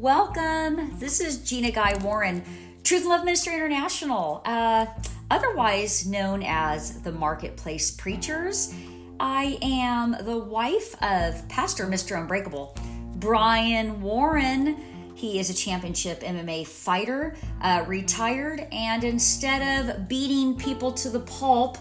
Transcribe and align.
Welcome. 0.00 0.96
This 1.00 1.20
is 1.20 1.38
Gina 1.38 1.72
Guy 1.72 1.98
Warren, 2.04 2.44
Truth 2.84 3.00
and 3.00 3.10
Love 3.10 3.24
Ministry 3.24 3.54
International, 3.54 4.42
uh, 4.44 4.86
otherwise 5.28 6.06
known 6.06 6.44
as 6.44 7.02
the 7.02 7.10
Marketplace 7.10 7.90
Preachers. 7.90 8.72
I 9.18 9.58
am 9.60 10.14
the 10.24 10.38
wife 10.38 10.94
of 11.02 11.48
Pastor 11.48 11.86
Mr. 11.86 12.16
Unbreakable, 12.16 12.76
Brian 13.16 14.00
Warren. 14.00 14.76
He 15.16 15.40
is 15.40 15.50
a 15.50 15.54
championship 15.54 16.20
MMA 16.20 16.64
fighter, 16.68 17.36
uh, 17.60 17.82
retired, 17.88 18.68
and 18.70 19.02
instead 19.02 19.90
of 19.90 20.08
beating 20.08 20.54
people 20.54 20.92
to 20.92 21.10
the 21.10 21.20
pulp 21.20 21.76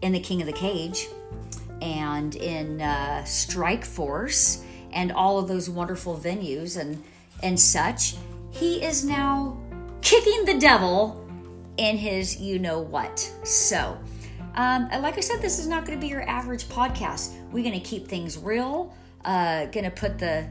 in 0.00 0.10
The 0.10 0.20
King 0.20 0.40
of 0.40 0.48
the 0.48 0.52
Cage 0.52 1.06
and 1.80 2.34
in 2.34 2.80
uh, 2.80 3.22
Strikeforce 3.24 4.64
and 4.92 5.12
all 5.12 5.38
of 5.38 5.46
those 5.46 5.70
wonderful 5.70 6.18
venues 6.18 6.76
and 6.76 7.00
and 7.42 7.58
such, 7.58 8.16
he 8.50 8.84
is 8.84 9.04
now 9.04 9.58
kicking 10.00 10.44
the 10.44 10.58
devil 10.58 11.26
in 11.76 11.96
his 11.96 12.40
you 12.40 12.58
know 12.58 12.80
what. 12.80 13.18
So, 13.44 13.98
um, 14.54 14.88
like 15.00 15.16
I 15.16 15.20
said, 15.20 15.40
this 15.40 15.58
is 15.58 15.66
not 15.66 15.86
going 15.86 15.98
to 15.98 16.00
be 16.00 16.08
your 16.08 16.28
average 16.28 16.64
podcast. 16.64 17.32
We're 17.50 17.64
going 17.64 17.80
to 17.80 17.86
keep 17.86 18.06
things 18.06 18.36
real, 18.36 18.94
uh, 19.24 19.66
going 19.66 19.84
to 19.84 19.90
put 19.90 20.18
the 20.18 20.48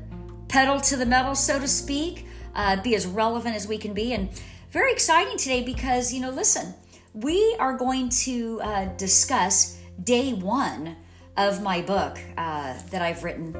pedal 0.48 0.80
to 0.81 0.98
the 0.98 1.05
metal, 1.05 1.36
so 1.36 1.59
to 1.59 1.67
speak, 1.67 2.26
uh, 2.55 2.81
be 2.81 2.95
as 2.95 3.05
relevant 3.05 3.55
as 3.55 3.67
we 3.67 3.78
can 3.78 3.94
be. 3.94 4.14
And 4.14 4.30
very 4.72 4.92
exciting 4.92 5.38
today 5.38 5.64
because, 5.64 6.14
you 6.14 6.22
know, 6.22 6.31
listen, 6.31 6.73
we 7.14 7.55
are 7.59 7.78
going 7.78 8.09
to 8.09 8.62
uh, 8.62 8.86
discuss 8.98 9.78
day 10.03 10.34
one 10.34 10.95
of 11.38 11.62
my 11.62 11.81
book 11.81 12.20
uh, 12.38 12.73
that 12.89 13.02
I've 13.02 13.23
written 13.23 13.55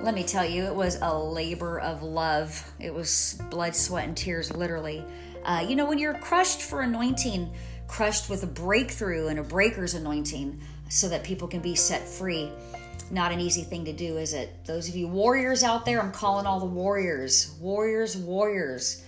let 0.00 0.14
me 0.14 0.22
tell 0.22 0.44
you, 0.44 0.64
it 0.64 0.74
was 0.74 0.98
a 1.02 1.18
labor 1.18 1.80
of 1.80 2.02
love. 2.02 2.72
It 2.78 2.94
was 2.94 3.40
blood, 3.50 3.74
sweat, 3.74 4.06
and 4.06 4.16
tears, 4.16 4.54
literally. 4.54 5.04
Uh, 5.44 5.64
you 5.66 5.76
know, 5.76 5.86
when 5.86 5.98
you're 5.98 6.14
crushed 6.14 6.62
for 6.62 6.82
anointing, 6.82 7.50
crushed 7.88 8.30
with 8.30 8.42
a 8.42 8.46
breakthrough 8.46 9.28
and 9.28 9.38
a 9.38 9.42
breaker's 9.42 9.94
anointing 9.94 10.60
so 10.88 11.08
that 11.08 11.24
people 11.24 11.48
can 11.48 11.60
be 11.60 11.74
set 11.74 12.06
free, 12.06 12.50
not 13.10 13.32
an 13.32 13.40
easy 13.40 13.62
thing 13.62 13.84
to 13.86 13.92
do, 13.92 14.18
is 14.18 14.34
it? 14.34 14.64
Those 14.64 14.88
of 14.88 14.94
you 14.94 15.08
warriors 15.08 15.62
out 15.62 15.84
there, 15.84 16.00
I'm 16.00 16.12
calling 16.12 16.46
all 16.46 16.60
the 16.60 16.66
warriors. 16.66 17.56
Warriors, 17.60 18.16
warriors. 18.16 19.04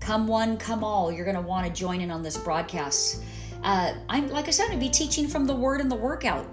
Come 0.00 0.26
one, 0.26 0.58
come 0.58 0.84
all. 0.84 1.10
You're 1.10 1.24
going 1.24 1.36
to 1.36 1.42
want 1.42 1.66
to 1.66 1.72
join 1.72 2.00
in 2.00 2.10
on 2.10 2.22
this 2.22 2.36
broadcast. 2.36 3.22
Uh, 3.62 3.94
I'm, 4.10 4.28
like 4.28 4.48
I 4.48 4.50
said, 4.50 4.68
to 4.68 4.76
be 4.76 4.90
teaching 4.90 5.26
from 5.26 5.46
the 5.46 5.54
Word 5.54 5.80
and 5.80 5.90
the 5.90 5.96
Workout, 5.96 6.46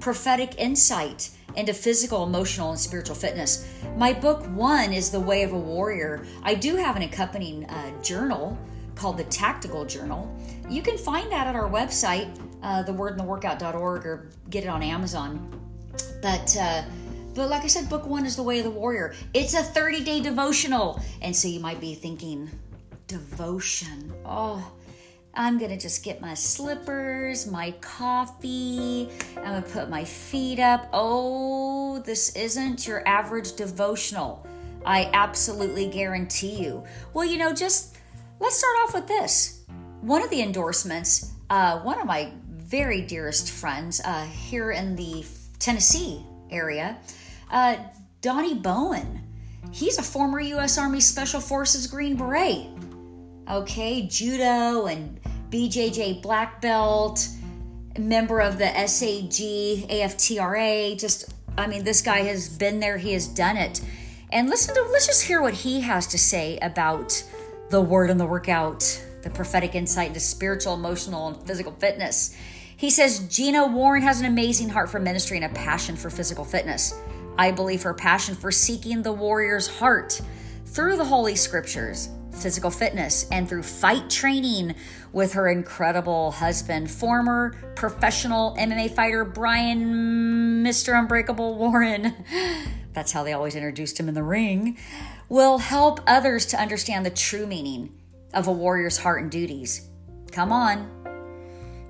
prophetic 0.00 0.54
insight 0.58 1.30
into 1.56 1.72
physical, 1.72 2.24
emotional, 2.24 2.70
and 2.70 2.78
spiritual 2.78 3.14
fitness. 3.14 3.68
My 3.96 4.12
book 4.12 4.44
one 4.48 4.92
is 4.92 5.10
The 5.10 5.20
Way 5.20 5.42
of 5.42 5.52
a 5.52 5.58
Warrior. 5.58 6.24
I 6.42 6.54
do 6.54 6.76
have 6.76 6.96
an 6.96 7.02
accompanying 7.02 7.64
uh, 7.66 8.02
journal 8.02 8.58
called 8.94 9.18
the 9.18 9.24
Tactical 9.24 9.84
Journal. 9.84 10.34
You 10.68 10.82
can 10.82 10.98
find 10.98 11.30
that 11.32 11.46
at 11.46 11.54
our 11.54 11.68
website, 11.68 12.36
uh, 12.62 12.84
thewordandtheworkout.org, 12.84 14.06
or 14.06 14.30
get 14.50 14.64
it 14.64 14.68
on 14.68 14.82
Amazon. 14.82 15.60
But 16.22 16.56
uh, 16.56 16.82
but 17.34 17.50
like 17.50 17.64
I 17.64 17.66
said, 17.66 17.88
book 17.88 18.06
one 18.06 18.24
is 18.24 18.36
The 18.36 18.42
Way 18.42 18.58
of 18.58 18.64
the 18.64 18.70
Warrior. 18.70 19.14
It's 19.34 19.54
a 19.54 19.62
30 19.62 20.04
day 20.04 20.20
devotional. 20.20 21.00
And 21.20 21.34
so 21.34 21.48
you 21.48 21.58
might 21.58 21.80
be 21.80 21.94
thinking, 21.94 22.48
devotion. 23.08 24.12
Oh, 24.24 24.72
I'm 25.36 25.58
gonna 25.58 25.76
just 25.76 26.04
get 26.04 26.20
my 26.20 26.34
slippers, 26.34 27.46
my 27.46 27.72
coffee, 27.80 29.08
I'm 29.36 29.44
gonna 29.44 29.62
put 29.62 29.90
my 29.90 30.04
feet 30.04 30.60
up. 30.60 30.88
Oh, 30.92 31.98
this 32.00 32.34
isn't 32.36 32.86
your 32.86 33.06
average 33.06 33.54
devotional. 33.54 34.46
I 34.86 35.10
absolutely 35.12 35.88
guarantee 35.88 36.62
you. 36.62 36.84
Well, 37.14 37.24
you 37.24 37.38
know, 37.38 37.52
just 37.52 37.96
let's 38.38 38.58
start 38.58 38.74
off 38.84 38.94
with 38.94 39.08
this. 39.08 39.64
One 40.02 40.22
of 40.22 40.30
the 40.30 40.42
endorsements, 40.42 41.32
uh, 41.50 41.80
one 41.80 41.98
of 42.00 42.06
my 42.06 42.30
very 42.48 43.02
dearest 43.02 43.50
friends 43.50 44.00
uh, 44.04 44.24
here 44.26 44.70
in 44.70 44.94
the 44.94 45.24
Tennessee 45.58 46.24
area, 46.50 46.98
uh, 47.50 47.76
Donnie 48.20 48.54
Bowen. 48.54 49.20
He's 49.72 49.98
a 49.98 50.02
former 50.02 50.40
U.S. 50.40 50.78
Army 50.78 51.00
Special 51.00 51.40
Forces 51.40 51.86
Green 51.86 52.16
Beret 52.16 52.73
okay, 53.50 54.02
judo 54.02 54.86
and 54.86 55.20
BJJ 55.50 56.22
black 56.22 56.60
belt, 56.60 57.28
member 57.98 58.40
of 58.40 58.58
the 58.58 58.66
SAG, 58.86 59.88
AFTRA. 59.88 60.98
Just, 60.98 61.32
I 61.56 61.66
mean, 61.66 61.84
this 61.84 62.02
guy 62.02 62.20
has 62.20 62.48
been 62.48 62.80
there, 62.80 62.98
he 62.98 63.12
has 63.12 63.26
done 63.26 63.56
it. 63.56 63.80
And 64.32 64.48
listen 64.48 64.74
to, 64.74 64.82
let's 64.90 65.06
just 65.06 65.24
hear 65.24 65.40
what 65.40 65.54
he 65.54 65.80
has 65.82 66.06
to 66.08 66.18
say 66.18 66.58
about 66.58 67.22
the 67.70 67.80
word 67.80 68.10
and 68.10 68.18
the 68.18 68.26
workout, 68.26 69.04
the 69.22 69.30
prophetic 69.30 69.74
insight 69.74 70.08
into 70.08 70.20
spiritual, 70.20 70.74
emotional, 70.74 71.28
and 71.28 71.46
physical 71.46 71.72
fitness. 71.72 72.36
He 72.76 72.90
says 72.90 73.28
Gina 73.28 73.66
Warren 73.66 74.02
has 74.02 74.20
an 74.20 74.26
amazing 74.26 74.70
heart 74.70 74.90
for 74.90 74.98
ministry 74.98 75.36
and 75.38 75.46
a 75.46 75.54
passion 75.54 75.96
for 75.96 76.10
physical 76.10 76.44
fitness. 76.44 77.00
I 77.38 77.50
believe 77.50 77.82
her 77.82 77.94
passion 77.94 78.34
for 78.34 78.50
seeking 78.50 79.02
the 79.02 79.12
warrior's 79.12 79.68
heart 79.78 80.20
through 80.66 80.96
the 80.96 81.04
Holy 81.04 81.36
Scriptures 81.36 82.08
physical 82.34 82.70
fitness 82.70 83.26
and 83.30 83.48
through 83.48 83.62
fight 83.62 84.10
training 84.10 84.74
with 85.12 85.32
her 85.34 85.48
incredible 85.48 86.32
husband, 86.32 86.90
former 86.90 87.56
professional 87.76 88.54
MMA 88.58 88.90
fighter 88.90 89.24
Brian 89.24 90.64
Mr. 90.64 90.98
Unbreakable 90.98 91.56
Warren. 91.56 92.14
That's 92.92 93.12
how 93.12 93.24
they 93.24 93.32
always 93.32 93.56
introduced 93.56 93.98
him 93.98 94.08
in 94.08 94.14
the 94.14 94.22
ring. 94.22 94.78
Will 95.28 95.58
help 95.58 96.00
others 96.06 96.46
to 96.46 96.60
understand 96.60 97.06
the 97.06 97.10
true 97.10 97.46
meaning 97.46 97.92
of 98.32 98.46
a 98.46 98.52
warrior's 98.52 98.98
heart 98.98 99.22
and 99.22 99.30
duties. 99.30 99.88
Come 100.32 100.52
on. 100.52 100.90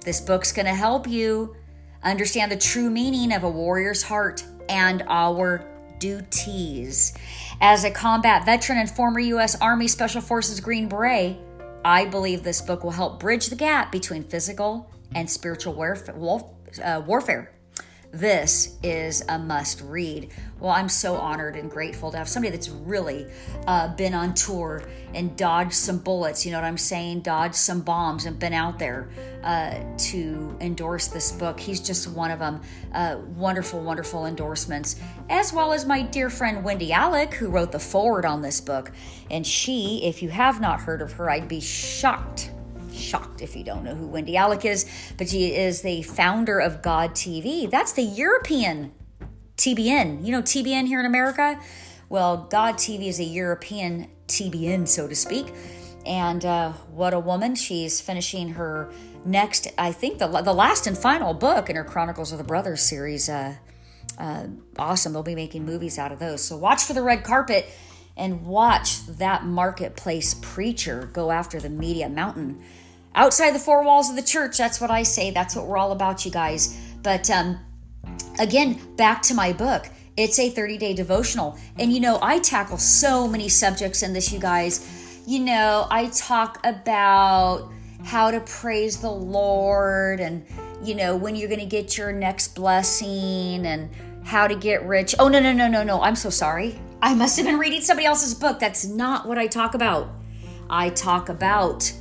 This 0.05 0.21
book's 0.21 0.53
going 0.53 0.67
to 0.67 0.75
help 0.75 1.09
you 1.09 1.57
understand 2.03 2.53
the 2.53 2.57
true 2.57 2.91
meaning 2.91 3.33
of 3.33 3.43
a 3.43 3.51
warrior's 3.51 4.03
heart 4.03 4.45
and 4.69 5.03
our 5.09 5.74
duties. 5.99 7.15
As 7.61 7.85
a 7.85 7.91
combat 7.91 8.45
veteran 8.45 8.79
and 8.79 8.91
former 8.91 9.21
U.S. 9.21 9.61
Army 9.61 9.89
Special 9.89 10.21
Forces 10.21 10.61
Green 10.61 10.89
Beret, 10.89 11.37
I 11.85 12.07
believe 12.07 12.43
this 12.43 12.61
book 12.61 12.83
will 12.83 12.93
help 12.93 13.21
bridge 13.21 13.47
the 13.47 13.57
gap 13.57 13.93
between 13.93 14.23
physical 14.23 14.91
and 15.15 15.31
spiritual 15.31 15.75
warfare. 15.75 16.15
Uh, 16.83 17.01
warfare. 17.07 17.54
This 18.15 18.77
is 18.85 19.25
a 19.29 19.41
must 19.41 19.81
read. 19.81 20.31
Well, 20.61 20.71
I'm 20.71 20.89
so 20.89 21.17
honored 21.17 21.57
and 21.57 21.69
grateful 21.69 22.13
to 22.13 22.17
have 22.17 22.29
somebody 22.29 22.53
that's 22.53 22.69
really 22.69 23.27
uh, 23.67 23.93
been 23.97 24.15
on 24.15 24.35
tour 24.35 24.85
and 25.13 25.37
dodged 25.37 25.73
some 25.73 25.99
bullets, 25.99 26.47
you 26.47 26.53
know 26.53 26.59
what 26.59 26.65
I'm 26.65 26.79
saying? 26.79 27.23
Dodged 27.23 27.57
some 27.57 27.81
bombs 27.81 28.25
and 28.25 28.39
been 28.39 28.53
out 28.53 28.79
there 28.79 29.09
uh, 29.43 29.81
to 30.11 30.57
endorse 30.61 31.09
this 31.09 31.33
book. 31.33 31.59
He's 31.59 31.81
just 31.81 32.07
one 32.07 32.31
of 32.31 32.39
them. 32.39 32.63
Uh, 32.93 33.19
wonderful, 33.35 33.81
wonderful 33.81 34.27
endorsements. 34.27 34.95
As 35.29 35.53
well 35.53 35.73
as 35.73 35.85
my 35.85 36.03
dear 36.03 36.31
friend 36.31 36.63
Wendy 36.63 36.93
Alec, 36.93 37.35
who 37.35 37.49
wrote 37.49 37.73
the 37.73 37.81
forward 37.81 38.25
on 38.25 38.43
this 38.43 38.61
book. 38.61 38.93
And 39.29 39.45
she, 39.45 40.05
if 40.05 40.23
you 40.23 40.29
have 40.29 40.61
not 40.61 40.83
heard 40.83 41.03
of 41.03 41.15
her, 41.15 41.29
I'd 41.29 41.49
be 41.49 41.61
shocked 41.61 42.53
shocked 42.95 43.43
if 43.43 43.57
you 43.57 43.65
don't 43.65 43.85
know 43.85 43.95
who 43.95 44.07
Wendy 44.07 44.37
Alec 44.37 44.65
is, 44.65 44.89
but 45.19 45.29
she 45.29 45.55
is 45.55 45.83
the 45.83 46.03
founder 46.03 46.59
of 46.59 46.83
God 46.83 47.11
TV. 47.13 47.71
That's 47.71 47.93
the 47.93 48.03
European 48.03 48.93
TBN. 49.57 50.25
You 50.25 50.33
know 50.33 50.43
TBN 50.43 50.87
here 50.87 51.01
in 51.01 51.07
America? 51.07 51.61
Well, 52.09 52.49
God 52.51 52.75
TV 52.75 53.09
is 53.09 53.19
a 53.19 53.25
European 53.25 54.09
TBN, 54.29 54.89
so 54.89 55.09
to 55.09 55.15
speak. 55.15 55.53
And 56.07 56.45
uh, 56.45 56.73
what 56.91 57.15
a 57.15 57.19
woman. 57.19 57.55
She's 57.55 58.01
finishing 58.01 58.51
her 58.51 58.93
next, 59.25 59.69
I 59.79 59.93
think, 59.93 60.19
the, 60.19 60.29
the 60.29 60.53
last 60.53 60.87
and 60.87 60.97
final 60.97 61.33
book 61.35 61.71
in 61.71 61.77
her 61.77 61.85
Chronicles 61.85 62.33
of 62.33 62.39
the 62.39 62.45
Brothers 62.45 62.83
series. 62.83 63.29
Uh, 63.29 63.57
uh, 64.19 64.47
awesome. 64.79 65.13
They'll 65.13 65.23
be 65.23 65.35
making 65.35 65.65
movies 65.65 65.99
out 65.99 66.13
of 66.13 66.19
those. 66.19 66.43
So 66.43 66.57
watch 66.57 66.85
for 66.85 66.93
the 66.93 67.03
red 67.03 67.25
carpet 67.25 67.67
and 68.17 68.47
watch 68.47 69.07
that 69.07 69.45
marketplace 69.45 70.35
preacher 70.35 71.09
go 71.13 71.31
after 71.31 71.59
the 71.59 71.71
media 71.71 72.09
mountain 72.09 72.63
outside 73.15 73.53
the 73.53 73.59
four 73.59 73.85
walls 73.85 74.11
of 74.11 74.17
the 74.17 74.23
church. 74.23 74.57
That's 74.59 74.81
what 74.81 74.91
I 74.91 75.03
say. 75.03 75.31
That's 75.31 75.57
what 75.57 75.67
we're 75.67 75.79
all 75.79 75.93
about, 75.93 76.25
you 76.25 76.31
guys. 76.31 76.79
But 77.03 77.31
um, 77.31 77.59
again, 78.39 78.81
back 78.97 79.23
to 79.23 79.35
my 79.35 79.53
book. 79.53 79.89
It's 80.17 80.39
a 80.39 80.49
30 80.49 80.79
day 80.79 80.95
devotional. 80.95 81.59
And 81.79 81.93
you 81.93 82.01
know, 82.01 82.19
I 82.23 82.39
tackle 82.39 82.79
so 82.79 83.27
many 83.27 83.49
subjects 83.49 84.03
in 84.03 84.13
this, 84.13 84.33
you 84.33 84.39
guys. 84.39 85.23
You 85.27 85.41
know, 85.41 85.87
I 85.91 86.07
talk 86.09 86.61
about 86.65 87.71
how 88.05 88.31
to 88.31 88.41
praise 88.41 89.01
the 89.01 89.11
Lord 89.11 90.21
and, 90.21 90.45
you 90.83 90.95
know, 90.95 91.17
when 91.17 91.35
you're 91.35 91.49
going 91.49 91.61
to 91.61 91.67
get 91.67 91.97
your 91.97 92.13
next 92.13 92.55
blessing 92.55 93.67
and 93.67 93.91
how 94.23 94.47
to 94.47 94.55
get 94.55 94.85
rich. 94.85 95.15
Oh, 95.19 95.29
no, 95.29 95.41
no, 95.41 95.53
no, 95.53 95.67
no, 95.67 95.83
no. 95.83 96.03
I'm 96.03 96.15
so 96.15 96.31
sorry. 96.31 96.79
I 97.01 97.15
must 97.15 97.37
have 97.37 97.47
been 97.47 97.59
reading 97.59 97.81
somebody 97.81 98.07
else's 98.07 98.35
book. 98.35 98.59
That's 98.59 98.85
not 98.85 99.27
what 99.27 99.39
I 99.39 99.47
talk 99.47 99.75
about. 99.75 100.09
I 100.69 100.91
talk 100.91 101.29
about 101.29 101.93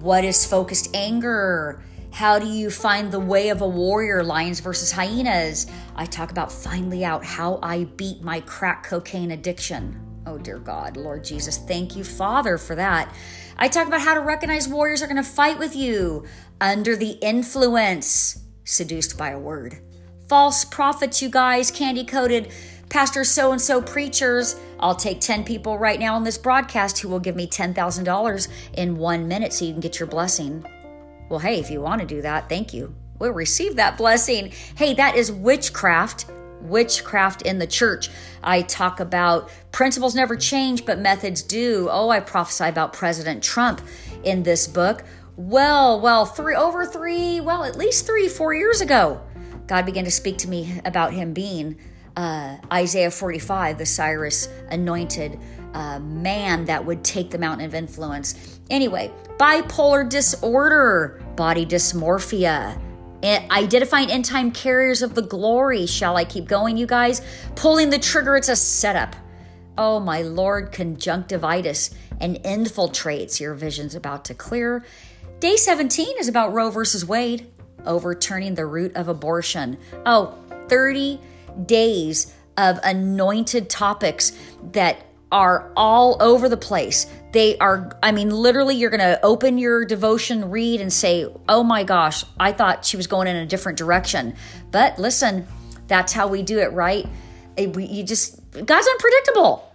what 0.00 0.24
is 0.24 0.46
focused 0.46 0.94
anger? 0.94 1.82
How 2.12 2.38
do 2.38 2.46
you 2.46 2.70
find 2.70 3.12
the 3.12 3.20
way 3.20 3.50
of 3.50 3.60
a 3.60 3.68
warrior, 3.68 4.22
lions 4.22 4.60
versus 4.60 4.90
hyenas? 4.90 5.66
I 5.94 6.06
talk 6.06 6.30
about 6.30 6.50
finally 6.50 7.04
out 7.04 7.24
how 7.24 7.60
I 7.62 7.84
beat 7.84 8.22
my 8.22 8.40
crack 8.40 8.84
cocaine 8.84 9.30
addiction. 9.30 10.00
Oh, 10.26 10.38
dear 10.38 10.58
God, 10.58 10.96
Lord 10.96 11.24
Jesus, 11.24 11.58
thank 11.58 11.96
you, 11.96 12.04
Father, 12.04 12.58
for 12.58 12.74
that. 12.74 13.14
I 13.58 13.68
talk 13.68 13.86
about 13.86 14.00
how 14.00 14.14
to 14.14 14.20
recognize 14.20 14.68
warriors 14.68 15.02
are 15.02 15.06
going 15.06 15.16
to 15.16 15.22
fight 15.22 15.58
with 15.58 15.76
you 15.76 16.24
under 16.60 16.96
the 16.96 17.12
influence, 17.20 18.42
seduced 18.64 19.16
by 19.18 19.30
a 19.30 19.38
word. 19.38 19.80
False 20.28 20.64
prophets, 20.64 21.20
you 21.20 21.28
guys, 21.28 21.70
candy 21.70 22.04
coated 22.04 22.52
pastor 22.90 23.24
so 23.24 23.52
and 23.52 23.60
so 23.60 23.80
preachers. 23.80 24.56
I'll 24.78 24.94
take 24.94 25.20
10 25.20 25.44
people 25.44 25.78
right 25.78 25.98
now 25.98 26.14
on 26.14 26.24
this 26.24 26.36
broadcast 26.36 26.98
who 26.98 27.08
will 27.08 27.20
give 27.20 27.36
me 27.36 27.46
$10,000 27.46 28.48
in 28.74 28.98
one 28.98 29.26
minute 29.26 29.54
so 29.54 29.64
you 29.64 29.72
can 29.72 29.80
get 29.80 29.98
your 29.98 30.08
blessing. 30.08 30.66
Well, 31.30 31.38
hey, 31.38 31.58
if 31.58 31.70
you 31.70 31.80
want 31.80 32.02
to 32.02 32.06
do 32.06 32.20
that, 32.22 32.48
thank 32.48 32.74
you. 32.74 32.94
We'll 33.18 33.32
receive 33.32 33.76
that 33.76 33.96
blessing. 33.96 34.52
Hey, 34.76 34.92
that 34.94 35.16
is 35.16 35.32
witchcraft 35.32 36.26
witchcraft 36.62 37.42
in 37.42 37.58
the 37.58 37.66
church. 37.66 38.10
I 38.42 38.62
talk 38.62 39.00
about 39.00 39.50
principles 39.72 40.14
never 40.14 40.36
change, 40.36 40.84
but 40.84 40.98
methods 40.98 41.42
do. 41.42 41.88
Oh, 41.90 42.10
I 42.10 42.20
prophesy 42.20 42.64
about 42.64 42.92
President 42.92 43.42
Trump 43.42 43.80
in 44.24 44.42
this 44.42 44.66
book. 44.66 45.04
Well, 45.36 46.00
well, 46.00 46.26
three 46.26 46.54
over 46.54 46.84
three, 46.84 47.40
well, 47.40 47.64
at 47.64 47.76
least 47.76 48.06
three, 48.06 48.28
four 48.28 48.52
years 48.54 48.80
ago, 48.80 49.20
God 49.66 49.86
began 49.86 50.04
to 50.04 50.10
speak 50.10 50.36
to 50.38 50.48
me 50.48 50.80
about 50.84 51.14
him 51.14 51.32
being 51.32 51.78
uh, 52.16 52.56
Isaiah 52.72 53.10
45, 53.10 53.78
the 53.78 53.86
Cyrus 53.86 54.48
anointed 54.70 55.38
uh, 55.74 55.98
man 56.00 56.64
that 56.64 56.84
would 56.84 57.04
take 57.04 57.30
the 57.30 57.38
mountain 57.38 57.66
of 57.66 57.74
influence. 57.74 58.58
Anyway, 58.70 59.10
bipolar 59.38 60.08
disorder, 60.08 61.22
body 61.36 61.64
dysmorphia 61.64 62.80
identifying 63.22 64.10
end 64.10 64.24
time 64.24 64.50
carriers 64.50 65.02
of 65.02 65.14
the 65.14 65.22
glory. 65.22 65.86
Shall 65.86 66.16
I 66.16 66.24
keep 66.24 66.46
going, 66.46 66.76
you 66.76 66.86
guys? 66.86 67.22
Pulling 67.54 67.90
the 67.90 67.98
trigger, 67.98 68.36
it's 68.36 68.48
a 68.48 68.56
setup. 68.56 69.14
Oh, 69.76 70.00
my 70.00 70.22
Lord, 70.22 70.72
conjunctivitis 70.72 71.90
and 72.20 72.36
infiltrates. 72.36 73.40
Your 73.40 73.54
vision's 73.54 73.94
about 73.94 74.24
to 74.26 74.34
clear. 74.34 74.84
Day 75.38 75.56
17 75.56 76.18
is 76.18 76.28
about 76.28 76.52
Roe 76.52 76.70
versus 76.70 77.04
Wade, 77.04 77.50
overturning 77.86 78.54
the 78.54 78.66
root 78.66 78.94
of 78.94 79.08
abortion. 79.08 79.78
Oh, 80.04 80.36
30 80.68 81.20
days 81.66 82.32
of 82.56 82.78
anointed 82.82 83.70
topics 83.70 84.32
that 84.72 85.06
are 85.32 85.72
all 85.76 86.16
over 86.20 86.48
the 86.48 86.56
place. 86.56 87.06
They 87.32 87.56
are, 87.58 87.96
I 88.02 88.10
mean, 88.12 88.30
literally, 88.30 88.74
you're 88.74 88.90
going 88.90 89.00
to 89.00 89.20
open 89.22 89.58
your 89.58 89.84
devotion, 89.84 90.50
read, 90.50 90.80
and 90.80 90.92
say, 90.92 91.26
Oh 91.48 91.62
my 91.62 91.84
gosh, 91.84 92.24
I 92.38 92.52
thought 92.52 92.84
she 92.84 92.96
was 92.96 93.06
going 93.06 93.28
in 93.28 93.36
a 93.36 93.46
different 93.46 93.78
direction. 93.78 94.34
But 94.72 94.98
listen, 94.98 95.46
that's 95.86 96.12
how 96.12 96.26
we 96.26 96.42
do 96.42 96.58
it, 96.58 96.72
right? 96.72 97.06
We, 97.56 97.86
You 97.86 98.02
just, 98.02 98.40
God's 98.52 98.88
unpredictable. 98.88 99.72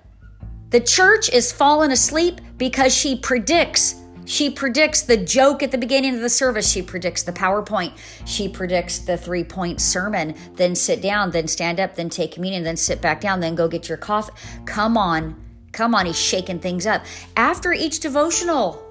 The 0.72 0.80
church 0.82 1.30
is 1.30 1.52
falling 1.52 1.92
asleep 1.92 2.42
because 2.58 2.94
she 2.94 3.16
predicts. 3.16 3.96
She 4.26 4.50
predicts 4.50 5.04
the 5.04 5.18
joke 5.18 5.62
at 5.64 5.72
the 5.72 5.78
beginning 5.78 6.16
of 6.16 6.22
the 6.22 6.30
service. 6.30 6.70
She 6.70 6.82
predicts 6.82 7.24
the 7.24 7.32
PowerPoint. 7.32 7.98
She 8.26 8.50
predicts 8.50 9.00
the 9.00 9.18
three 9.18 9.44
point 9.44 9.80
sermon. 9.80 10.36
Then 10.56 10.76
sit 10.76 11.02
down, 11.02 11.32
then 11.32 11.48
stand 11.48 11.80
up, 11.80 11.96
then 11.96 12.10
take 12.10 12.34
communion, 12.34 12.64
then 12.64 12.78
sit 12.78 13.02
back 13.02 13.22
down, 13.22 13.40
then 13.40 13.56
go 13.56 13.68
get 13.68 13.88
your 13.88 13.98
coffee. 13.98 14.34
Come 14.66 14.98
on. 14.98 15.42
Come 15.72 15.94
on, 15.94 16.06
he's 16.06 16.18
shaking 16.18 16.60
things 16.60 16.88
up. 16.88 17.04
After 17.36 17.74
each 17.74 18.00
devotional, 18.00 18.82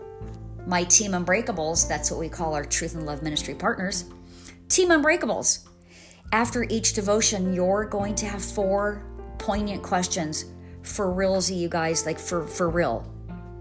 my 0.66 0.84
Team 0.84 1.12
Unbreakables, 1.12 1.88
that's 1.88 2.10
what 2.10 2.20
we 2.20 2.28
call 2.28 2.54
our 2.54 2.64
Truth 2.64 2.94
and 2.94 3.06
Love 3.06 3.22
Ministry 3.22 3.54
partners, 3.54 4.04
Team 4.68 4.90
Unbreakables. 4.90 5.66
After 6.32 6.64
each 6.64 6.92
devotion, 6.92 7.54
you're 7.54 7.86
going 7.86 8.14
to 8.16 8.26
have 8.26 8.44
four 8.44 9.02
poignant 9.38 9.82
questions 9.82 10.46
for 10.82 11.06
realsy, 11.06 11.56
you 11.56 11.68
guys, 11.68 12.04
like 12.04 12.18
for, 12.18 12.46
for 12.46 12.68
real. 12.68 13.10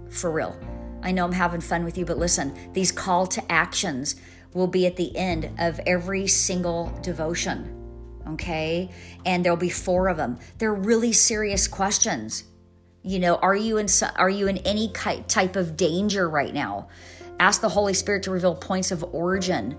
For 0.10 0.30
real. 0.30 0.58
I 1.04 1.12
know 1.12 1.26
I'm 1.26 1.34
having 1.34 1.62
fun 1.62 1.84
with 1.84 1.98
you, 1.98 2.06
but 2.06 2.18
listen, 2.18 2.58
these 2.74 2.92
call 2.92 3.28
to 3.28 3.52
actions 3.52 4.16
will 4.54 4.68
be 4.68 4.86
at 4.88 4.96
the 4.96 5.16
end 5.16 5.52
of 5.60 5.80
every 5.86 6.28
single 6.28 6.98
devotion. 7.04 8.22
Okay? 8.28 8.90
And 9.26 9.44
there'll 9.44 9.58
be 9.58 9.70
four 9.70 10.08
of 10.08 10.18
them. 10.18 10.40
They're 10.58 10.74
really 10.74 11.12
serious 11.12 11.68
questions. 11.68 12.46
You 13.04 13.20
know, 13.20 13.36
are 13.36 13.56
you 13.56 13.78
in 13.78 13.88
are 14.16 14.30
you 14.30 14.48
in 14.48 14.60
any 14.60 14.88
type 14.90 15.58
of 15.58 15.76
danger 15.76 16.30
right 16.30 16.54
now? 16.54 16.88
Ask 17.38 17.60
the 17.60 17.70
Holy 17.70 17.94
Spirit 17.94 18.24
to 18.24 18.32
reveal 18.32 18.56
points 18.56 18.92
of 18.92 19.04
origin. 19.14 19.78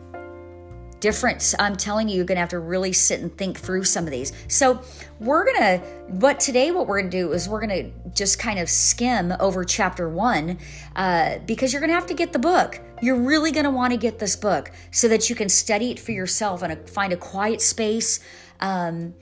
Difference. 1.04 1.54
I'm 1.58 1.76
telling 1.76 2.08
you, 2.08 2.16
you're 2.16 2.24
going 2.24 2.36
to 2.36 2.40
have 2.40 2.48
to 2.48 2.58
really 2.58 2.94
sit 2.94 3.20
and 3.20 3.36
think 3.36 3.60
through 3.60 3.84
some 3.84 4.04
of 4.04 4.10
these. 4.10 4.32
So, 4.48 4.80
we're 5.20 5.44
going 5.44 5.58
to, 5.58 5.82
but 6.14 6.40
today, 6.40 6.70
what 6.70 6.86
we're 6.86 6.98
going 6.98 7.10
to 7.10 7.18
do 7.18 7.32
is 7.32 7.46
we're 7.46 7.60
going 7.60 7.92
to 7.92 8.10
just 8.14 8.38
kind 8.38 8.58
of 8.58 8.70
skim 8.70 9.30
over 9.38 9.64
chapter 9.64 10.08
one 10.08 10.56
uh, 10.96 11.40
because 11.44 11.74
you're 11.74 11.80
going 11.80 11.90
to 11.90 11.94
have 11.94 12.06
to 12.06 12.14
get 12.14 12.32
the 12.32 12.38
book. 12.38 12.80
You're 13.02 13.20
really 13.20 13.52
going 13.52 13.64
to 13.64 13.70
want 13.70 13.92
to 13.92 13.98
get 13.98 14.18
this 14.18 14.34
book 14.34 14.70
so 14.92 15.06
that 15.08 15.28
you 15.28 15.36
can 15.36 15.50
study 15.50 15.90
it 15.90 16.00
for 16.00 16.12
yourself 16.12 16.62
and 16.62 16.88
find 16.88 17.12
a 17.12 17.18
quiet 17.18 17.60
space. 17.60 18.20
Um, 18.60 19.12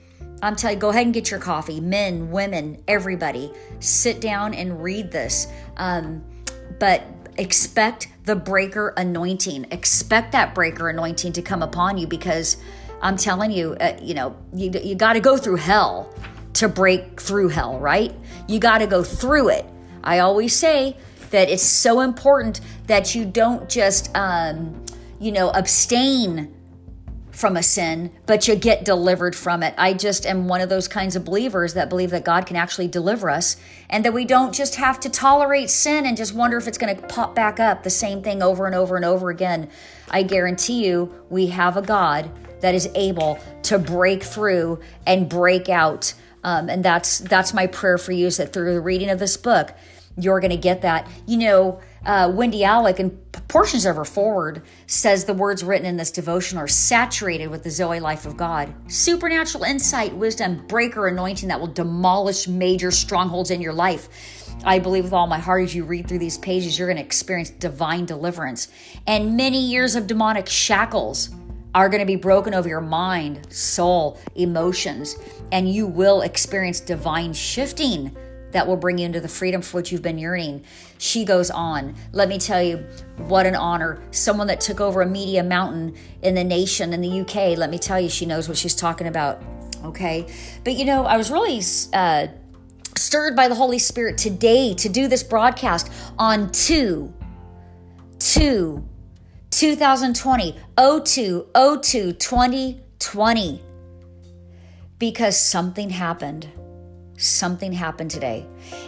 I'm 0.41 0.55
telling 0.55 0.77
you, 0.77 0.81
go 0.81 0.89
ahead 0.89 1.03
and 1.03 1.13
get 1.13 1.31
your 1.31 1.41
coffee. 1.41 1.81
Men, 1.81 2.31
women, 2.31 2.81
everybody, 2.87 3.51
sit 3.81 4.21
down 4.21 4.53
and 4.53 4.81
read 4.81 5.11
this. 5.11 5.47
Um, 5.75 6.23
but 6.79 7.03
expect 7.35 8.07
the 8.23 8.35
breaker 8.35 8.93
anointing. 8.95 9.67
Expect 9.71 10.31
that 10.31 10.55
breaker 10.55 10.89
anointing 10.89 11.33
to 11.33 11.41
come 11.41 11.61
upon 11.61 11.97
you 11.97 12.07
because 12.07 12.57
I'm 13.01 13.17
telling 13.17 13.51
you, 13.51 13.75
uh, 13.79 13.97
you 14.01 14.13
know, 14.13 14.35
you, 14.53 14.71
you 14.83 14.95
got 14.95 15.13
to 15.13 15.19
go 15.19 15.37
through 15.37 15.57
hell 15.57 16.13
to 16.53 16.69
break 16.69 17.19
through 17.19 17.49
hell, 17.49 17.79
right? 17.79 18.13
You 18.47 18.59
got 18.59 18.77
to 18.79 18.87
go 18.87 19.03
through 19.03 19.49
it. 19.49 19.65
I 20.03 20.19
always 20.19 20.55
say 20.55 20.97
that 21.31 21.49
it's 21.49 21.63
so 21.63 22.01
important 22.01 22.61
that 22.87 23.15
you 23.15 23.25
don't 23.25 23.69
just, 23.69 24.15
um, 24.15 24.85
you 25.19 25.31
know, 25.31 25.49
abstain 25.51 26.53
from 27.33 27.57
a 27.57 27.63
sin, 27.63 28.11
but 28.27 28.47
you 28.47 28.55
get 28.55 28.85
delivered 28.85 29.35
from 29.35 29.63
it. 29.63 29.73
I 29.75 29.93
just 29.93 30.25
am 30.25 30.47
one 30.47 30.61
of 30.61 30.69
those 30.69 30.87
kinds 30.87 31.15
of 31.15 31.25
believers 31.25 31.73
that 31.73 31.89
believe 31.89 32.11
that 32.11 32.23
God 32.23 32.45
can 32.45 32.55
actually 32.55 32.87
deliver 32.87 33.27
us 33.29 33.57
and 33.89 34.05
that 34.05 34.13
we 34.13 34.23
don't 34.23 34.53
just 34.53 34.75
have 34.75 34.99
to 35.01 35.09
tolerate 35.09 35.71
sin 35.71 36.05
and 36.05 36.15
just 36.15 36.33
wonder 36.33 36.57
if 36.57 36.67
it's 36.67 36.77
going 36.77 36.95
to 36.95 37.01
pop 37.07 37.33
back 37.33 37.59
up 37.59 37.81
the 37.81 37.89
same 37.89 38.21
thing 38.21 38.43
over 38.43 38.67
and 38.67 38.75
over 38.75 38.95
and 38.95 39.03
over 39.03 39.31
again. 39.31 39.67
I 40.11 40.21
guarantee 40.21 40.85
you, 40.85 41.11
we 41.29 41.47
have 41.47 41.75
a 41.75 41.81
God 41.81 42.29
that 42.61 42.75
is 42.75 42.87
able 42.93 43.39
to 43.63 43.79
break 43.79 44.21
through 44.21 44.79
and 45.07 45.27
break 45.27 45.69
out. 45.69 46.13
Um, 46.43 46.69
and 46.69 46.85
that's 46.85 47.19
that's 47.19 47.53
my 47.53 47.65
prayer 47.65 47.97
for 47.97 48.11
you 48.11 48.27
is 48.27 48.37
that 48.37 48.53
through 48.53 48.73
the 48.73 48.81
reading 48.81 49.09
of 49.09 49.17
this 49.17 49.37
book, 49.37 49.73
you're 50.17 50.39
going 50.39 50.51
to 50.51 50.57
get 50.57 50.83
that. 50.83 51.07
You 51.25 51.37
know, 51.37 51.79
uh, 52.05 52.31
Wendy 52.33 52.63
Alec 52.63 52.99
and 52.99 53.19
portions 53.47 53.85
of 53.85 53.95
her 53.95 54.05
forward 54.05 54.63
says 54.87 55.25
the 55.25 55.33
words 55.33 55.63
written 55.63 55.85
in 55.85 55.97
this 55.97 56.11
devotion 56.11 56.57
are 56.57 56.67
saturated 56.67 57.47
with 57.47 57.63
the 57.63 57.69
Zoe 57.69 57.99
life 57.99 58.25
of 58.25 58.37
God. 58.37 58.73
Supernatural 58.91 59.63
insight, 59.63 60.15
wisdom, 60.15 60.65
breaker 60.67 61.07
anointing 61.07 61.49
that 61.49 61.59
will 61.59 61.67
demolish 61.67 62.47
major 62.47 62.91
strongholds 62.91 63.51
in 63.51 63.61
your 63.61 63.73
life. 63.73 64.45
I 64.65 64.79
believe 64.79 65.03
with 65.03 65.13
all 65.13 65.27
my 65.27 65.39
heart 65.39 65.63
as 65.63 65.75
you 65.75 65.83
read 65.83 66.07
through 66.07 66.19
these 66.19 66.37
pages, 66.37 66.77
you're 66.77 66.87
going 66.87 66.97
to 66.97 67.03
experience 67.03 67.49
divine 67.49 68.05
deliverance. 68.05 68.69
And 69.07 69.35
many 69.35 69.59
years 69.59 69.95
of 69.95 70.07
demonic 70.07 70.47
shackles 70.47 71.29
are 71.75 71.89
going 71.89 71.99
to 71.99 72.05
be 72.05 72.15
broken 72.15 72.53
over 72.53 72.69
your 72.69 72.81
mind, 72.81 73.51
soul, 73.51 74.19
emotions, 74.35 75.17
and 75.51 75.71
you 75.71 75.87
will 75.87 76.21
experience 76.21 76.79
divine 76.79 77.33
shifting 77.33 78.15
that 78.51 78.67
will 78.67 78.77
bring 78.77 78.99
you 78.99 79.05
into 79.05 79.19
the 79.19 79.27
freedom 79.27 79.61
for 79.61 79.77
which 79.77 79.91
you've 79.91 80.01
been 80.01 80.19
yearning. 80.19 80.63
She 81.03 81.25
goes 81.25 81.51
on. 81.51 81.95
Let 82.13 82.29
me 82.29 82.37
tell 82.37 82.63
you, 82.63 82.77
what 83.17 83.45
an 83.45 83.55
honor. 83.55 84.01
Someone 84.11 84.47
that 84.47 84.61
took 84.61 84.79
over 84.79 85.01
a 85.01 85.05
media 85.05 85.43
mountain 85.43 85.97
in 86.21 86.33
the 86.33 86.45
nation 86.45 86.93
in 86.93 87.01
the 87.01 87.19
UK. 87.19 87.57
Let 87.57 87.69
me 87.69 87.77
tell 87.77 87.99
you, 87.99 88.07
she 88.07 88.25
knows 88.25 88.47
what 88.47 88.57
she's 88.57 88.73
talking 88.73 89.07
about. 89.07 89.43
Okay. 89.83 90.25
But 90.63 90.75
you 90.75 90.85
know, 90.85 91.03
I 91.03 91.17
was 91.17 91.29
really 91.29 91.61
uh, 91.91 92.27
stirred 92.95 93.35
by 93.35 93.49
the 93.49 93.55
Holy 93.55 93.79
Spirit 93.79 94.17
today 94.17 94.73
to 94.75 94.87
do 94.87 95.09
this 95.09 95.23
broadcast 95.23 95.91
on 96.17 96.49
2 96.53 97.13
2 98.19 98.87
2020 99.51 100.57
02 100.77 101.47
02 101.81 102.13
2020 102.13 103.61
because 104.99 105.37
something 105.37 105.89
happened 105.89 106.49
something 107.17 107.71
happened 107.73 108.11
today. 108.11 108.45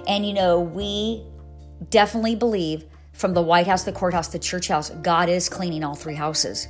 And 0.07 0.25
you 0.25 0.33
know, 0.33 0.59
we 0.59 1.23
definitely 1.89 2.35
believe 2.35 2.85
from 3.13 3.33
the 3.33 3.41
White 3.41 3.67
House, 3.67 3.83
the 3.83 3.91
courthouse, 3.91 4.27
the 4.27 4.39
church 4.39 4.67
house, 4.67 4.89
God 4.89 5.29
is 5.29 5.49
cleaning 5.49 5.83
all 5.83 5.95
three 5.95 6.15
houses. 6.15 6.67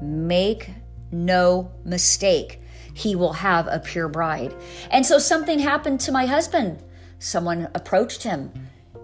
Make 0.00 0.70
no 1.10 1.72
mistake, 1.84 2.60
He 2.94 3.16
will 3.16 3.32
have 3.32 3.66
a 3.66 3.80
pure 3.80 4.08
bride. 4.08 4.54
And 4.90 5.04
so 5.04 5.18
something 5.18 5.58
happened 5.58 6.00
to 6.00 6.12
my 6.12 6.26
husband. 6.26 6.82
Someone 7.18 7.68
approached 7.74 8.22
him, 8.22 8.52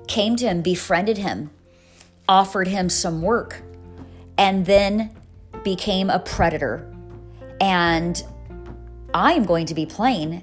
came 0.07 0.37
to 0.37 0.47
him, 0.47 0.63
befriended 0.63 1.19
him, 1.19 1.51
offered 2.29 2.69
him 2.69 2.89
some 2.89 3.21
work, 3.21 3.63
and 4.39 4.65
then 4.65 5.11
became 5.65 6.09
a 6.09 6.19
predator. 6.19 6.91
And 7.61 8.23
I 9.13 9.33
am 9.33 9.45
going 9.45 9.67
to 9.67 9.75
be 9.75 9.87
playing 9.87 10.43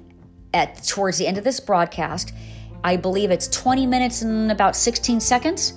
at 0.54 0.84
towards 0.84 1.18
the 1.18 1.28
end 1.28 1.38
of 1.38 1.44
this 1.44 1.60
broadcast 1.60 2.34
I 2.84 2.98
believe 2.98 3.32
it's 3.32 3.48
20 3.48 3.86
minutes 3.86 4.22
and 4.22 4.52
about 4.52 4.76
16 4.76 5.20
seconds 5.20 5.74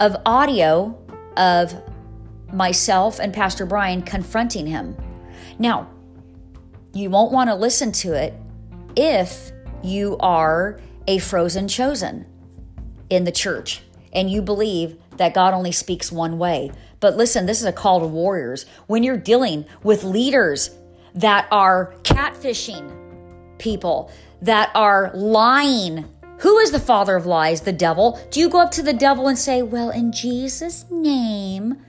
of 0.00 0.16
audio 0.26 0.98
of 1.36 1.74
myself 2.52 3.20
and 3.20 3.32
Pastor 3.32 3.66
Brian 3.66 4.02
confronting 4.02 4.66
him. 4.66 4.96
Now, 5.58 5.88
you 6.92 7.10
won't 7.10 7.32
want 7.32 7.50
to 7.50 7.54
listen 7.54 7.92
to 7.92 8.12
it 8.14 8.34
if 8.96 9.52
you 9.82 10.16
are 10.18 10.80
a 11.06 11.18
frozen 11.18 11.68
chosen 11.68 12.26
in 13.10 13.24
the 13.24 13.32
church 13.32 13.82
and 14.12 14.30
you 14.30 14.42
believe 14.42 14.96
that 15.16 15.34
God 15.34 15.54
only 15.54 15.72
speaks 15.72 16.10
one 16.10 16.38
way. 16.38 16.70
But 17.00 17.16
listen, 17.16 17.46
this 17.46 17.60
is 17.60 17.66
a 17.66 17.72
call 17.72 18.00
to 18.00 18.06
warriors. 18.06 18.66
When 18.86 19.02
you're 19.02 19.16
dealing 19.16 19.66
with 19.82 20.04
leaders 20.04 20.70
that 21.14 21.46
are 21.50 21.94
catfishing 22.02 23.58
people, 23.58 24.10
that 24.42 24.70
are 24.74 25.10
lying, 25.14 26.04
who 26.44 26.58
is 26.58 26.72
the 26.72 26.78
father 26.78 27.16
of 27.16 27.24
lies? 27.24 27.62
The 27.62 27.72
devil. 27.72 28.20
Do 28.30 28.38
you 28.38 28.50
go 28.50 28.60
up 28.60 28.70
to 28.72 28.82
the 28.82 28.92
devil 28.92 29.28
and 29.28 29.38
say, 29.38 29.62
Well, 29.62 29.88
in 29.88 30.12
Jesus' 30.12 30.84
name, 30.90 31.82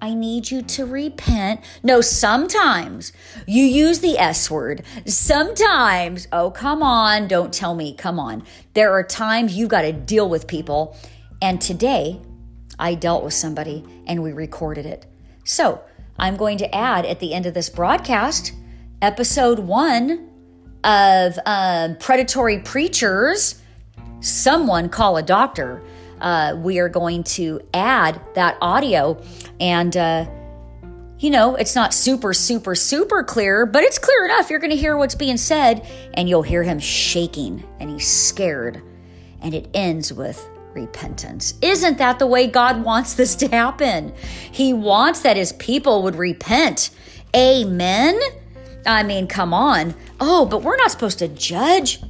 I 0.00 0.14
need 0.14 0.50
you 0.50 0.62
to 0.62 0.86
repent. 0.86 1.60
No, 1.82 2.00
sometimes 2.00 3.12
you 3.46 3.62
use 3.62 3.98
the 3.98 4.18
S 4.18 4.50
word. 4.50 4.84
Sometimes, 5.04 6.28
oh, 6.32 6.50
come 6.50 6.82
on, 6.82 7.28
don't 7.28 7.52
tell 7.52 7.74
me, 7.74 7.92
come 7.92 8.18
on. 8.18 8.42
There 8.72 8.90
are 8.90 9.02
times 9.02 9.54
you've 9.54 9.68
got 9.68 9.82
to 9.82 9.92
deal 9.92 10.30
with 10.30 10.46
people. 10.46 10.96
And 11.42 11.60
today, 11.60 12.22
I 12.78 12.94
dealt 12.94 13.22
with 13.22 13.34
somebody 13.34 13.84
and 14.06 14.22
we 14.22 14.32
recorded 14.32 14.86
it. 14.86 15.04
So 15.44 15.84
I'm 16.18 16.38
going 16.38 16.56
to 16.56 16.74
add 16.74 17.04
at 17.04 17.20
the 17.20 17.34
end 17.34 17.44
of 17.44 17.52
this 17.52 17.68
broadcast, 17.68 18.54
episode 19.02 19.58
one 19.58 20.30
of 20.84 21.38
um, 21.44 21.96
Predatory 21.98 22.60
Preachers, 22.60 23.59
someone 24.20 24.88
call 24.88 25.16
a 25.16 25.22
doctor 25.22 25.82
uh, 26.20 26.54
we 26.58 26.78
are 26.78 26.88
going 26.88 27.24
to 27.24 27.60
add 27.72 28.20
that 28.34 28.58
audio. 28.60 29.20
And, 29.58 29.96
uh, 29.96 30.26
you 31.18 31.30
know, 31.30 31.54
it's 31.56 31.74
not 31.74 31.92
super, 31.94 32.32
super, 32.32 32.74
super 32.74 33.22
clear, 33.24 33.66
but 33.66 33.82
it's 33.82 33.98
clear 33.98 34.24
enough. 34.26 34.50
You're 34.50 34.58
going 34.58 34.70
to 34.70 34.76
hear 34.76 34.96
what's 34.96 35.14
being 35.14 35.36
said, 35.36 35.86
and 36.14 36.28
you'll 36.28 36.42
hear 36.42 36.62
him 36.62 36.78
shaking 36.78 37.64
and 37.78 37.90
he's 37.90 38.08
scared. 38.08 38.82
And 39.42 39.54
it 39.54 39.68
ends 39.74 40.12
with 40.12 40.48
repentance. 40.74 41.54
Isn't 41.62 41.98
that 41.98 42.18
the 42.18 42.26
way 42.26 42.46
God 42.46 42.84
wants 42.84 43.14
this 43.14 43.34
to 43.36 43.48
happen? 43.48 44.12
He 44.52 44.72
wants 44.72 45.20
that 45.20 45.36
his 45.36 45.52
people 45.54 46.02
would 46.02 46.16
repent. 46.16 46.90
Amen. 47.34 48.18
I 48.86 49.02
mean, 49.02 49.26
come 49.26 49.52
on. 49.52 49.94
Oh, 50.20 50.46
but 50.46 50.62
we're 50.62 50.76
not 50.76 50.90
supposed 50.90 51.18
to 51.20 51.28
judge. 51.28 52.00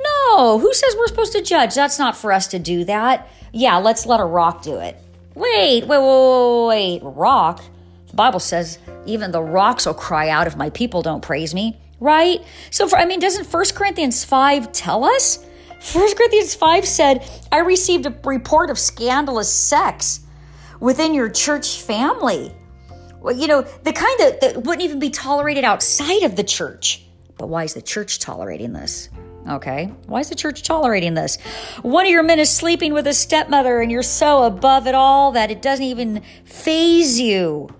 No, 0.00 0.58
who 0.58 0.72
says 0.72 0.94
we're 0.96 1.08
supposed 1.08 1.32
to 1.32 1.42
judge? 1.42 1.74
That's 1.74 1.98
not 1.98 2.16
for 2.16 2.32
us 2.32 2.46
to 2.48 2.58
do 2.58 2.84
that 2.84 3.28
yeah, 3.52 3.76
let's 3.76 4.06
let 4.06 4.20
a 4.20 4.24
rock 4.24 4.62
do 4.62 4.76
it. 4.78 4.96
Wait, 5.34 5.86
wait, 5.86 5.88
wait, 5.88 6.66
wait, 6.66 7.00
rock? 7.02 7.62
The 8.08 8.16
Bible 8.16 8.40
says 8.40 8.78
even 9.06 9.30
the 9.30 9.42
rocks 9.42 9.86
will 9.86 9.94
cry 9.94 10.28
out 10.28 10.46
if 10.46 10.56
my 10.56 10.70
people 10.70 11.02
don't 11.02 11.22
praise 11.22 11.54
me, 11.54 11.78
right? 12.00 12.42
So, 12.70 12.88
for, 12.88 12.98
I 12.98 13.04
mean, 13.04 13.20
doesn't 13.20 13.52
1 13.52 13.64
Corinthians 13.74 14.24
5 14.24 14.72
tell 14.72 15.04
us? 15.04 15.44
1 15.92 16.16
Corinthians 16.16 16.54
5 16.54 16.86
said, 16.86 17.28
I 17.52 17.58
received 17.58 18.06
a 18.06 18.14
report 18.24 18.70
of 18.70 18.78
scandalous 18.78 19.52
sex 19.52 20.20
within 20.80 21.14
your 21.14 21.30
church 21.30 21.80
family. 21.80 22.52
Well, 23.20 23.36
you 23.36 23.46
know, 23.46 23.62
the 23.62 23.92
kind 23.92 24.20
that, 24.20 24.40
that 24.40 24.56
wouldn't 24.64 24.82
even 24.82 24.98
be 24.98 25.10
tolerated 25.10 25.64
outside 25.64 26.22
of 26.22 26.36
the 26.36 26.44
church. 26.44 27.04
But 27.36 27.48
why 27.48 27.64
is 27.64 27.74
the 27.74 27.82
church 27.82 28.18
tolerating 28.18 28.72
this? 28.72 29.08
Okay, 29.48 29.86
why 30.06 30.20
is 30.20 30.28
the 30.28 30.34
church 30.34 30.62
tolerating 30.62 31.14
this? 31.14 31.38
One 31.80 32.04
of 32.04 32.10
your 32.10 32.22
men 32.22 32.38
is 32.38 32.50
sleeping 32.50 32.92
with 32.92 33.06
a 33.06 33.14
stepmother 33.14 33.80
and 33.80 33.90
you're 33.90 34.02
so 34.02 34.42
above 34.42 34.86
it 34.86 34.94
all 34.94 35.32
that 35.32 35.50
it 35.50 35.62
doesn't 35.62 35.84
even 35.84 36.22
phase 36.44 37.18
you. 37.18 37.74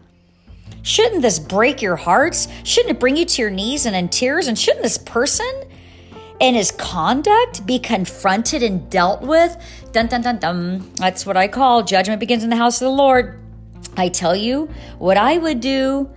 Shouldn't 0.83 1.21
this 1.21 1.39
break 1.39 1.83
your 1.83 1.97
hearts? 1.97 2.49
Shouldn't 2.65 2.97
it 2.97 3.01
bring 3.01 3.19
you 3.19 3.27
to 3.27 3.43
your 3.43 3.51
knees 3.51 3.85
and 3.85 3.95
in 3.95 4.09
tears? 4.09 4.47
And 4.47 4.59
shouldn't 4.59 4.83
this 4.83 4.97
person 4.97 5.51
and 6.41 6.57
his 6.57 6.71
conduct 6.71 7.67
be 7.67 7.79
confronted 7.79 8.63
and 8.63 8.89
dealt 8.89 9.21
with? 9.21 9.55
Dun 9.93 10.07
dun 10.07 10.23
dun 10.23 10.39
dun. 10.39 10.91
That's 10.95 11.27
what 11.27 11.37
I 11.37 11.49
call 11.49 11.83
judgment 11.83 12.21
begins 12.21 12.45
in 12.45 12.49
the 12.49 12.57
house 12.57 12.81
of 12.81 12.87
the 12.87 12.93
Lord. 12.95 13.39
I 13.99 14.09
tell 14.09 14.35
you 14.35 14.71
what 14.99 15.19
I 15.19 15.37
would 15.37 15.61
do, 15.61 16.09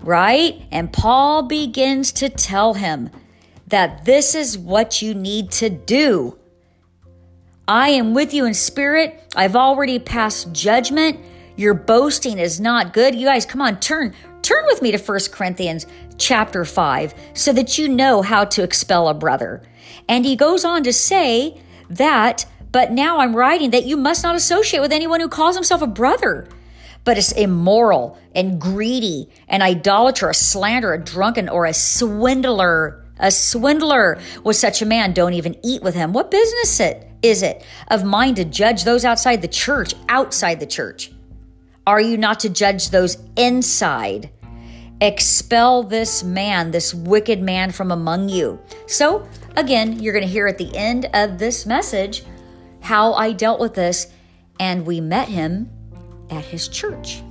right? 0.00 0.60
And 0.72 0.92
Paul 0.92 1.44
begins 1.44 2.10
to 2.12 2.28
tell 2.28 2.74
him 2.74 3.10
that 3.68 4.04
this 4.04 4.34
is 4.34 4.56
what 4.56 5.02
you 5.02 5.14
need 5.14 5.50
to 5.52 5.68
do. 5.70 6.38
I 7.68 7.90
am 7.90 8.14
with 8.14 8.32
you 8.32 8.44
in 8.44 8.54
spirit. 8.54 9.32
I've 9.34 9.56
already 9.56 9.98
passed 9.98 10.52
judgment. 10.52 11.18
Your 11.56 11.74
boasting 11.74 12.38
is 12.38 12.60
not 12.60 12.92
good. 12.92 13.14
You 13.14 13.26
guys, 13.26 13.44
come 13.44 13.60
on, 13.60 13.80
turn 13.80 14.14
turn 14.42 14.64
with 14.66 14.80
me 14.80 14.92
to 14.92 14.98
1 14.98 15.18
Corinthians 15.32 15.86
chapter 16.18 16.64
5 16.64 17.14
so 17.34 17.52
that 17.52 17.78
you 17.78 17.88
know 17.88 18.22
how 18.22 18.44
to 18.44 18.62
expel 18.62 19.08
a 19.08 19.14
brother. 19.14 19.62
And 20.08 20.24
he 20.24 20.36
goes 20.36 20.64
on 20.64 20.84
to 20.84 20.92
say 20.92 21.60
that, 21.90 22.46
but 22.70 22.92
now 22.92 23.18
I'm 23.18 23.34
writing 23.34 23.70
that 23.70 23.86
you 23.86 23.96
must 23.96 24.22
not 24.22 24.36
associate 24.36 24.80
with 24.80 24.92
anyone 24.92 25.20
who 25.20 25.28
calls 25.28 25.56
himself 25.56 25.82
a 25.82 25.86
brother 25.88 26.48
but 27.06 27.16
is 27.16 27.30
immoral 27.32 28.18
and 28.34 28.60
greedy, 28.60 29.30
an 29.46 29.62
idolater, 29.62 30.28
a 30.28 30.34
slanderer, 30.34 30.94
a 30.94 31.02
drunken, 31.02 31.48
or 31.48 31.64
a 31.64 31.72
swindler 31.72 33.05
a 33.18 33.30
swindler 33.30 34.18
with 34.44 34.56
such 34.56 34.82
a 34.82 34.86
man. 34.86 35.12
Don't 35.12 35.34
even 35.34 35.56
eat 35.64 35.82
with 35.82 35.94
him. 35.94 36.12
What 36.12 36.30
business 36.30 36.80
it 36.80 37.08
is 37.22 37.42
it 37.42 37.64
of 37.88 38.04
mine 38.04 38.34
to 38.36 38.44
judge 38.44 38.84
those 38.84 39.04
outside 39.04 39.42
the 39.42 39.48
church, 39.48 39.94
outside 40.08 40.60
the 40.60 40.66
church? 40.66 41.12
Are 41.86 42.00
you 42.00 42.16
not 42.16 42.40
to 42.40 42.48
judge 42.48 42.90
those 42.90 43.18
inside? 43.36 44.30
Expel 45.00 45.82
this 45.82 46.24
man, 46.24 46.70
this 46.70 46.94
wicked 46.94 47.40
man 47.40 47.70
from 47.70 47.92
among 47.92 48.28
you. 48.28 48.58
So, 48.86 49.28
again, 49.56 50.00
you're 50.00 50.14
going 50.14 50.24
to 50.24 50.30
hear 50.30 50.46
at 50.46 50.58
the 50.58 50.74
end 50.74 51.08
of 51.12 51.38
this 51.38 51.66
message 51.66 52.24
how 52.80 53.12
I 53.12 53.32
dealt 53.32 53.60
with 53.60 53.74
this, 53.74 54.08
and 54.58 54.86
we 54.86 55.00
met 55.00 55.28
him 55.28 55.70
at 56.30 56.44
his 56.44 56.68
church, 56.68 57.22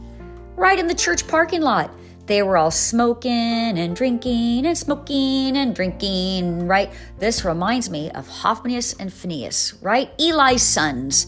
right 0.55 0.77
in 0.77 0.87
the 0.87 0.93
church 0.93 1.27
parking 1.27 1.61
lot. 1.61 1.91
They 2.27 2.41
were 2.41 2.57
all 2.57 2.71
smoking 2.71 3.31
and 3.77 3.95
drinking 3.95 4.65
and 4.65 4.77
smoking 4.77 5.55
and 5.55 5.75
drinking, 5.75 6.67
right? 6.67 6.91
This 7.19 7.45
reminds 7.45 7.89
me 7.89 8.09
of 8.11 8.27
Hophnius 8.27 8.95
and 8.99 9.13
Phineas, 9.13 9.75
right? 9.81 10.11
Eli's 10.19 10.63
sons 10.63 11.27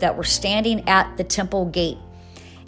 that 0.00 0.16
were 0.16 0.24
standing 0.24 0.88
at 0.88 1.16
the 1.16 1.24
temple 1.24 1.66
gate 1.66 1.98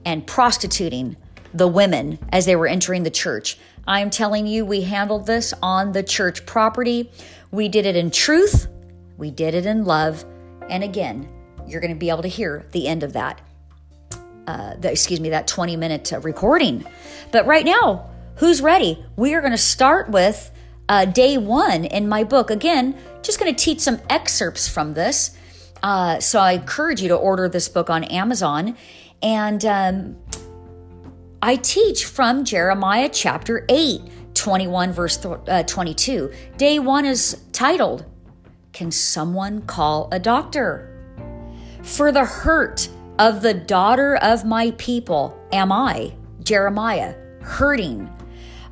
and 0.05 0.27
prostituting 0.27 1.17
the 1.53 1.67
women 1.67 2.19
as 2.31 2.47
they 2.47 2.55
were 2.55 2.67
entering 2.67 3.03
the 3.03 3.11
church. 3.11 3.59
I'm 3.87 4.09
telling 4.09 4.47
you, 4.47 4.65
we 4.65 4.83
handled 4.83 5.27
this 5.27 5.53
on 5.63 5.93
the 5.93 6.03
church 6.03 6.47
property. 6.47 7.11
We 7.51 7.69
did 7.69 7.87
it 7.87 7.97
in 7.97 8.11
truth, 8.11 8.69
we 9.17 9.31
did 9.31 9.55
it 9.55 9.67
in 9.67 9.85
love. 9.85 10.25
And 10.69 10.83
again, 10.83 11.29
you're 11.67 11.81
going 11.81 11.93
to 11.93 11.99
be 11.99 12.09
able 12.09 12.23
to 12.23 12.29
hear 12.29 12.67
the 12.73 12.87
end 12.87 13.03
of 13.03 13.13
that. 13.15 13.41
Uh, 14.47 14.75
the, 14.77 14.91
excuse 14.91 15.21
me, 15.21 15.31
that 15.31 15.47
20 15.47 15.77
minute 15.77 16.13
uh, 16.13 16.21
recording. 16.21 16.85
But 17.33 17.47
right 17.47 17.65
now, 17.65 18.11
who's 18.37 18.61
ready? 18.61 19.03
We 19.17 19.35
are 19.35 19.41
going 19.41 19.53
to 19.53 19.59
start 19.59 20.11
with 20.11 20.51
uh, 20.89 21.07
day 21.07 21.39
one 21.39 21.85
in 21.85 22.09
my 22.09 22.25
book. 22.25 22.51
Again, 22.51 22.97
just 23.23 23.41
going 23.41 23.55
to 23.55 23.65
teach 23.65 23.81
some 23.81 24.01
excerpts 24.11 24.69
from 24.69 24.95
this. 24.95 25.37
Uh, 25.83 26.21
so 26.21 26.41
I 26.41 26.53
encourage 26.53 27.03
you 27.03 27.09
to 27.09 27.17
order 27.17 27.49
this 27.49 27.69
book 27.69 27.91
on 27.91 28.05
Amazon. 28.05 28.77
And 29.23 29.65
um, 29.65 30.17
I 31.41 31.57
teach 31.57 32.05
from 32.05 32.45
Jeremiah 32.45 33.09
chapter 33.11 33.65
8, 33.69 34.35
21, 34.35 34.93
verse 34.93 35.17
th- 35.17 35.37
uh, 35.47 35.63
22. 35.63 36.33
Day 36.57 36.79
one 36.79 37.05
is 37.05 37.43
titled, 37.53 38.05
Can 38.73 38.91
Someone 38.91 39.63
Call 39.63 40.09
a 40.13 40.19
Doctor? 40.19 40.91
For 41.83 42.13
the 42.13 42.25
hurt 42.25 42.89
of 43.19 43.43
the 43.43 43.55
daughter 43.55 44.17
of 44.17 44.45
my 44.45 44.73
people 44.73 45.39
am 45.53 45.71
I, 45.71 46.15
Jeremiah 46.43 47.15
hurting. 47.45 48.11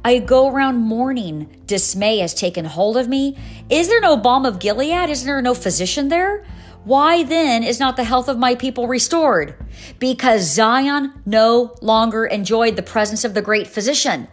I 0.05 0.19
go 0.19 0.49
around 0.49 0.79
mourning. 0.79 1.63
Dismay 1.67 2.19
has 2.19 2.35
taken 2.35 2.65
hold 2.65 2.97
of 2.97 3.09
me. 3.09 3.39
Is 3.71 3.89
there 3.89 4.01
no 4.01 4.17
balm 4.17 4.45
of 4.45 4.59
Gilead? 4.59 5.11
Is 5.11 5.25
there 5.25 5.41
no 5.41 5.55
physician 5.55 6.09
there? 6.09 6.45
Why 6.85 7.23
then 7.23 7.63
is 7.63 7.79
not 7.79 7.97
the 7.97 8.03
health 8.03 8.29
of 8.29 8.39
my 8.39 8.57
people 8.57 8.89
restored? 8.89 9.55
Because 10.01 10.43
Zion 10.43 11.23
no 11.25 11.77
longer 11.81 12.25
enjoyed 12.25 12.75
the 12.75 12.83
presence 12.83 13.25
of 13.25 13.35
the 13.35 13.43
great 13.43 13.69
physician. 13.69 14.27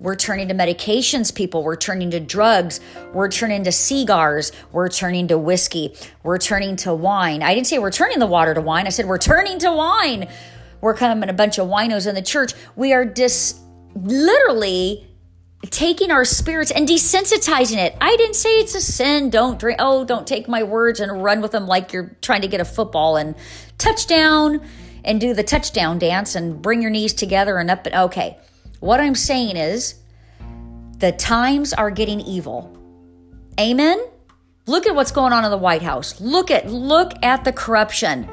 We're 0.00 0.16
turning 0.16 0.48
to 0.48 0.54
medications, 0.54 1.34
people. 1.34 1.64
We're 1.64 1.76
turning 1.76 2.10
to 2.12 2.20
drugs. 2.20 2.80
We're 3.12 3.28
turning 3.28 3.64
to 3.64 3.72
cigars. 3.72 4.52
We're 4.70 4.88
turning 4.88 5.28
to 5.28 5.38
whiskey. 5.38 5.96
We're 6.22 6.38
turning 6.38 6.76
to 6.76 6.94
wine. 6.94 7.42
I 7.42 7.54
didn't 7.54 7.66
say 7.66 7.78
we're 7.78 7.90
turning 7.90 8.20
the 8.20 8.26
water 8.26 8.54
to 8.54 8.60
wine. 8.60 8.86
I 8.86 8.90
said 8.90 9.06
we're 9.06 9.18
turning 9.18 9.58
to 9.58 9.72
wine. 9.72 10.28
We're 10.80 10.94
coming 10.94 11.28
a 11.28 11.32
bunch 11.32 11.58
of 11.58 11.66
winos 11.66 12.06
in 12.06 12.14
the 12.14 12.22
church. 12.22 12.52
We 12.76 12.92
are 12.92 13.04
dis 13.04 13.60
literally 13.96 15.04
taking 15.70 16.12
our 16.12 16.24
spirits 16.24 16.70
and 16.70 16.86
desensitizing 16.86 17.78
it. 17.78 17.96
I 18.00 18.16
didn't 18.16 18.36
say 18.36 18.60
it's 18.60 18.76
a 18.76 18.80
sin. 18.80 19.30
Don't 19.30 19.58
drink. 19.58 19.80
Oh, 19.80 20.04
don't 20.04 20.26
take 20.26 20.46
my 20.46 20.62
words 20.62 21.00
and 21.00 21.24
run 21.24 21.40
with 21.40 21.50
them 21.50 21.66
like 21.66 21.92
you're 21.92 22.16
trying 22.22 22.42
to 22.42 22.48
get 22.48 22.60
a 22.60 22.64
football 22.64 23.16
and 23.16 23.34
touchdown 23.76 24.60
and 25.04 25.20
do 25.20 25.34
the 25.34 25.42
touchdown 25.42 25.98
dance 25.98 26.36
and 26.36 26.62
bring 26.62 26.80
your 26.82 26.90
knees 26.90 27.12
together 27.12 27.58
and 27.58 27.70
up. 27.70 27.86
And 27.86 27.94
okay, 27.96 28.38
what 28.80 29.00
I'm 29.00 29.14
saying 29.14 29.56
is 29.56 29.96
the 30.98 31.12
times 31.12 31.72
are 31.72 31.90
getting 31.90 32.20
evil. 32.20 32.76
Amen. 33.58 34.04
Look 34.66 34.86
at 34.86 34.94
what's 34.94 35.12
going 35.12 35.32
on 35.32 35.44
in 35.44 35.50
the 35.50 35.58
White 35.58 35.82
House. 35.82 36.20
Look 36.20 36.50
at 36.50 36.70
look 36.70 37.12
at 37.22 37.44
the 37.44 37.52
corruption. 37.52 38.24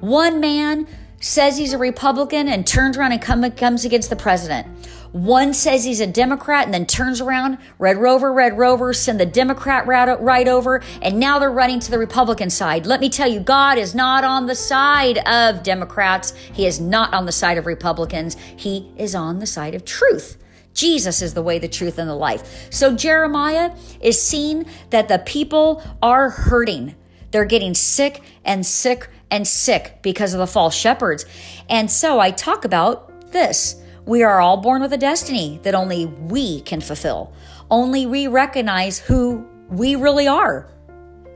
One 0.00 0.40
man 0.40 0.86
says 1.20 1.56
he's 1.56 1.72
a 1.72 1.78
Republican 1.78 2.48
and 2.48 2.66
turns 2.66 2.96
around 2.96 3.12
and 3.12 3.22
come, 3.22 3.50
comes 3.52 3.84
against 3.84 4.10
the 4.10 4.16
president. 4.16 4.66
One 5.14 5.54
says 5.54 5.84
he's 5.84 6.00
a 6.00 6.08
Democrat 6.08 6.64
and 6.64 6.74
then 6.74 6.86
turns 6.86 7.20
around, 7.20 7.58
Red 7.78 7.98
Rover, 7.98 8.32
Red 8.32 8.58
Rover, 8.58 8.92
send 8.92 9.20
the 9.20 9.24
Democrat 9.24 9.86
right 9.86 10.48
over, 10.48 10.82
and 11.00 11.20
now 11.20 11.38
they're 11.38 11.52
running 11.52 11.78
to 11.78 11.90
the 11.92 12.00
Republican 12.00 12.50
side. 12.50 12.84
Let 12.84 12.98
me 12.98 13.08
tell 13.08 13.30
you, 13.30 13.38
God 13.38 13.78
is 13.78 13.94
not 13.94 14.24
on 14.24 14.46
the 14.46 14.56
side 14.56 15.18
of 15.18 15.62
Democrats. 15.62 16.32
He 16.52 16.66
is 16.66 16.80
not 16.80 17.14
on 17.14 17.26
the 17.26 17.32
side 17.32 17.58
of 17.58 17.64
Republicans. 17.64 18.36
He 18.56 18.92
is 18.96 19.14
on 19.14 19.38
the 19.38 19.46
side 19.46 19.76
of 19.76 19.84
truth. 19.84 20.36
Jesus 20.72 21.22
is 21.22 21.32
the 21.32 21.42
way, 21.42 21.60
the 21.60 21.68
truth, 21.68 21.96
and 21.98 22.10
the 22.10 22.16
life. 22.16 22.66
So 22.72 22.96
Jeremiah 22.96 23.70
is 24.00 24.20
seeing 24.20 24.66
that 24.90 25.06
the 25.06 25.20
people 25.20 25.80
are 26.02 26.30
hurting. 26.30 26.96
They're 27.30 27.44
getting 27.44 27.74
sick 27.74 28.20
and 28.44 28.66
sick 28.66 29.08
and 29.30 29.46
sick 29.46 30.00
because 30.02 30.34
of 30.34 30.40
the 30.40 30.48
false 30.48 30.74
shepherds. 30.74 31.24
And 31.68 31.88
so 31.88 32.18
I 32.18 32.32
talk 32.32 32.64
about 32.64 33.30
this. 33.30 33.80
We 34.06 34.22
are 34.22 34.40
all 34.40 34.58
born 34.58 34.82
with 34.82 34.92
a 34.92 34.98
destiny 34.98 35.60
that 35.62 35.74
only 35.74 36.06
we 36.06 36.60
can 36.62 36.80
fulfill. 36.80 37.32
Only 37.70 38.04
we 38.04 38.26
recognize 38.26 38.98
who 38.98 39.46
we 39.68 39.96
really 39.96 40.28
are. 40.28 40.68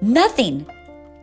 Nothing 0.03 0.67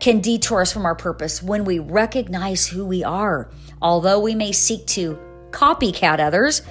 can 0.00 0.20
detour 0.20 0.60
us 0.62 0.72
from 0.72 0.84
our 0.84 0.96
purpose 0.96 1.42
when 1.42 1.64
we 1.64 1.78
recognize 1.78 2.66
who 2.66 2.84
we 2.84 3.04
are. 3.04 3.50
Although 3.80 4.20
we 4.20 4.34
may 4.34 4.52
seek 4.52 4.86
to 4.88 5.18
copycat 5.50 6.18
others, 6.18 6.62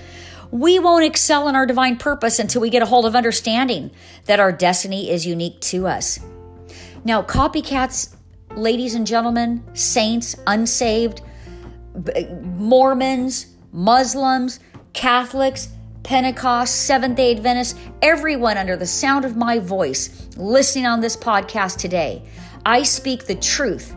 we 0.51 0.77
won't 0.77 1.05
excel 1.05 1.47
in 1.47 1.55
our 1.55 1.65
divine 1.65 1.97
purpose 1.97 2.37
until 2.37 2.61
we 2.61 2.69
get 2.69 2.83
a 2.83 2.85
hold 2.85 3.05
of 3.05 3.15
understanding 3.15 3.91
that 4.25 4.39
our 4.39 4.51
destiny 4.51 5.09
is 5.09 5.25
unique 5.25 5.59
to 5.61 5.87
us. 5.87 6.19
Now, 7.03 7.21
copycats, 7.21 8.15
ladies 8.55 8.93
and 8.93 9.07
gentlemen, 9.07 9.63
saints, 9.73 10.35
unsaved, 10.45 11.21
Mormons, 12.43 13.54
Muslims, 13.75 14.61
Catholics, 14.93 15.67
Pentecost, 16.03 16.85
Seventh 16.85 17.17
day 17.17 17.35
Adventists, 17.35 17.77
everyone 18.01 18.57
under 18.57 18.77
the 18.77 18.85
sound 18.85 19.25
of 19.25 19.35
my 19.35 19.59
voice 19.59 20.29
listening 20.37 20.85
on 20.85 21.01
this 21.01 21.17
podcast 21.17 21.77
today. 21.77 22.23
I 22.65 22.83
speak 22.83 23.25
the 23.25 23.35
truth. 23.35 23.93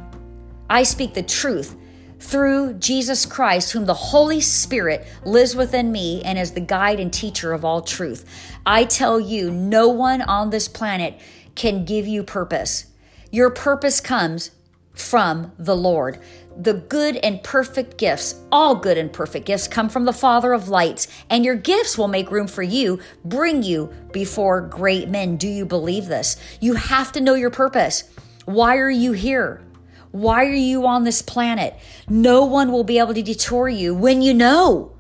I 0.68 0.82
speak 0.82 1.14
the 1.14 1.22
truth 1.22 1.76
through 2.18 2.74
Jesus 2.74 3.24
Christ, 3.24 3.70
whom 3.70 3.84
the 3.84 3.94
Holy 3.94 4.40
Spirit 4.40 5.06
lives 5.24 5.54
within 5.54 5.92
me 5.92 6.22
and 6.24 6.36
is 6.36 6.50
the 6.50 6.60
guide 6.60 6.98
and 6.98 7.12
teacher 7.12 7.52
of 7.52 7.64
all 7.64 7.80
truth. 7.80 8.24
I 8.66 8.84
tell 8.84 9.20
you, 9.20 9.48
no 9.48 9.88
one 9.88 10.22
on 10.22 10.50
this 10.50 10.66
planet 10.66 11.20
can 11.54 11.84
give 11.84 12.08
you 12.08 12.24
purpose. 12.24 12.86
Your 13.30 13.50
purpose 13.50 14.00
comes 14.00 14.50
from 14.92 15.52
the 15.56 15.76
Lord. 15.76 16.18
The 16.60 16.74
good 16.74 17.16
and 17.16 17.40
perfect 17.44 17.98
gifts, 17.98 18.34
all 18.50 18.74
good 18.74 18.98
and 18.98 19.12
perfect 19.12 19.46
gifts, 19.46 19.68
come 19.68 19.88
from 19.88 20.04
the 20.04 20.12
Father 20.12 20.52
of 20.52 20.68
lights, 20.68 21.06
and 21.30 21.44
your 21.44 21.54
gifts 21.54 21.96
will 21.96 22.08
make 22.08 22.32
room 22.32 22.48
for 22.48 22.64
you, 22.64 22.98
bring 23.24 23.62
you 23.62 23.92
before 24.12 24.60
great 24.60 25.08
men. 25.08 25.36
Do 25.36 25.46
you 25.46 25.64
believe 25.64 26.06
this? 26.06 26.36
You 26.60 26.74
have 26.74 27.12
to 27.12 27.20
know 27.20 27.34
your 27.34 27.50
purpose. 27.50 28.10
Why 28.44 28.76
are 28.78 28.90
you 28.90 29.12
here? 29.12 29.62
Why 30.10 30.46
are 30.46 30.52
you 30.52 30.84
on 30.84 31.04
this 31.04 31.22
planet? 31.22 31.78
No 32.08 32.44
one 32.44 32.72
will 32.72 32.82
be 32.82 32.98
able 32.98 33.14
to 33.14 33.22
detour 33.22 33.68
you 33.68 33.94
when 33.94 34.20
you 34.20 34.34
know, 34.34 34.96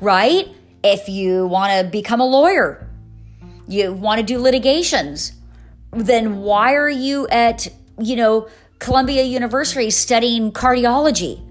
right? 0.00 0.48
If 0.84 1.08
you 1.08 1.46
want 1.46 1.72
to 1.72 1.90
become 1.90 2.20
a 2.20 2.26
lawyer, 2.26 2.86
you 3.66 3.94
want 3.94 4.18
to 4.18 4.26
do 4.26 4.38
litigations, 4.38 5.32
then 5.90 6.38
why 6.38 6.74
are 6.74 6.88
you 6.88 7.26
at, 7.28 7.68
you 7.98 8.16
know, 8.16 8.48
Columbia 8.78 9.24
University 9.24 9.90
studying 9.90 10.52
cardiology? 10.52 11.44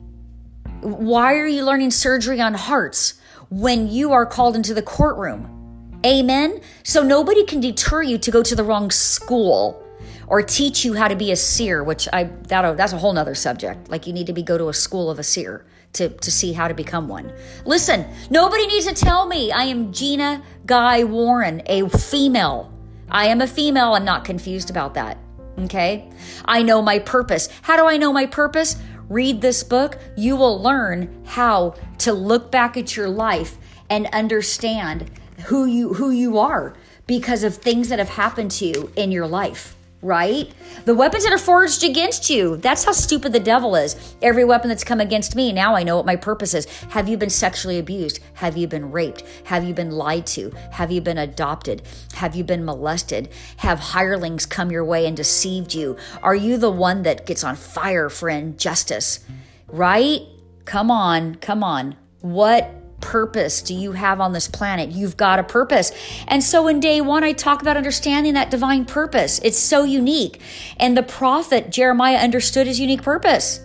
Why 0.82 1.36
are 1.36 1.48
you 1.48 1.64
learning 1.66 1.92
surgery 1.92 2.40
on 2.40 2.54
hearts 2.54 3.16
when 3.50 3.90
you 3.90 4.14
are 4.14 4.26
called 4.26 4.56
into 4.56 4.74
the 4.74 4.82
courtroom? 4.82 5.54
Amen. 6.06 6.62
So 6.84 7.04
nobody 7.04 7.46
can 7.46 7.60
deter 7.60 8.02
you 8.02 8.18
to 8.20 8.32
go 8.32 8.44
to 8.44 8.56
the 8.56 8.64
wrong 8.64 8.92
school 8.92 9.84
or 10.28 10.42
teach 10.42 10.86
you 10.86 10.94
how 10.94 11.08
to 11.08 11.16
be 11.16 11.32
a 11.32 11.36
seer, 11.36 11.84
which 11.84 12.08
I 12.14 12.26
that 12.48 12.78
that's 12.78 12.94
a 12.94 12.98
whole 12.98 13.14
nother 13.14 13.36
subject. 13.36 13.90
Like 13.90 14.08
you 14.08 14.14
need 14.14 14.28
to 14.28 14.34
be 14.34 14.44
go 14.44 14.58
to 14.58 14.70
a 14.70 14.74
school 14.74 15.10
of 15.10 15.20
a 15.20 15.24
seer 15.24 15.66
to, 15.94 16.10
to 16.10 16.32
see 16.32 16.54
how 16.54 16.68
to 16.68 16.74
become 16.74 17.08
one. 17.08 17.34
Listen, 17.66 18.06
nobody 18.30 18.68
needs 18.68 18.86
to 18.86 18.94
tell 18.94 19.26
me 19.26 19.52
I 19.52 19.64
am 19.64 19.92
Gina 19.92 20.44
Guy 20.66 21.04
Warren, 21.04 21.62
a 21.66 21.90
female. 21.90 22.74
I 23.10 23.28
am 23.28 23.42
a 23.42 23.48
female. 23.48 23.94
I'm 23.94 24.06
not 24.06 24.24
confused 24.24 24.70
about 24.70 24.94
that. 24.94 25.18
Okay? 25.60 26.10
I 26.46 26.62
know 26.64 26.82
my 26.82 27.00
purpose. 27.00 27.50
How 27.62 27.78
do 27.78 27.86
I 27.86 27.98
know 27.98 28.14
my 28.14 28.26
purpose? 28.26 28.76
Read 29.10 29.42
this 29.42 29.64
book. 29.64 29.98
You 30.16 30.36
will 30.36 30.62
learn 30.62 31.24
how 31.26 31.76
to 32.00 32.14
look 32.14 32.52
back 32.52 32.78
at 32.78 32.96
your 32.96 33.10
life 33.10 33.58
and 33.90 34.08
understand 34.08 35.10
who 35.46 35.66
you 35.66 35.94
who 35.94 36.12
you 36.12 36.38
are 36.38 36.74
because 37.06 37.44
of 37.44 37.56
things 37.56 37.90
that 37.90 38.00
have 38.00 38.10
happened 38.10 38.52
to 38.52 38.66
you 38.66 38.92
in 38.96 39.12
your 39.12 39.28
life 39.28 39.77
right? 40.08 40.52
The 40.86 40.96
weapons 40.96 41.26
that 41.26 41.34
are 41.34 41.38
forged 41.38 41.84
against 41.84 42.30
you. 42.30 42.56
That's 42.56 42.86
how 42.86 42.94
stupid 42.94 43.34
the 43.34 43.42
devil 43.42 43.76
is. 43.76 44.16
Every 44.22 44.46
weapon 44.46 44.70
that's 44.70 44.86
come 44.86 45.02
against 45.02 45.36
me, 45.36 45.52
now 45.52 45.76
I 45.76 45.84
know 45.84 45.98
what 45.98 46.06
my 46.06 46.16
purpose 46.16 46.54
is. 46.54 46.66
Have 46.92 47.10
you 47.10 47.18
been 47.18 47.30
sexually 47.30 47.78
abused? 47.78 48.22
Have 48.36 48.56
you 48.56 48.68
been 48.68 48.90
raped? 48.90 49.24
Have 49.44 49.66
you 49.66 49.74
been 49.74 49.92
lied 49.92 50.26
to? 50.28 50.52
Have 50.72 50.92
you 50.92 51.02
been 51.02 51.18
adopted? 51.18 51.82
Have 52.14 52.38
you 52.38 52.46
been 52.46 52.64
molested? 52.64 53.28
Have 53.58 53.80
hirelings 53.80 54.46
come 54.46 54.72
your 54.72 54.86
way 54.86 55.06
and 55.06 55.18
deceived 55.18 55.76
you? 55.76 55.98
Are 56.24 56.36
you 56.36 56.58
the 56.58 56.72
one 56.72 57.04
that 57.04 57.26
gets 57.26 57.44
on 57.44 57.58
fire 57.58 58.10
for 58.10 58.30
injustice? 58.30 59.20
Right? 59.68 60.22
Come 60.64 60.90
on, 60.90 61.36
come 61.36 61.66
on. 61.66 61.98
What 62.22 62.72
purpose 63.00 63.62
do 63.62 63.74
you 63.74 63.94
have 63.94 64.20
on 64.20 64.34
this 64.34 64.48
planet? 64.48 64.92
You've 64.92 65.18
got 65.18 65.40
a 65.40 65.44
purpose. 65.44 65.92
And 66.28 66.44
so 66.44 66.68
in 66.68 66.80
day 66.80 67.02
one, 67.02 67.24
I 67.24 67.34
talk 67.34 67.62
about 67.62 67.78
understanding 67.78 68.34
that 68.34 68.52
divine 68.52 68.86
purpose. 68.86 69.40
It's 69.44 69.60
so 69.60 69.84
unique. 69.84 70.42
And 70.78 70.98
the 70.98 71.04
prophet 71.04 71.70
Jeremiah 71.70 72.18
understood 72.18 72.68
his 72.68 72.80
unique 72.80 73.02
purpose. 73.02 73.60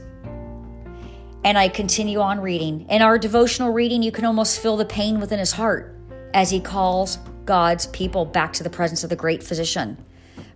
And 1.45 1.59
I 1.59 1.69
continue 1.69 2.21
on 2.21 2.41
reading. 2.41 2.87
In 2.89 3.03
our 3.03 3.19
devotional 3.19 3.73
reading, 3.73 4.03
you 4.03 4.13
can 4.13 4.25
almost 4.25 4.61
feel 4.61 4.77
the 4.77 4.85
pain 4.85 5.19
within 5.19 5.39
his 5.39 5.53
heart 5.53 5.97
as 6.35 6.51
he 6.51 6.61
calls 6.61 7.19
God's 7.45 7.87
people 7.89 8.25
back 8.25 8.53
to 8.55 8.63
the 8.63 8.71
presence 8.71 9.03
of 9.03 9.11
the 9.11 9.17
great 9.17 9.43
physician. 9.43 9.97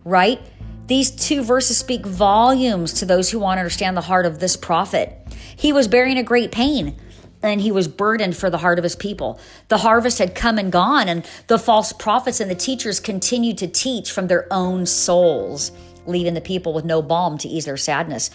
Right? 0.04 0.40
These 0.86 1.10
two 1.10 1.42
verses 1.42 1.76
speak 1.76 2.06
volumes 2.06 2.92
to 2.94 3.06
those 3.06 3.30
who 3.30 3.40
want 3.40 3.56
to 3.56 3.60
understand 3.60 3.96
the 3.96 4.02
heart 4.02 4.24
of 4.24 4.38
this 4.38 4.56
prophet. 4.56 5.18
He 5.56 5.72
was 5.72 5.88
bearing 5.88 6.18
a 6.18 6.22
great 6.22 6.52
pain 6.52 6.96
and 7.46 7.60
he 7.60 7.72
was 7.72 7.88
burdened 7.88 8.36
for 8.36 8.50
the 8.50 8.58
heart 8.58 8.78
of 8.78 8.82
his 8.82 8.96
people. 8.96 9.40
The 9.68 9.78
harvest 9.78 10.18
had 10.18 10.34
come 10.34 10.58
and 10.58 10.70
gone, 10.70 11.08
and 11.08 11.26
the 11.46 11.58
false 11.58 11.92
prophets 11.92 12.40
and 12.40 12.50
the 12.50 12.54
teachers 12.54 13.00
continued 13.00 13.58
to 13.58 13.66
teach 13.66 14.12
from 14.12 14.26
their 14.26 14.46
own 14.50 14.86
souls, 14.86 15.72
leaving 16.06 16.34
the 16.34 16.40
people 16.40 16.72
with 16.72 16.84
no 16.84 17.02
balm 17.02 17.38
to 17.38 17.48
ease 17.48 17.64
their 17.64 17.76
sadness. 17.76 18.30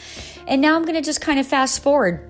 And 0.48 0.62
now 0.62 0.76
I'm 0.76 0.84
going 0.84 0.96
to 0.96 1.02
just 1.02 1.22
kind 1.22 1.40
of 1.40 1.48
fast 1.48 1.84
forward. 1.84 2.28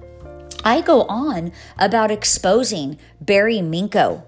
I 0.64 0.82
go 0.82 1.04
on 1.04 1.52
about 1.78 2.12
exposing 2.12 3.00
Barry 3.20 3.58
Minkow. 3.58 4.24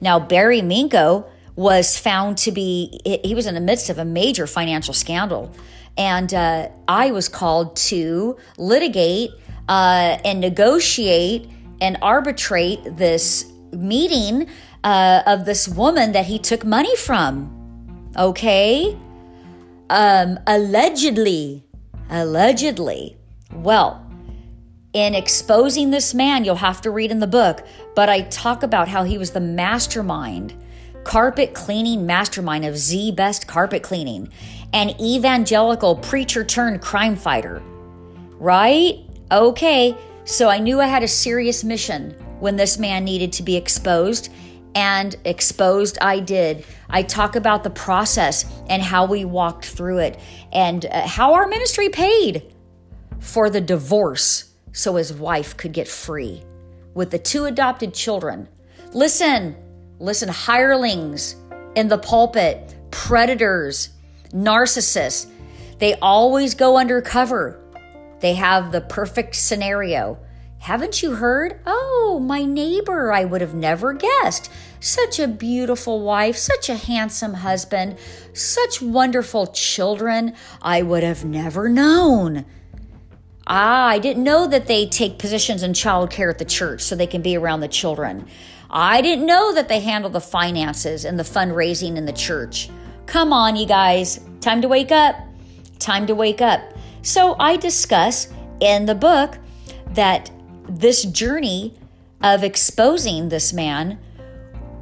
Now, 0.00 0.18
Barry 0.18 0.60
Minkow 0.60 1.28
was 1.54 1.96
found 1.96 2.38
to 2.38 2.52
be, 2.52 3.00
he 3.24 3.34
was 3.34 3.46
in 3.46 3.54
the 3.54 3.60
midst 3.60 3.88
of 3.88 3.98
a 3.98 4.04
major 4.04 4.46
financial 4.46 4.92
scandal. 4.92 5.54
And 5.96 6.32
uh, 6.34 6.68
I 6.86 7.10
was 7.12 7.28
called 7.28 7.76
to 7.76 8.36
litigate 8.58 9.30
uh, 9.68 10.18
and 10.24 10.40
negotiate 10.40 11.48
and 11.80 11.98
arbitrate 12.02 12.80
this 12.96 13.52
meeting 13.72 14.48
uh, 14.84 15.22
of 15.26 15.44
this 15.44 15.68
woman 15.68 16.12
that 16.12 16.26
he 16.26 16.38
took 16.38 16.64
money 16.64 16.94
from. 16.96 18.12
Okay? 18.16 18.96
Um, 19.90 20.38
allegedly. 20.46 21.64
Allegedly. 22.08 23.16
Well, 23.52 24.06
in 24.92 25.14
exposing 25.14 25.90
this 25.90 26.14
man, 26.14 26.44
you'll 26.44 26.56
have 26.56 26.80
to 26.82 26.90
read 26.90 27.10
in 27.10 27.18
the 27.18 27.26
book, 27.26 27.66
but 27.94 28.08
I 28.08 28.22
talk 28.22 28.62
about 28.62 28.88
how 28.88 29.04
he 29.04 29.18
was 29.18 29.32
the 29.32 29.40
mastermind, 29.40 30.54
carpet 31.04 31.52
cleaning 31.52 32.06
mastermind 32.06 32.64
of 32.64 32.76
ZZZZ 32.78 33.10
Best 33.10 33.46
Carpet 33.46 33.82
Cleaning, 33.82 34.30
an 34.72 34.90
evangelical 35.00 35.96
preacher 35.96 36.44
turned 36.44 36.80
crime 36.80 37.16
fighter. 37.16 37.62
Right? 38.38 39.00
Okay. 39.30 39.96
So 40.26 40.48
I 40.48 40.58
knew 40.58 40.80
I 40.80 40.88
had 40.88 41.04
a 41.04 41.08
serious 41.08 41.62
mission 41.62 42.10
when 42.40 42.56
this 42.56 42.78
man 42.78 43.04
needed 43.04 43.32
to 43.34 43.42
be 43.42 43.56
exposed. 43.56 44.28
and 44.74 45.16
exposed 45.24 45.96
I 46.02 46.20
did. 46.20 46.64
I 46.90 47.02
talk 47.02 47.34
about 47.34 47.64
the 47.64 47.70
process 47.70 48.44
and 48.68 48.82
how 48.82 49.06
we 49.06 49.24
walked 49.24 49.64
through 49.64 49.98
it 50.00 50.20
and 50.52 50.84
uh, 50.84 51.06
how 51.06 51.32
our 51.32 51.46
ministry 51.46 51.88
paid 51.88 52.52
for 53.18 53.48
the 53.48 53.62
divorce 53.62 54.52
so 54.72 54.96
his 54.96 55.14
wife 55.14 55.56
could 55.56 55.72
get 55.72 55.88
free 55.88 56.42
with 56.92 57.10
the 57.10 57.18
two 57.18 57.46
adopted 57.46 57.94
children. 57.94 58.48
Listen, 58.92 59.56
listen, 59.98 60.28
hirelings 60.28 61.36
in 61.74 61.88
the 61.88 61.98
pulpit, 61.98 62.76
predators, 62.90 63.88
narcissists, 64.32 65.30
they 65.78 65.94
always 65.94 66.54
go 66.54 66.76
undercover. 66.76 67.58
They 68.20 68.34
have 68.34 68.72
the 68.72 68.80
perfect 68.80 69.36
scenario. 69.36 70.18
Haven't 70.58 71.02
you 71.02 71.16
heard? 71.16 71.60
Oh, 71.66 72.18
my 72.20 72.44
neighbor, 72.44 73.12
I 73.12 73.24
would 73.24 73.40
have 73.40 73.54
never 73.54 73.92
guessed. 73.92 74.50
Such 74.80 75.18
a 75.18 75.28
beautiful 75.28 76.02
wife, 76.02 76.36
such 76.36 76.68
a 76.68 76.76
handsome 76.76 77.34
husband, 77.34 77.98
such 78.32 78.82
wonderful 78.82 79.48
children. 79.48 80.34
I 80.60 80.82
would 80.82 81.02
have 81.02 81.24
never 81.24 81.68
known. 81.68 82.46
Ah, 83.46 83.86
I 83.86 83.98
didn't 84.00 84.24
know 84.24 84.48
that 84.48 84.66
they 84.66 84.86
take 84.86 85.18
positions 85.18 85.62
in 85.62 85.72
childcare 85.72 86.30
at 86.30 86.38
the 86.38 86.44
church 86.44 86.80
so 86.80 86.96
they 86.96 87.06
can 87.06 87.22
be 87.22 87.36
around 87.36 87.60
the 87.60 87.68
children. 87.68 88.26
I 88.68 89.02
didn't 89.02 89.26
know 89.26 89.54
that 89.54 89.68
they 89.68 89.80
handle 89.80 90.10
the 90.10 90.20
finances 90.20 91.04
and 91.04 91.16
the 91.18 91.22
fundraising 91.22 91.96
in 91.96 92.06
the 92.06 92.12
church. 92.12 92.68
Come 93.06 93.32
on, 93.32 93.54
you 93.54 93.66
guys. 93.66 94.18
Time 94.40 94.62
to 94.62 94.68
wake 94.68 94.90
up. 94.90 95.14
Time 95.78 96.08
to 96.08 96.14
wake 96.14 96.40
up. 96.40 96.60
So 97.06 97.36
I 97.38 97.56
discuss 97.56 98.26
in 98.58 98.86
the 98.86 98.94
book 98.96 99.38
that 99.90 100.28
this 100.68 101.04
journey 101.04 101.78
of 102.20 102.42
exposing 102.42 103.28
this 103.28 103.52
man 103.52 104.00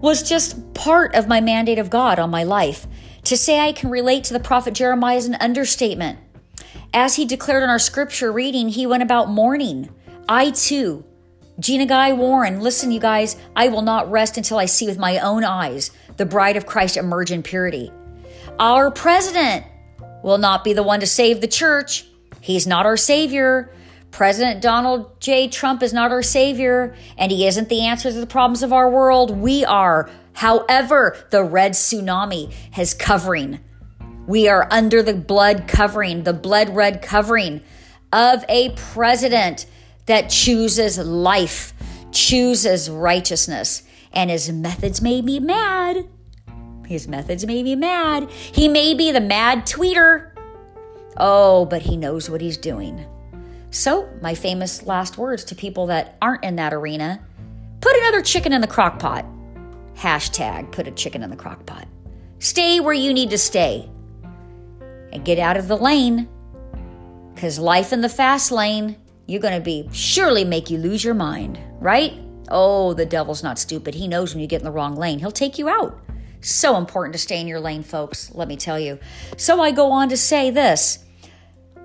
was 0.00 0.26
just 0.26 0.72
part 0.72 1.14
of 1.14 1.28
my 1.28 1.42
mandate 1.42 1.78
of 1.78 1.90
God 1.90 2.18
on 2.18 2.30
my 2.30 2.42
life. 2.42 2.86
To 3.24 3.36
say 3.36 3.60
I 3.60 3.72
can 3.72 3.90
relate 3.90 4.24
to 4.24 4.32
the 4.32 4.40
prophet 4.40 4.72
Jeremiah 4.72 5.18
is 5.18 5.26
an 5.26 5.34
understatement. 5.34 6.18
As 6.94 7.16
he 7.16 7.26
declared 7.26 7.62
in 7.62 7.68
our 7.68 7.78
scripture 7.78 8.32
reading, 8.32 8.70
he 8.70 8.86
went 8.86 9.02
about 9.02 9.28
mourning. 9.28 9.90
I 10.26 10.50
too, 10.50 11.04
Gina 11.60 11.84
Guy 11.84 12.14
Warren, 12.14 12.60
listen, 12.60 12.90
you 12.90 13.00
guys, 13.00 13.36
I 13.54 13.68
will 13.68 13.82
not 13.82 14.10
rest 14.10 14.38
until 14.38 14.58
I 14.58 14.64
see 14.64 14.86
with 14.86 14.98
my 14.98 15.18
own 15.18 15.44
eyes 15.44 15.90
the 16.16 16.24
bride 16.24 16.56
of 16.56 16.64
Christ 16.64 16.96
emerge 16.96 17.30
in 17.30 17.42
purity. 17.42 17.92
Our 18.58 18.90
president 18.90 19.66
will 20.22 20.38
not 20.38 20.64
be 20.64 20.72
the 20.72 20.82
one 20.82 21.00
to 21.00 21.06
save 21.06 21.42
the 21.42 21.46
church. 21.46 22.06
He's 22.44 22.66
not 22.66 22.84
our 22.84 22.98
savior. 22.98 23.72
President 24.10 24.60
Donald 24.60 25.18
J. 25.18 25.48
Trump 25.48 25.82
is 25.82 25.94
not 25.94 26.12
our 26.12 26.22
savior, 26.22 26.94
and 27.16 27.32
he 27.32 27.46
isn't 27.46 27.70
the 27.70 27.86
answer 27.86 28.12
to 28.12 28.20
the 28.20 28.26
problems 28.26 28.62
of 28.62 28.70
our 28.70 28.90
world. 28.90 29.34
We 29.34 29.64
are. 29.64 30.10
However, 30.34 31.16
the 31.30 31.42
red 31.42 31.72
tsunami 31.72 32.52
has 32.72 32.92
covering. 32.92 33.60
We 34.26 34.46
are 34.46 34.68
under 34.70 35.02
the 35.02 35.14
blood 35.14 35.66
covering, 35.66 36.24
the 36.24 36.34
blood 36.34 36.68
red 36.68 37.00
covering 37.00 37.62
of 38.12 38.44
a 38.50 38.74
president 38.76 39.64
that 40.04 40.28
chooses 40.28 40.98
life, 40.98 41.72
chooses 42.12 42.90
righteousness, 42.90 43.84
and 44.12 44.28
his 44.28 44.52
methods 44.52 45.00
may 45.00 45.22
be 45.22 45.40
mad. 45.40 46.06
His 46.86 47.08
methods 47.08 47.46
may 47.46 47.62
be 47.62 47.74
mad. 47.74 48.30
He 48.30 48.68
may 48.68 48.92
be 48.92 49.10
the 49.12 49.22
mad 49.22 49.64
tweeter. 49.64 50.33
Oh, 51.16 51.64
but 51.66 51.82
he 51.82 51.96
knows 51.96 52.28
what 52.28 52.40
he's 52.40 52.56
doing. 52.56 53.04
So, 53.70 54.08
my 54.22 54.34
famous 54.34 54.84
last 54.84 55.18
words 55.18 55.44
to 55.44 55.54
people 55.54 55.86
that 55.86 56.16
aren't 56.22 56.44
in 56.44 56.56
that 56.56 56.72
arena 56.72 57.24
put 57.80 57.96
another 57.96 58.22
chicken 58.22 58.52
in 58.52 58.60
the 58.60 58.66
crock 58.66 58.98
pot. 58.98 59.26
Hashtag 59.96 60.72
put 60.72 60.88
a 60.88 60.92
chicken 60.92 61.22
in 61.22 61.30
the 61.30 61.36
crock 61.36 61.66
pot. 61.66 61.88
Stay 62.38 62.80
where 62.80 62.94
you 62.94 63.12
need 63.12 63.30
to 63.30 63.38
stay 63.38 63.88
and 65.12 65.24
get 65.24 65.38
out 65.38 65.56
of 65.56 65.68
the 65.68 65.76
lane 65.76 66.28
because 67.34 67.58
life 67.58 67.92
in 67.92 68.00
the 68.00 68.08
fast 68.08 68.52
lane, 68.52 68.96
you're 69.26 69.40
going 69.40 69.58
to 69.58 69.64
be 69.64 69.88
surely 69.92 70.44
make 70.44 70.70
you 70.70 70.78
lose 70.78 71.02
your 71.02 71.14
mind, 71.14 71.58
right? 71.80 72.12
Oh, 72.48 72.94
the 72.94 73.06
devil's 73.06 73.42
not 73.42 73.58
stupid. 73.58 73.94
He 73.94 74.08
knows 74.08 74.34
when 74.34 74.40
you 74.40 74.46
get 74.46 74.60
in 74.60 74.64
the 74.64 74.70
wrong 74.70 74.94
lane, 74.94 75.18
he'll 75.18 75.30
take 75.30 75.58
you 75.58 75.68
out. 75.68 75.98
So 76.40 76.76
important 76.76 77.14
to 77.14 77.18
stay 77.18 77.40
in 77.40 77.48
your 77.48 77.60
lane, 77.60 77.82
folks, 77.82 78.32
let 78.34 78.48
me 78.48 78.56
tell 78.56 78.78
you. 78.78 78.98
So 79.36 79.60
I 79.60 79.70
go 79.70 79.90
on 79.90 80.10
to 80.10 80.16
say 80.16 80.50
this 80.50 81.03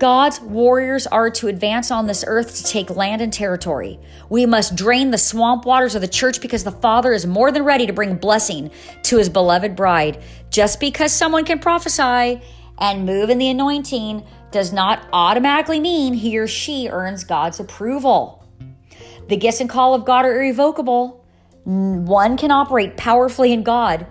God's 0.00 0.40
warriors 0.40 1.06
are 1.06 1.28
to 1.32 1.48
advance 1.48 1.90
on 1.90 2.06
this 2.06 2.24
earth 2.26 2.56
to 2.56 2.64
take 2.64 2.88
land 2.88 3.20
and 3.20 3.30
territory. 3.30 4.00
We 4.30 4.46
must 4.46 4.74
drain 4.74 5.10
the 5.10 5.18
swamp 5.18 5.66
waters 5.66 5.94
of 5.94 6.00
the 6.00 6.08
church 6.08 6.40
because 6.40 6.64
the 6.64 6.70
Father 6.70 7.12
is 7.12 7.26
more 7.26 7.52
than 7.52 7.64
ready 7.64 7.86
to 7.86 7.92
bring 7.92 8.16
blessing 8.16 8.70
to 9.02 9.18
his 9.18 9.28
beloved 9.28 9.76
bride. 9.76 10.22
Just 10.48 10.80
because 10.80 11.12
someone 11.12 11.44
can 11.44 11.58
prophesy 11.58 12.40
and 12.78 13.04
move 13.04 13.28
in 13.28 13.36
the 13.36 13.50
anointing 13.50 14.24
does 14.50 14.72
not 14.72 15.06
automatically 15.12 15.78
mean 15.78 16.14
he 16.14 16.38
or 16.38 16.46
she 16.46 16.88
earns 16.88 17.22
God's 17.22 17.60
approval. 17.60 18.42
The 19.28 19.36
gifts 19.36 19.60
and 19.60 19.68
call 19.68 19.92
of 19.92 20.06
God 20.06 20.24
are 20.24 20.42
irrevocable. 20.42 21.22
One 21.64 22.38
can 22.38 22.50
operate 22.50 22.96
powerfully 22.96 23.52
in 23.52 23.64
God, 23.64 24.06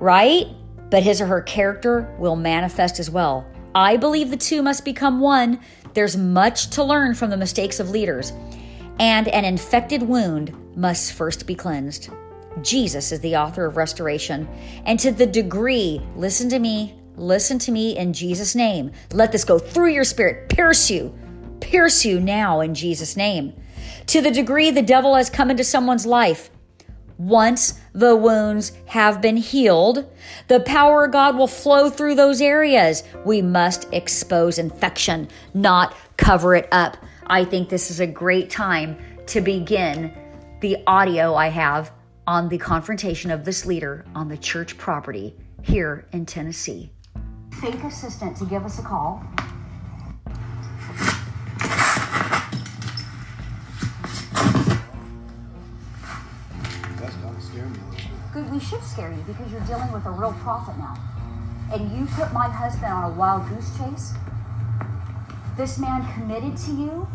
right? 0.00 0.48
But 0.90 1.04
his 1.04 1.20
or 1.20 1.26
her 1.26 1.40
character 1.40 2.12
will 2.18 2.34
manifest 2.34 2.98
as 2.98 3.08
well. 3.08 3.46
I 3.74 3.96
believe 3.96 4.30
the 4.30 4.36
two 4.36 4.62
must 4.62 4.84
become 4.84 5.20
one. 5.20 5.60
There's 5.94 6.16
much 6.16 6.70
to 6.70 6.84
learn 6.84 7.14
from 7.14 7.30
the 7.30 7.36
mistakes 7.36 7.80
of 7.80 7.90
leaders, 7.90 8.32
and 8.98 9.28
an 9.28 9.44
infected 9.44 10.02
wound 10.02 10.54
must 10.76 11.12
first 11.12 11.46
be 11.46 11.54
cleansed. 11.54 12.10
Jesus 12.62 13.12
is 13.12 13.20
the 13.20 13.36
author 13.36 13.66
of 13.66 13.76
restoration. 13.76 14.48
And 14.84 14.98
to 15.00 15.12
the 15.12 15.26
degree, 15.26 16.00
listen 16.16 16.48
to 16.50 16.58
me, 16.58 16.94
listen 17.16 17.58
to 17.60 17.72
me 17.72 17.96
in 17.96 18.12
Jesus' 18.12 18.54
name. 18.54 18.92
Let 19.12 19.32
this 19.32 19.44
go 19.44 19.58
through 19.58 19.92
your 19.92 20.04
spirit, 20.04 20.48
pierce 20.48 20.90
you, 20.90 21.16
pierce 21.60 22.04
you 22.04 22.20
now 22.20 22.60
in 22.60 22.74
Jesus' 22.74 23.16
name. 23.16 23.54
To 24.06 24.20
the 24.20 24.30
degree 24.30 24.70
the 24.70 24.82
devil 24.82 25.14
has 25.14 25.30
come 25.30 25.50
into 25.50 25.64
someone's 25.64 26.06
life, 26.06 26.50
once 27.18 27.80
the 27.92 28.14
wounds 28.14 28.72
have 28.86 29.20
been 29.20 29.36
healed, 29.36 30.10
the 30.46 30.60
power 30.60 31.04
of 31.04 31.12
God 31.12 31.36
will 31.36 31.48
flow 31.48 31.90
through 31.90 32.14
those 32.14 32.40
areas. 32.40 33.02
We 33.24 33.42
must 33.42 33.92
expose 33.92 34.58
infection, 34.58 35.28
not 35.52 35.96
cover 36.16 36.54
it 36.54 36.68
up. 36.72 36.96
I 37.26 37.44
think 37.44 37.68
this 37.68 37.90
is 37.90 38.00
a 38.00 38.06
great 38.06 38.50
time 38.50 38.96
to 39.26 39.40
begin 39.40 40.12
the 40.60 40.78
audio 40.86 41.34
I 41.34 41.48
have 41.48 41.92
on 42.26 42.48
the 42.48 42.58
confrontation 42.58 43.30
of 43.30 43.44
this 43.44 43.66
leader 43.66 44.04
on 44.14 44.28
the 44.28 44.36
church 44.36 44.78
property 44.78 45.34
here 45.62 46.06
in 46.12 46.24
Tennessee. 46.24 46.92
Fake 47.60 47.82
assistant 47.82 48.36
to 48.36 48.44
give 48.44 48.64
us 48.64 48.78
a 48.78 48.82
call 48.82 49.24
we 58.44 58.60
should 58.60 58.82
scare 58.82 59.10
you 59.10 59.22
because 59.26 59.50
you're 59.50 59.60
dealing 59.62 59.92
with 59.92 60.06
a 60.06 60.10
real 60.10 60.32
prophet 60.40 60.76
now. 60.78 60.96
And 61.72 61.92
you 61.92 62.06
put 62.06 62.32
my 62.32 62.48
husband 62.48 62.92
on 62.92 63.10
a 63.10 63.14
wild 63.14 63.48
goose 63.48 63.76
chase. 63.76 64.14
This 65.56 65.78
man 65.78 66.06
committed 66.14 66.56
to 66.58 66.70
you. 66.70 67.08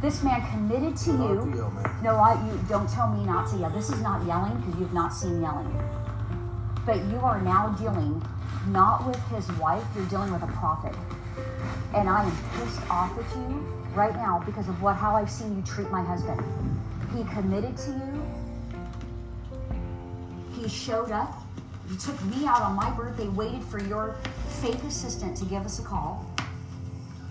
This 0.00 0.22
man 0.22 0.44
committed 0.50 0.96
to 0.98 1.10
you. 1.10 1.72
No, 2.02 2.16
I 2.16 2.34
you 2.46 2.58
don't 2.68 2.88
tell 2.88 3.08
me 3.08 3.24
not 3.24 3.48
to 3.50 3.56
yell. 3.56 3.70
This 3.70 3.88
is 3.90 4.00
not 4.00 4.26
yelling 4.26 4.56
because 4.58 4.80
you've 4.80 4.92
not 4.92 5.14
seen 5.14 5.40
yelling. 5.40 5.72
But 6.84 6.96
you 7.04 7.18
are 7.18 7.40
now 7.40 7.68
dealing 7.78 8.22
not 8.68 9.06
with 9.06 9.20
his 9.28 9.50
wife, 9.58 9.84
you're 9.94 10.06
dealing 10.06 10.32
with 10.32 10.42
a 10.42 10.48
prophet. 10.48 10.94
And 11.94 12.08
I 12.08 12.24
am 12.24 12.32
pissed 12.54 12.80
off 12.90 13.16
at 13.18 13.36
you 13.36 13.66
right 13.94 14.14
now 14.14 14.42
because 14.44 14.68
of 14.68 14.82
what 14.82 14.96
how 14.96 15.16
I've 15.16 15.30
seen 15.30 15.56
you 15.56 15.62
treat 15.62 15.90
my 15.90 16.02
husband. 16.02 16.40
He 17.16 17.24
committed 17.24 17.76
to 17.78 17.90
you 17.90 18.11
he 20.62 20.68
showed 20.68 21.10
up. 21.10 21.42
You 21.90 21.96
took 21.96 22.22
me 22.24 22.46
out 22.46 22.62
on 22.62 22.76
my 22.76 22.90
birthday, 22.90 23.28
waited 23.28 23.62
for 23.64 23.80
your 23.80 24.16
fake 24.60 24.82
assistant 24.84 25.36
to 25.38 25.44
give 25.44 25.64
us 25.64 25.78
a 25.78 25.82
call. 25.82 26.24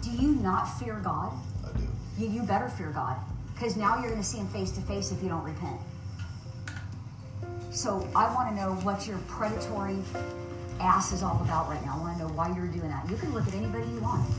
Do 0.02 0.12
you 0.12 0.36
not 0.36 0.66
fear 0.66 1.00
God? 1.04 1.32
I 1.66 1.78
do. 1.78 1.88
You, 2.18 2.30
you 2.30 2.44
better 2.44 2.70
fear 2.70 2.92
God 2.92 3.18
because 3.54 3.78
now 3.78 4.00
you're 4.00 4.10
going 4.10 4.22
to 4.22 4.28
see 4.28 4.40
him 4.40 4.48
face 4.48 4.72
to 4.72 4.82
face 4.82 5.12
if 5.12 5.24
you 5.24 5.30
don't 5.30 5.44
repent. 5.44 5.80
So 7.72 8.08
I 8.16 8.34
want 8.34 8.50
to 8.50 8.56
know 8.56 8.74
what 8.84 9.08
your 9.08 9.18
predatory 9.28 9.98
ass 10.80 11.14
is 11.14 11.24
all 11.24 11.40
about 11.44 11.70
right 11.70 11.84
now. 11.86 11.96
I 11.98 12.00
want 12.02 12.18
to 12.18 12.24
know 12.24 12.34
why 12.34 12.54
you're 12.56 12.68
doing 12.68 12.90
that. 12.90 13.10
You 13.10 13.16
can 13.16 13.34
look 13.34 13.48
at 13.48 13.54
anybody 13.54 13.88
you 13.90 14.00
want. 14.00 14.30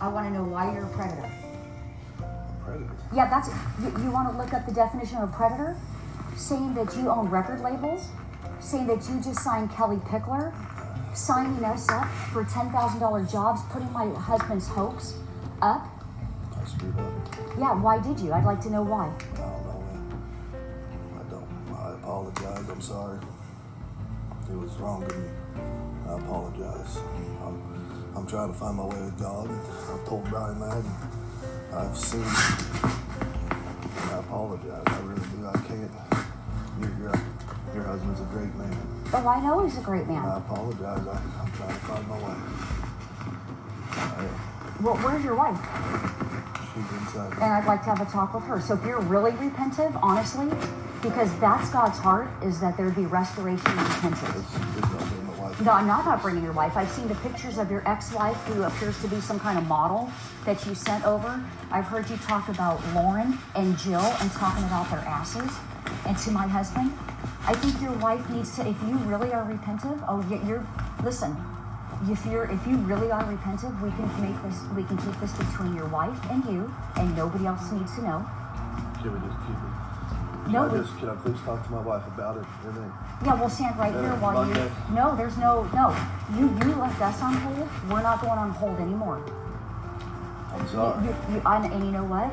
I 0.00 0.08
want 0.08 0.26
to 0.26 0.32
know 0.32 0.44
why 0.44 0.72
you're 0.72 0.84
a 0.84 0.88
predator. 0.88 1.30
Predator. 2.64 2.90
Yeah, 3.14 3.28
that's 3.28 3.48
you, 3.80 4.04
you 4.04 4.10
want 4.10 4.30
to 4.32 4.38
look 4.38 4.54
up 4.54 4.64
the 4.64 4.72
definition 4.72 5.18
of 5.18 5.28
a 5.28 5.32
predator? 5.32 5.76
Saying 6.36 6.74
that 6.74 6.94
you 6.96 7.08
own 7.08 7.28
record 7.28 7.60
labels, 7.60 8.08
saying 8.60 8.86
that 8.88 9.08
you 9.08 9.20
just 9.20 9.42
signed 9.42 9.70
Kellie 9.72 9.96
Pickler, 9.96 10.52
signing 11.16 11.64
us 11.64 11.88
up 11.88 12.08
for 12.32 12.44
$10,000 12.44 13.32
jobs, 13.32 13.62
putting 13.70 13.90
my 13.92 14.06
husband's 14.14 14.68
hopes 14.68 15.14
up. 15.62 15.88
I 16.54 16.64
screwed 16.66 16.96
up. 16.98 17.12
Yeah, 17.58 17.80
why 17.80 17.98
did 17.98 18.20
you? 18.20 18.32
I'd 18.32 18.44
like 18.44 18.60
to 18.62 18.70
know 18.70 18.82
why. 18.82 19.12
Oh, 19.38 19.42
I 19.42 19.62
don't 19.72 19.88
know. 19.90 20.18
I 21.18 21.22
don't. 21.30 21.48
I 21.74 21.94
apologize. 21.94 22.42
apologize. 22.42 22.70
I'm 22.70 22.80
sorry. 22.82 23.18
It 24.50 24.56
was 24.56 24.72
wrong 24.76 25.02
of 25.04 25.16
me. 25.16 25.28
I 26.06 26.18
apologize. 26.18 26.98
I'm, 27.44 28.12
I'm 28.14 28.26
trying 28.26 28.52
to 28.52 28.58
find 28.58 28.76
my 28.76 28.84
way 28.84 29.00
with 29.00 29.18
God. 29.18 29.50
I've 29.50 30.06
told 30.06 30.28
Brian 30.28 30.60
that. 30.60 30.84
I've 31.72 31.96
seen. 31.96 32.22
I 34.12 34.18
apologize. 34.18 34.82
I 34.86 34.98
really 35.00 35.20
do. 35.20 35.46
I 35.46 35.58
can't. 35.66 36.15
Your, 36.80 36.90
your, 37.00 37.12
your 37.74 37.84
husband's 37.84 38.20
a 38.20 38.24
great 38.24 38.54
man. 38.54 38.76
Oh, 39.12 39.26
I 39.28 39.40
know 39.40 39.64
he's 39.64 39.78
a 39.78 39.80
great 39.80 40.06
man. 40.06 40.24
I 40.24 40.38
apologize. 40.38 41.06
I, 41.06 41.12
I'm 41.40 41.52
trying 41.52 41.68
to 41.68 41.80
find 41.86 42.08
my 42.08 42.18
way. 42.18 42.34
I, 43.92 44.28
Well, 44.82 44.96
where's 44.96 45.24
your 45.24 45.34
wife? 45.36 45.58
she's 46.74 46.98
inside. 47.00 47.32
And 47.34 47.44
I'd 47.44 47.66
like 47.66 47.82
to 47.84 47.94
have 47.94 48.00
a 48.06 48.10
talk 48.10 48.34
with 48.34 48.44
her. 48.44 48.60
So 48.60 48.74
if 48.74 48.84
you're 48.84 49.00
really 49.00 49.32
repentive, 49.32 49.98
honestly, 50.02 50.48
because 51.02 51.30
that's 51.38 51.70
God's 51.70 51.98
heart, 51.98 52.28
is 52.42 52.60
that 52.60 52.76
there 52.76 52.86
would 52.86 52.96
be 52.96 53.06
restoration 53.06 53.66
and 53.66 53.80
repentance. 53.80 54.22
It's, 54.36 54.56
it's 54.76 54.92
not 54.92 55.24
my 55.24 55.48
wife. 55.48 55.60
No, 55.60 55.72
I'm 55.72 55.86
not 55.86 56.02
about 56.02 56.20
bringing 56.22 56.42
your 56.42 56.52
wife. 56.52 56.76
I've 56.76 56.90
seen 56.90 57.08
the 57.08 57.14
pictures 57.16 57.58
of 57.58 57.70
your 57.70 57.88
ex-wife, 57.88 58.36
who 58.48 58.64
appears 58.64 59.00
to 59.02 59.08
be 59.08 59.20
some 59.20 59.38
kind 59.38 59.56
of 59.58 59.66
model 59.66 60.10
that 60.44 60.66
you 60.66 60.74
sent 60.74 61.06
over. 61.06 61.42
I've 61.70 61.86
heard 61.86 62.10
you 62.10 62.16
talk 62.18 62.48
about 62.48 62.80
Lauren 62.94 63.38
and 63.54 63.78
Jill 63.78 64.00
and 64.00 64.30
talking 64.32 64.64
about 64.64 64.90
their 64.90 65.00
asses. 65.00 65.50
And 66.06 66.16
to 66.18 66.30
my 66.30 66.46
husband, 66.46 66.92
I 67.46 67.54
think 67.54 67.80
your 67.82 67.92
wife 67.98 68.28
needs 68.30 68.54
to. 68.56 68.66
If 68.66 68.80
you 68.86 68.96
really 69.10 69.32
are 69.32 69.44
repentive, 69.44 70.02
oh, 70.08 70.24
you're. 70.46 70.64
Listen, 71.02 71.36
if 72.08 72.24
you're 72.26 72.44
if 72.44 72.66
you 72.66 72.76
really 72.78 73.10
are 73.10 73.24
repentive, 73.24 73.74
we 73.82 73.90
can 73.90 74.08
make 74.22 74.40
this. 74.42 74.62
We 74.76 74.84
can 74.84 74.96
keep 74.98 75.18
this 75.20 75.32
between 75.32 75.74
your 75.74 75.86
wife 75.86 76.18
and 76.30 76.44
you, 76.44 76.72
and 76.96 77.16
nobody 77.16 77.46
else 77.46 77.70
needs 77.72 77.94
to 77.96 78.02
know. 78.02 78.24
Can 79.02 79.12
we 79.14 79.18
just 79.26 79.38
keep 79.46 79.56
it? 79.56 80.52
No, 80.52 80.68
we- 80.68 80.78
just, 80.78 80.96
can 80.98 81.08
I 81.08 81.14
please 81.16 81.40
talk 81.44 81.64
to 81.66 81.72
my 81.72 81.80
wife 81.80 82.06
about 82.06 82.36
it? 82.36 82.44
And 82.66 82.76
then, 82.76 82.92
Yeah, 83.24 83.34
we'll 83.34 83.50
stand 83.50 83.76
right 83.76 83.92
here 83.92 84.14
while 84.22 84.46
you. 84.46 84.70
No, 84.94 85.16
there's 85.16 85.36
no 85.38 85.64
no. 85.74 85.90
You 86.38 86.46
you 86.62 86.74
left 86.78 87.00
us 87.02 87.20
on 87.20 87.34
hold. 87.34 87.68
We're 87.90 88.02
not 88.02 88.20
going 88.20 88.38
on 88.38 88.50
hold 88.50 88.78
anymore. 88.78 89.22
I'm 90.54 90.68
sorry. 90.68 91.04
You, 91.04 91.14
you, 91.34 91.42
I, 91.44 91.66
and 91.66 91.84
you 91.84 91.90
know 91.90 92.04
what? 92.04 92.30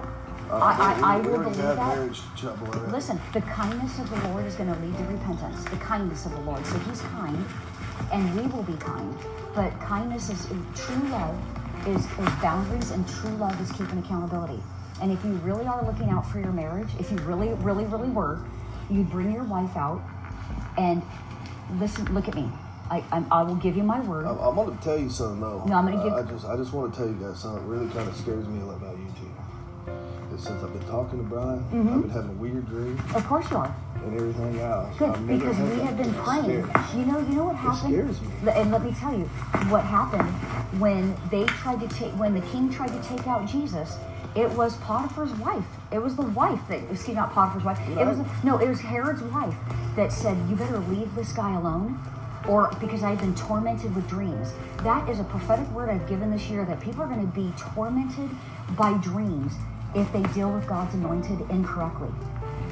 Uh, 0.53 0.57
I, 0.57 0.99
I, 1.01 1.13
I 1.15 1.17
will 1.17 1.39
believe 1.39 1.57
that. 1.57 1.77
marriage 1.77 2.21
trouble. 2.37 2.67
Listen, 2.91 3.19
the 3.33 3.41
kindness 3.41 3.97
of 3.99 4.09
the 4.09 4.27
Lord 4.29 4.45
is 4.45 4.55
going 4.55 4.71
to 4.73 4.79
lead 4.79 4.95
to 4.97 5.03
repentance. 5.05 5.63
The 5.65 5.77
kindness 5.77 6.25
of 6.27 6.31
the 6.33 6.41
Lord. 6.41 6.63
So 6.65 6.77
He's 6.79 7.01
kind, 7.01 7.43
and 8.11 8.35
we 8.35 8.47
will 8.47 8.63
be 8.63 8.73
kind. 8.77 9.15
But 9.55 9.71
kindness 9.79 10.29
is 10.29 10.47
true 10.75 11.07
love 11.09 11.35
is, 11.87 12.05
is 12.05 12.29
boundaries, 12.41 12.91
and 12.91 13.07
true 13.07 13.31
love 13.37 13.59
is 13.61 13.71
keeping 13.71 13.97
accountability. 13.99 14.61
And 15.01 15.11
if 15.11 15.23
you 15.25 15.31
really 15.37 15.65
are 15.65 15.83
looking 15.85 16.09
out 16.09 16.29
for 16.29 16.39
your 16.39 16.51
marriage, 16.51 16.89
if 16.99 17.11
you 17.11 17.17
really, 17.19 17.49
really, 17.55 17.85
really 17.85 18.09
were, 18.09 18.39
you'd 18.91 19.09
bring 19.09 19.31
your 19.33 19.43
wife 19.43 19.75
out 19.75 20.01
and 20.77 21.01
listen. 21.79 22.05
Look 22.13 22.27
at 22.27 22.35
me. 22.35 22.47
I, 22.91 23.03
I, 23.11 23.23
I 23.31 23.43
will 23.43 23.55
give 23.55 23.75
you 23.75 23.83
my 23.83 23.99
word. 24.01 24.25
I'm, 24.27 24.37
I'm 24.39 24.55
going 24.55 24.77
to 24.77 24.83
tell 24.83 24.99
you 24.99 25.09
something 25.09 25.39
though. 25.41 25.63
No, 25.65 25.75
I'm 25.75 25.85
gonna 25.91 26.03
give- 26.03 26.13
I 26.13 26.21
just, 26.31 26.45
I 26.45 26.55
just 26.57 26.73
want 26.73 26.93
to 26.93 26.99
tell 26.99 27.07
you 27.09 27.15
guys 27.15 27.39
something 27.41 27.63
that 27.63 27.67
really 27.67 27.89
kind 27.91 28.07
of 28.07 28.15
scares 28.15 28.47
me 28.47 28.61
about 28.61 28.97
you 28.97 29.07
two. 29.19 29.32
Is 30.33 30.43
since 30.43 30.63
I've 30.63 30.73
been 30.73 30.87
talking 30.87 31.19
to 31.19 31.23
Brian, 31.25 31.59
Mm-hmm. 31.71 31.93
I've 31.93 32.01
been 32.01 32.09
having 32.09 32.39
weird 32.39 32.65
dreams 32.67 32.99
Of 33.15 33.25
course 33.25 33.49
you 33.51 33.57
are. 33.57 33.75
and 34.03 34.15
everything 34.15 34.59
else. 34.59 34.97
Good, 34.97 35.27
because 35.27 35.57
we 35.57 35.79
have 35.81 35.97
been 35.97 36.13
praying. 36.13 36.49
You 36.97 37.05
know, 37.05 37.19
you 37.19 37.35
know 37.35 37.45
what 37.45 37.55
happened. 37.55 37.93
It 37.93 38.13
scares 38.15 38.21
me. 38.21 38.51
And 38.51 38.71
let 38.71 38.83
me 38.83 38.93
tell 38.93 39.13
you, 39.17 39.25
what 39.69 39.83
happened 39.83 40.27
when 40.79 41.15
they 41.29 41.45
tried 41.45 41.79
to 41.81 41.87
take, 41.89 42.11
when 42.13 42.33
the 42.33 42.41
king 42.47 42.71
tried 42.71 42.89
to 42.89 43.01
take 43.07 43.27
out 43.27 43.47
Jesus, 43.47 43.97
it 44.35 44.49
was 44.51 44.75
Potiphar's 44.77 45.31
wife. 45.33 45.65
It 45.91 45.99
was 45.99 46.15
the 46.15 46.23
wife 46.23 46.59
that, 46.69 46.79
excuse 46.89 47.09
me, 47.09 47.13
not 47.15 47.31
Potiphar's 47.33 47.63
wife. 47.63 47.79
It 47.87 48.05
was 48.05 48.17
no, 48.43 48.57
it 48.57 48.67
was 48.67 48.81
Herod's 48.81 49.21
wife 49.23 49.55
that 49.95 50.11
said, 50.11 50.35
"You 50.49 50.55
better 50.55 50.79
leave 50.79 51.13
this 51.15 51.31
guy 51.33 51.53
alone." 51.55 51.99
Or 52.47 52.71
because 52.81 53.03
I've 53.03 53.19
been 53.21 53.35
tormented 53.35 53.95
with 53.95 54.09
dreams. 54.09 54.51
That 54.83 55.07
is 55.07 55.19
a 55.19 55.23
prophetic 55.23 55.69
word 55.71 55.89
I've 55.89 56.09
given 56.09 56.29
this 56.29 56.49
year 56.49 56.65
that 56.65 56.81
people 56.81 57.01
are 57.03 57.07
going 57.07 57.21
to 57.25 57.33
be 57.33 57.53
tormented 57.73 58.29
by 58.75 58.97
dreams 58.97 59.53
if 59.95 60.11
they 60.11 60.23
deal 60.33 60.51
with 60.51 60.67
God's 60.67 60.93
anointed 60.93 61.41
incorrectly. 61.49 62.09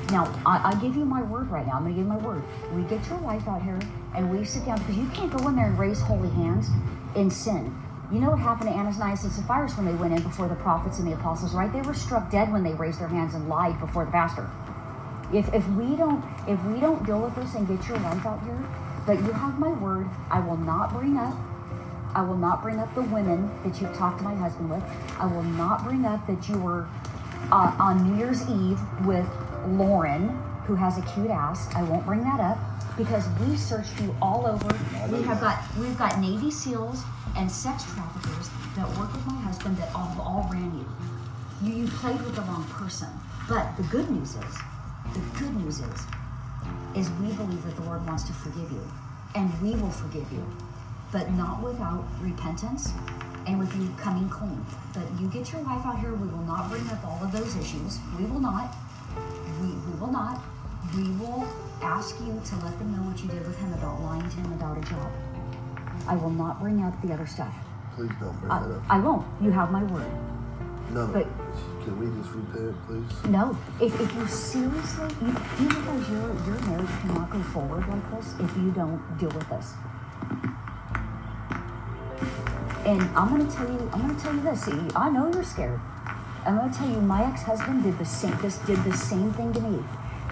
Now, 0.10 0.26
I, 0.46 0.72
I 0.72 0.82
give 0.82 0.96
you 0.96 1.06
my 1.06 1.22
word 1.22 1.50
right 1.50 1.66
now. 1.66 1.74
I'm 1.74 1.84
going 1.84 1.96
to 1.96 2.02
give 2.02 2.08
you 2.08 2.14
my 2.14 2.18
word. 2.18 2.44
We 2.74 2.84
get 2.84 3.08
your 3.08 3.18
wife 3.20 3.48
out 3.48 3.62
here 3.62 3.80
and 4.16 4.30
we 4.30 4.44
sit 4.44 4.66
down 4.66 4.80
because 4.80 4.98
you 4.98 5.08
can't 5.14 5.32
go 5.32 5.48
in 5.48 5.56
there 5.56 5.68
and 5.68 5.80
raise 5.80 6.02
holy 6.02 6.30
hands 6.30 6.70
in 7.16 7.30
sin. 7.32 7.76
You 8.12 8.20
know 8.20 8.32
what 8.32 8.40
happened 8.40 8.70
to 8.70 8.76
Ananias 8.76 9.24
and 9.24 9.32
Sapphira 9.32 9.70
when 9.72 9.86
they 9.86 9.94
went 9.94 10.14
in 10.14 10.22
before 10.22 10.50
the 10.50 10.56
prophets 10.56 11.00
and 11.00 11.08
the 11.08 11.14
apostles, 11.14 11.54
right? 11.54 11.72
They 11.72 11.82
were 11.82 11.94
struck 11.94 12.30
dead 12.30 12.52
when 12.52 12.64
they 12.64 12.74
raised 12.74 13.00
their 13.00 13.08
hands 13.08 13.34
and 13.36 13.48
lied 13.48 13.80
before 13.80 14.04
the 14.04 14.12
pastor. 14.12 14.50
If, 15.34 15.54
if 15.54 15.66
we 15.70 15.96
don't 15.96 16.26
if 16.46 16.62
we 16.66 16.82
don't 16.82 17.06
deal 17.06 17.22
with 17.22 17.36
this 17.36 17.56
and 17.56 17.66
get 17.66 17.88
your 17.88 17.98
wife 18.00 18.26
out 18.26 18.44
here, 18.44 18.62
but 19.08 19.18
you 19.20 19.32
have 19.32 19.58
my 19.58 19.70
word, 19.70 20.10
I 20.30 20.42
will 20.42 20.58
not 20.58 20.92
bring 20.92 21.16
up 21.18 21.38
I 22.14 22.22
will 22.22 22.36
not 22.36 22.62
bring 22.62 22.80
up 22.80 22.94
the 22.94 23.04
women 23.04 23.50
that 23.64 23.80
you've 23.80 23.94
talked 23.96 24.18
to 24.18 24.26
my 24.26 24.36
husband 24.36 24.70
with. 24.70 24.84
I 25.18 25.26
will 25.26 25.44
not 25.44 25.86
bring 25.86 26.04
up 26.04 26.28
that 26.28 26.50
you 26.50 26.58
were 26.58 26.90
uh, 27.52 27.76
on 27.80 28.12
New 28.12 28.18
Year's 28.18 28.42
Eve 28.50 28.80
with 29.06 29.28
Lauren, 29.68 30.30
who 30.66 30.76
has 30.76 30.98
a 30.98 31.02
cute 31.14 31.30
ass. 31.30 31.74
I 31.76 31.84
won't 31.84 32.06
bring 32.06 32.24
that 32.24 32.40
up 32.40 32.58
because 32.98 33.28
we 33.40 33.56
searched 33.56 34.00
you 34.02 34.16
all 34.22 34.46
over. 34.46 34.68
We 35.10 35.24
have 35.24 35.42
got 35.42 35.64
we've 35.80 35.98
got 35.98 36.20
Navy 36.20 36.52
SEALs 36.52 37.04
and 37.38 37.52
sex 37.52 37.84
traffickers 37.94 38.50
that 38.76 38.88
work 38.98 39.12
with 39.14 39.26
my 39.28 39.40
husband 39.42 39.78
that 39.78 39.94
all, 39.96 40.16
all 40.20 40.50
ran 40.52 40.78
you. 40.78 40.86
You 41.68 41.84
you 41.84 41.88
played 41.88 42.22
with 42.22 42.36
the 42.36 42.42
wrong 42.42 42.66
person. 42.66 43.08
But 43.48 43.76
the 43.76 43.84
good 43.84 44.10
news 44.10 44.36
is, 44.36 44.58
the 45.14 45.20
good 45.40 45.56
news 45.58 45.80
is, 45.80 46.06
is 46.96 47.10
we 47.20 47.34
believe 47.34 47.64
that 47.66 47.76
the 47.76 47.84
Lord 47.84 48.06
wants 48.08 48.24
to 48.24 48.34
forgive 48.34 48.72
you, 48.72 48.88
and 49.36 49.50
we 49.62 49.72
will 49.72 49.90
forgive 49.90 50.32
you, 50.32 50.46
but 51.12 51.32
not 51.32 51.62
without 51.62 52.06
repentance 52.22 52.94
and 53.48 53.60
with 53.60 53.76
you 53.76 53.90
coming 53.98 54.30
clean. 54.30 54.66
But 54.94 55.04
you 55.20 55.28
get 55.30 55.52
your 55.52 55.62
wife 55.64 55.86
out 55.86 56.00
here, 56.00 56.14
we 56.14 56.28
will 56.28 56.44
not 56.46 56.70
bring 56.70 56.88
up 56.90 57.04
all 57.06 57.20
of 57.24 57.32
those 57.32 57.56
issues. 57.56 58.00
We 58.18 58.26
will 58.26 58.40
not. 58.40 58.76
We, 59.62 59.68
we 59.68 60.00
will 60.00 60.12
not. 60.12 60.42
We 60.96 61.04
will 61.18 61.48
ask 61.82 62.20
you 62.20 62.42
to 62.44 62.56
let 62.66 62.78
them 62.80 62.92
know 62.96 63.04
what 63.10 63.22
you 63.22 63.30
did 63.30 63.46
with 63.46 63.58
him 63.58 63.74
about 63.74 64.02
lying 64.02 64.30
to 64.30 64.36
him 64.38 64.52
about 64.54 64.78
a 64.78 64.82
job. 64.82 65.12
I 66.08 66.16
will 66.16 66.32
not 66.32 66.60
bring 66.60 66.84
up 66.84 67.00
the 67.02 67.14
other 67.14 67.28
stuff. 67.28 67.54
Please 67.96 68.12
don't 68.20 68.38
bring 68.40 68.52
I, 68.52 68.60
that 68.60 68.76
up. 68.76 68.84
I 68.90 69.00
won't. 69.00 69.26
You 69.42 69.52
have 69.52 69.72
my 69.72 69.84
word. 69.84 70.12
No, 70.92 71.08
but- 71.08 71.28
Can 71.84 71.98
we 72.00 72.22
just 72.22 72.34
repent, 72.36 72.76
please? 72.86 73.30
No, 73.30 73.58
if, 73.80 74.00
if 74.00 74.14
you 74.14 74.28
seriously, 74.28 75.08
you, 75.22 75.36
you 75.60 75.70
realize 75.70 76.10
your, 76.10 76.28
your 76.46 76.60
marriage 76.68 76.90
cannot 77.02 77.30
go 77.30 77.42
forward 77.44 77.88
like 77.88 78.12
this 78.12 78.34
if 78.40 78.58
you 78.58 78.72
don't 78.72 79.02
deal 79.18 79.30
with 79.30 79.48
this? 79.50 79.74
And 82.86 83.02
I'm 83.16 83.30
gonna 83.30 83.52
tell 83.52 83.68
you, 83.68 83.90
I'm 83.94 84.02
gonna 84.02 84.20
tell 84.20 84.34
you 84.34 84.42
this. 84.42 84.64
See, 84.64 84.72
I 84.96 85.10
know 85.10 85.32
you're 85.32 85.44
scared. 85.44 85.80
I'm 86.46 86.58
gonna 86.58 86.74
tell 86.74 86.90
you, 86.90 87.00
my 87.00 87.24
ex-husband 87.24 87.84
did 87.84 88.00
the 88.00 88.06
same. 88.06 88.36
This 88.42 88.58
did 88.60 88.84
the 88.84 88.98
same 88.98 89.32
thing 89.34 89.54
to 89.54 89.62
me, 89.62 89.84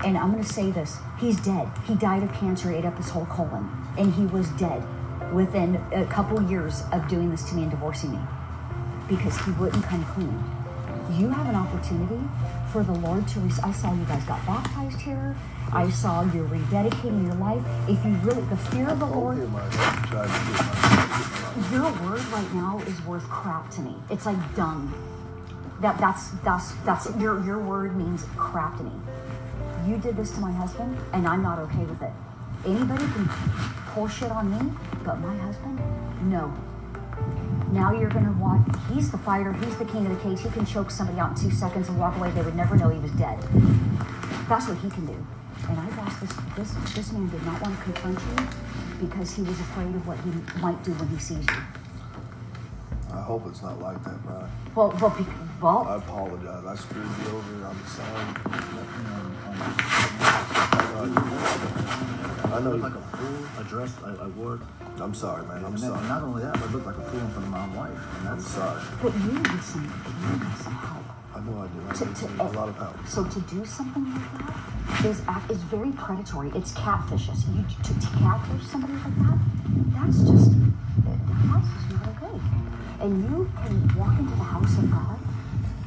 and 0.03 0.17
I'm 0.17 0.31
gonna 0.31 0.43
say 0.43 0.71
this: 0.71 0.97
he's 1.19 1.39
dead. 1.39 1.69
He 1.85 1.93
died 1.93 2.23
of 2.23 2.33
cancer, 2.33 2.71
ate 2.71 2.85
up 2.85 2.97
his 2.97 3.09
whole 3.09 3.27
colon, 3.27 3.69
and 3.97 4.13
he 4.13 4.25
was 4.25 4.49
dead 4.51 4.83
within 5.31 5.75
a 5.93 6.05
couple 6.05 6.41
years 6.49 6.83
of 6.91 7.07
doing 7.07 7.29
this 7.29 7.47
to 7.49 7.55
me 7.55 7.61
and 7.63 7.71
divorcing 7.71 8.13
me 8.13 8.19
because 9.07 9.37
he 9.45 9.51
wouldn't 9.51 9.83
come 9.83 10.03
clean. 10.05 10.43
You 11.11 11.29
have 11.29 11.47
an 11.47 11.55
opportunity 11.55 12.19
for 12.71 12.83
the 12.83 12.93
Lord 12.93 13.27
to. 13.29 13.39
Re- 13.39 13.51
I 13.63 13.71
saw 13.71 13.93
you 13.93 14.05
guys 14.05 14.23
got 14.23 14.43
baptized 14.47 15.01
here. 15.01 15.35
I 15.71 15.89
saw 15.91 16.23
you're 16.33 16.47
rededicating 16.47 17.25
your 17.25 17.35
life. 17.35 17.63
If 17.87 18.03
you 18.03 18.13
really, 18.23 18.41
the 18.49 18.57
fear 18.57 18.89
of 18.89 18.99
the 18.99 19.05
Lord, 19.05 19.37
I 21.19 21.73
your 21.73 21.91
word 22.03 22.23
right 22.27 22.53
now 22.53 22.81
is 22.87 23.01
worth 23.05 23.23
crap 23.29 23.69
to 23.71 23.81
me. 23.81 23.95
It's 24.09 24.25
like 24.25 24.55
dung. 24.55 24.93
That 25.81 25.97
that's 25.97 26.29
that's 26.43 26.71
that's 26.85 27.09
your 27.17 27.43
your 27.43 27.59
word 27.59 27.95
means 27.95 28.25
crap 28.37 28.77
to 28.77 28.83
me. 28.83 28.91
You 29.85 29.97
did 29.97 30.15
this 30.15 30.31
to 30.31 30.39
my 30.39 30.51
husband, 30.51 30.97
and 31.13 31.27
I'm 31.27 31.41
not 31.41 31.59
okay 31.59 31.83
with 31.83 32.01
it. 32.01 32.11
Anybody 32.65 33.05
can 33.05 33.29
pull 33.87 34.07
shit 34.07 34.31
on 34.31 34.51
me, 34.51 34.73
but 35.03 35.19
my 35.19 35.35
husband, 35.37 35.79
no. 36.29 36.53
Now 37.71 37.91
you're 37.93 38.09
gonna 38.09 38.31
watch. 38.33 38.61
He's 38.93 39.11
the 39.11 39.17
fighter. 39.17 39.53
He's 39.53 39.75
the 39.77 39.85
king 39.85 40.05
of 40.05 40.15
the 40.15 40.23
cage. 40.23 40.41
He 40.41 40.49
can 40.49 40.65
choke 40.65 40.91
somebody 40.91 41.19
out 41.19 41.31
in 41.31 41.49
two 41.49 41.55
seconds 41.55 41.89
and 41.89 41.99
walk 41.99 42.17
away. 42.17 42.31
They 42.31 42.41
would 42.41 42.55
never 42.55 42.75
know 42.75 42.89
he 42.89 42.99
was 42.99 43.11
dead. 43.11 43.39
That's 44.47 44.67
what 44.67 44.77
he 44.77 44.89
can 44.89 45.05
do. 45.05 45.25
And 45.67 45.79
I've 45.79 45.99
asked 45.99 46.21
this. 46.21 46.33
This 46.55 46.93
this 46.95 47.11
man 47.11 47.29
did 47.29 47.45
not 47.45 47.61
want 47.61 47.77
to 47.77 47.83
confront 47.83 48.19
you 48.19 48.68
because 48.99 49.33
he 49.35 49.41
was 49.43 49.59
afraid 49.59 49.95
of 49.95 50.05
what 50.07 50.17
he 50.19 50.31
might 50.61 50.83
do 50.83 50.91
when 50.93 51.07
he 51.09 51.17
sees 51.17 51.45
you. 51.47 51.61
I 53.13 53.21
hope 53.21 53.43
it's 53.47 53.61
not 53.61 53.79
like 53.81 54.03
that, 54.03 54.21
Brian. 54.23 54.49
Well, 54.75 54.95
well, 55.01 55.09
be, 55.17 55.25
I 55.63 55.95
apologize. 55.97 56.65
I 56.65 56.75
screwed 56.75 57.05
you 57.25 57.29
over. 57.35 57.65
I'm 57.65 57.85
sorry. 57.87 58.25
I 60.91 60.99
know. 61.05 62.55
I 62.55 62.59
looked 62.59 62.83
like 62.83 62.95
a 62.95 63.01
fool. 63.17 63.47
I 63.57 63.63
dressed, 63.63 63.97
I, 64.03 64.09
I 64.23 64.27
wore. 64.27 64.59
I'm 64.99 65.13
sorry, 65.13 65.45
man. 65.47 65.57
I'm 65.65 65.65
And 65.73 65.79
sorry. 65.79 66.07
not 66.07 66.23
only 66.23 66.43
that, 66.43 66.53
but 66.53 66.63
I 66.63 66.71
looked 66.71 66.85
like 66.85 66.97
a 66.97 67.01
fool 67.01 67.19
in 67.19 67.29
front 67.29 67.45
of 67.45 67.51
my 67.51 67.63
own 67.63 67.73
wife. 67.75 68.19
And 68.19 68.29
I'm 68.29 68.41
sorry. 68.41 68.81
But 69.01 69.13
you 69.15 69.31
need 69.39 69.61
some. 69.63 69.83
You 69.83 70.37
need 70.37 70.57
some 71.55 71.57
help. 71.57 71.57
I 71.57 71.57
know 71.57 71.61
I 71.63 71.67
do. 71.67 71.89
I 71.89 71.93
To- 71.93 72.27
to- 72.27 72.43
a 72.43 72.47
oh, 72.47 72.51
lot 72.51 72.69
of 72.69 72.77
help. 72.77 73.07
So 73.07 73.23
to 73.25 73.39
do 73.41 73.65
something 73.65 74.13
like 74.13 74.31
that 74.37 75.05
is 75.05 75.21
act, 75.27 75.51
is 75.51 75.61
very 75.63 75.91
predatory. 75.91 76.51
It's 76.55 76.71
catfishes. 76.73 77.45
You 77.55 77.63
to, 77.83 77.99
to 77.99 78.07
catfish 78.17 78.67
somebody 78.67 78.93
like 78.93 79.17
that, 79.19 79.39
that's 79.93 80.19
just 80.23 80.51
the 80.51 81.33
house 81.33 81.65
is 81.65 81.93
not 81.93 82.07
okay. 82.09 82.39
And 83.01 83.23
you 83.23 83.51
can 83.65 83.95
walk 83.97 84.19
into 84.19 84.35
the 84.35 84.43
house 84.43 84.77
of 84.77 84.91
God 84.91 85.19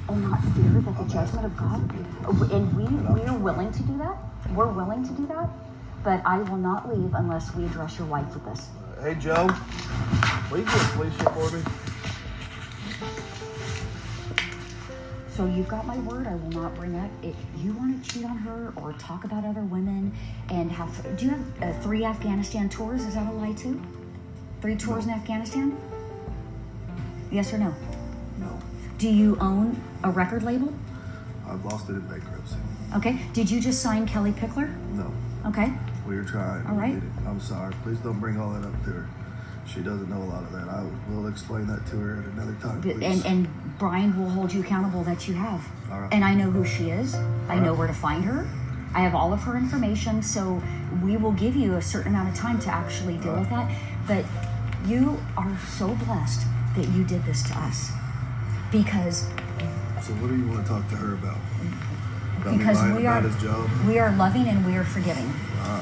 and 0.08 0.30
not 0.30 0.40
fear 0.54 0.80
that 0.80 0.96
the 0.98 1.04
judgment 1.12 1.46
of 1.46 1.56
God. 1.56 2.52
And 2.52 2.76
we 2.76 2.84
we 3.14 3.28
are 3.28 3.38
willing 3.38 3.72
to 3.72 3.82
do 3.82 3.98
that. 3.98 4.16
We're 4.54 4.66
willing 4.72 5.04
to 5.06 5.12
do 5.12 5.26
that. 5.28 5.48
But 6.04 6.20
I 6.26 6.38
will 6.38 6.56
not 6.56 6.88
leave 6.88 7.14
unless 7.14 7.54
we 7.54 7.64
address 7.64 7.96
your 7.98 8.08
wife 8.08 8.32
with 8.34 8.44
this. 8.44 8.68
Hey, 9.00 9.14
Joe, 9.14 9.48
will 10.50 10.58
you 10.58 10.64
get 10.64 10.72
Felicia 10.94 11.30
for 11.30 11.50
me? 11.56 11.62
So 15.42 15.48
you've 15.48 15.66
got 15.66 15.84
my 15.88 15.98
word. 15.98 16.28
I 16.28 16.36
will 16.36 16.50
not 16.50 16.72
bring 16.76 16.94
up 16.94 17.10
if 17.20 17.34
you 17.58 17.72
want 17.72 18.00
to 18.00 18.08
cheat 18.08 18.24
on 18.24 18.38
her 18.38 18.72
or 18.76 18.92
talk 18.92 19.24
about 19.24 19.44
other 19.44 19.62
women 19.62 20.14
and 20.48 20.70
have. 20.70 21.16
Do 21.16 21.24
you 21.24 21.30
have 21.32 21.62
uh, 21.64 21.80
three 21.80 22.04
Afghanistan 22.04 22.68
tours? 22.68 23.04
Is 23.04 23.16
that 23.16 23.26
a 23.28 23.32
lie 23.32 23.52
too? 23.52 23.82
Three 24.60 24.76
tours 24.76 25.04
in 25.04 25.10
Afghanistan? 25.10 25.76
Yes 27.32 27.52
or 27.52 27.58
no? 27.58 27.74
No. 28.38 28.56
Do 28.98 29.08
you 29.08 29.36
own 29.40 29.82
a 30.04 30.12
record 30.12 30.44
label? 30.44 30.72
I've 31.48 31.64
lost 31.64 31.88
it 31.88 31.94
in 31.94 32.02
bankruptcy. 32.02 32.58
Okay. 32.94 33.18
Did 33.32 33.50
you 33.50 33.60
just 33.60 33.82
sign 33.82 34.06
Kellie 34.06 34.30
Pickler? 34.30 34.72
No. 34.92 35.12
Okay. 35.44 35.72
We 36.06 36.14
were 36.14 36.22
trying. 36.22 36.64
All 36.68 36.76
right. 36.76 37.02
I'm 37.26 37.40
sorry. 37.40 37.74
Please 37.82 37.98
don't 37.98 38.20
bring 38.20 38.40
all 38.40 38.50
that 38.52 38.64
up 38.64 38.84
to 38.84 38.90
her. 38.90 39.08
She 39.66 39.80
doesn't 39.80 40.08
know 40.08 40.22
a 40.22 40.30
lot 40.30 40.44
of 40.44 40.52
that. 40.52 40.68
I 40.68 40.84
will 41.10 41.26
explain 41.26 41.66
that 41.66 41.84
to 41.88 41.96
her 41.96 42.20
at 42.20 42.26
another 42.26 42.54
time. 42.62 42.80
Please. 42.80 43.02
And 43.02 43.26
and 43.26 43.61
Brian 43.78 44.18
will 44.18 44.30
hold 44.30 44.52
you 44.52 44.60
accountable 44.60 45.02
that 45.04 45.26
you 45.26 45.34
have. 45.34 45.66
All 45.90 46.00
right. 46.00 46.12
And 46.12 46.24
I 46.24 46.34
know 46.34 46.50
who 46.50 46.64
she 46.64 46.90
is. 46.90 47.14
I 47.48 47.58
know 47.58 47.70
right. 47.70 47.78
where 47.78 47.86
to 47.88 47.94
find 47.94 48.24
her. 48.24 48.48
I 48.94 49.00
have 49.00 49.14
all 49.14 49.32
of 49.32 49.42
her 49.44 49.56
information, 49.56 50.22
so 50.22 50.62
we 51.02 51.16
will 51.16 51.32
give 51.32 51.56
you 51.56 51.74
a 51.74 51.82
certain 51.82 52.14
amount 52.14 52.28
of 52.28 52.34
time 52.34 52.58
to 52.60 52.68
actually 52.68 53.16
deal 53.18 53.34
with 53.34 53.48
that. 53.50 53.74
But 54.06 54.24
you 54.84 55.22
are 55.36 55.56
so 55.66 55.94
blessed 55.94 56.46
that 56.76 56.88
you 56.88 57.04
did 57.04 57.24
this 57.24 57.42
to 57.44 57.58
us. 57.58 57.90
Because 58.70 59.28
so 60.02 60.12
what 60.14 60.28
do 60.28 60.36
you 60.36 60.48
want 60.48 60.66
to 60.66 60.72
talk 60.72 60.88
to 60.90 60.96
her 60.96 61.14
about? 61.14 61.38
About 62.40 62.58
because 62.58 62.82
me 62.82 62.92
we 62.94 63.06
are 63.06 63.18
about 63.18 63.30
his 63.30 63.40
job? 63.40 63.70
we 63.86 64.00
are 64.00 64.10
loving 64.16 64.48
and 64.48 64.66
we 64.66 64.76
are 64.76 64.84
forgiving. 64.84 65.28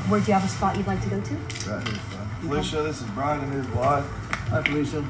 Where 0.08 0.20
do 0.20 0.26
you 0.26 0.34
have 0.34 0.44
a 0.44 0.48
spot 0.48 0.76
you'd 0.76 0.86
like 0.86 1.00
to 1.02 1.08
go 1.08 1.20
to? 1.20 1.34
Right 1.34 1.88
here's 1.88 1.98
fine. 1.98 2.28
Felicia, 2.40 2.82
this 2.82 3.00
is 3.00 3.08
Brian 3.10 3.42
and 3.44 3.52
his 3.52 3.66
wife. 3.68 4.04
Hi, 4.50 4.62
Felicia. 4.62 5.04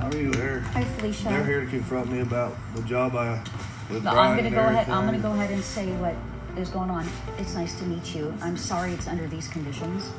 How 0.00 0.08
are 0.08 0.16
you? 0.16 0.30
They're 0.30 0.60
Hi 0.60 0.82
Felicia. 0.82 1.24
they're 1.28 1.44
here 1.44 1.60
to 1.60 1.66
confront 1.66 2.10
me 2.10 2.20
about 2.20 2.56
the 2.74 2.80
job 2.82 3.14
I 3.14 3.42
with 3.90 4.02
No, 4.02 4.12
Brian 4.12 4.30
I'm 4.30 4.36
gonna 4.38 4.50
go 4.50 4.66
ahead. 4.66 4.88
I'm 4.88 5.04
gonna 5.04 5.18
go 5.18 5.32
ahead 5.32 5.50
and 5.50 5.62
say 5.62 5.92
what 5.92 6.14
is 6.56 6.70
going 6.70 6.88
on. 6.88 7.06
It's 7.36 7.54
nice 7.54 7.78
to 7.80 7.84
meet 7.84 8.14
you. 8.14 8.32
I'm 8.40 8.56
sorry 8.56 8.92
it's 8.92 9.06
under 9.06 9.26
these 9.26 9.46
conditions. 9.48 10.10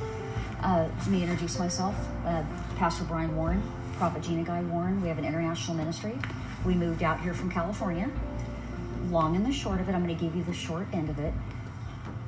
Uh, 0.61 0.87
let 0.99 1.07
me 1.07 1.23
introduce 1.23 1.57
myself, 1.57 1.95
uh, 2.27 2.43
Pastor 2.75 3.05
Brian 3.05 3.35
Warren, 3.35 3.63
Prophet 3.97 4.21
Gina 4.21 4.43
Guy 4.43 4.61
Warren. 4.61 5.01
We 5.01 5.07
have 5.07 5.17
an 5.17 5.25
international 5.25 5.75
ministry. 5.75 6.15
We 6.63 6.75
moved 6.75 7.01
out 7.01 7.19
here 7.19 7.33
from 7.33 7.49
California. 7.49 8.07
Long 9.09 9.35
and 9.35 9.43
the 9.43 9.51
short 9.51 9.81
of 9.81 9.89
it, 9.89 9.95
I'm 9.95 10.05
going 10.05 10.15
to 10.15 10.23
give 10.23 10.35
you 10.35 10.43
the 10.43 10.53
short 10.53 10.85
end 10.93 11.09
of 11.09 11.17
it. 11.17 11.33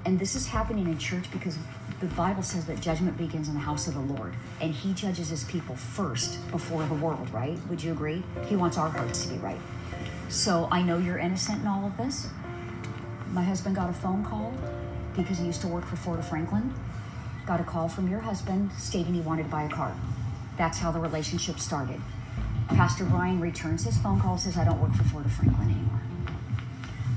And 0.05 0.17
this 0.17 0.35
is 0.35 0.47
happening 0.47 0.87
in 0.87 0.97
church 0.97 1.31
because 1.31 1.59
the 2.03 2.15
Bible 2.15 2.43
says 2.43 2.65
that 2.65 2.81
judgment 2.81 3.17
begins 3.17 3.47
in 3.47 3.53
the 3.53 3.61
house 3.61 3.87
of 3.87 3.93
the 3.93 4.01
Lord. 4.01 4.33
And 4.59 4.73
He 4.73 4.93
judges 4.93 5.29
His 5.29 5.45
people 5.45 5.75
first 5.75 6.39
before 6.51 6.83
the 6.85 6.95
world, 6.95 7.29
right? 7.31 7.57
Would 7.69 7.81
you 7.81 7.93
agree? 7.93 8.23
He 8.47 8.57
wants 8.57 8.77
our 8.77 8.89
hearts 8.89 9.25
to 9.25 9.33
be 9.33 9.39
right. 9.39 9.59
So 10.27 10.67
I 10.69 10.81
know 10.81 10.97
you're 10.97 11.17
innocent 11.17 11.61
in 11.61 11.67
all 11.67 11.85
of 11.85 11.95
this. 11.95 12.27
My 13.31 13.43
husband 13.43 13.77
got 13.77 13.89
a 13.89 13.93
phone 13.93 14.25
call 14.25 14.53
because 15.15 15.37
he 15.37 15.45
used 15.45 15.61
to 15.61 15.67
work 15.67 15.85
for 15.85 16.17
of 16.17 16.27
Franklin. 16.27 16.73
Got 17.45 17.61
a 17.61 17.63
call 17.63 17.87
from 17.87 18.09
your 18.09 18.19
husband 18.19 18.71
stating 18.77 19.13
he 19.13 19.21
wanted 19.21 19.43
to 19.43 19.49
buy 19.49 19.63
a 19.63 19.69
car. 19.69 19.95
That's 20.57 20.79
how 20.79 20.91
the 20.91 20.99
relationship 20.99 21.57
started. 21.59 22.01
Pastor 22.67 23.05
Brian 23.05 23.39
returns 23.39 23.85
his 23.85 23.97
phone 23.97 24.19
call, 24.19 24.37
says, 24.37 24.57
I 24.57 24.65
don't 24.65 24.81
work 24.81 24.93
for 24.93 25.19
of 25.19 25.31
Franklin 25.31 25.69
anymore 25.69 26.01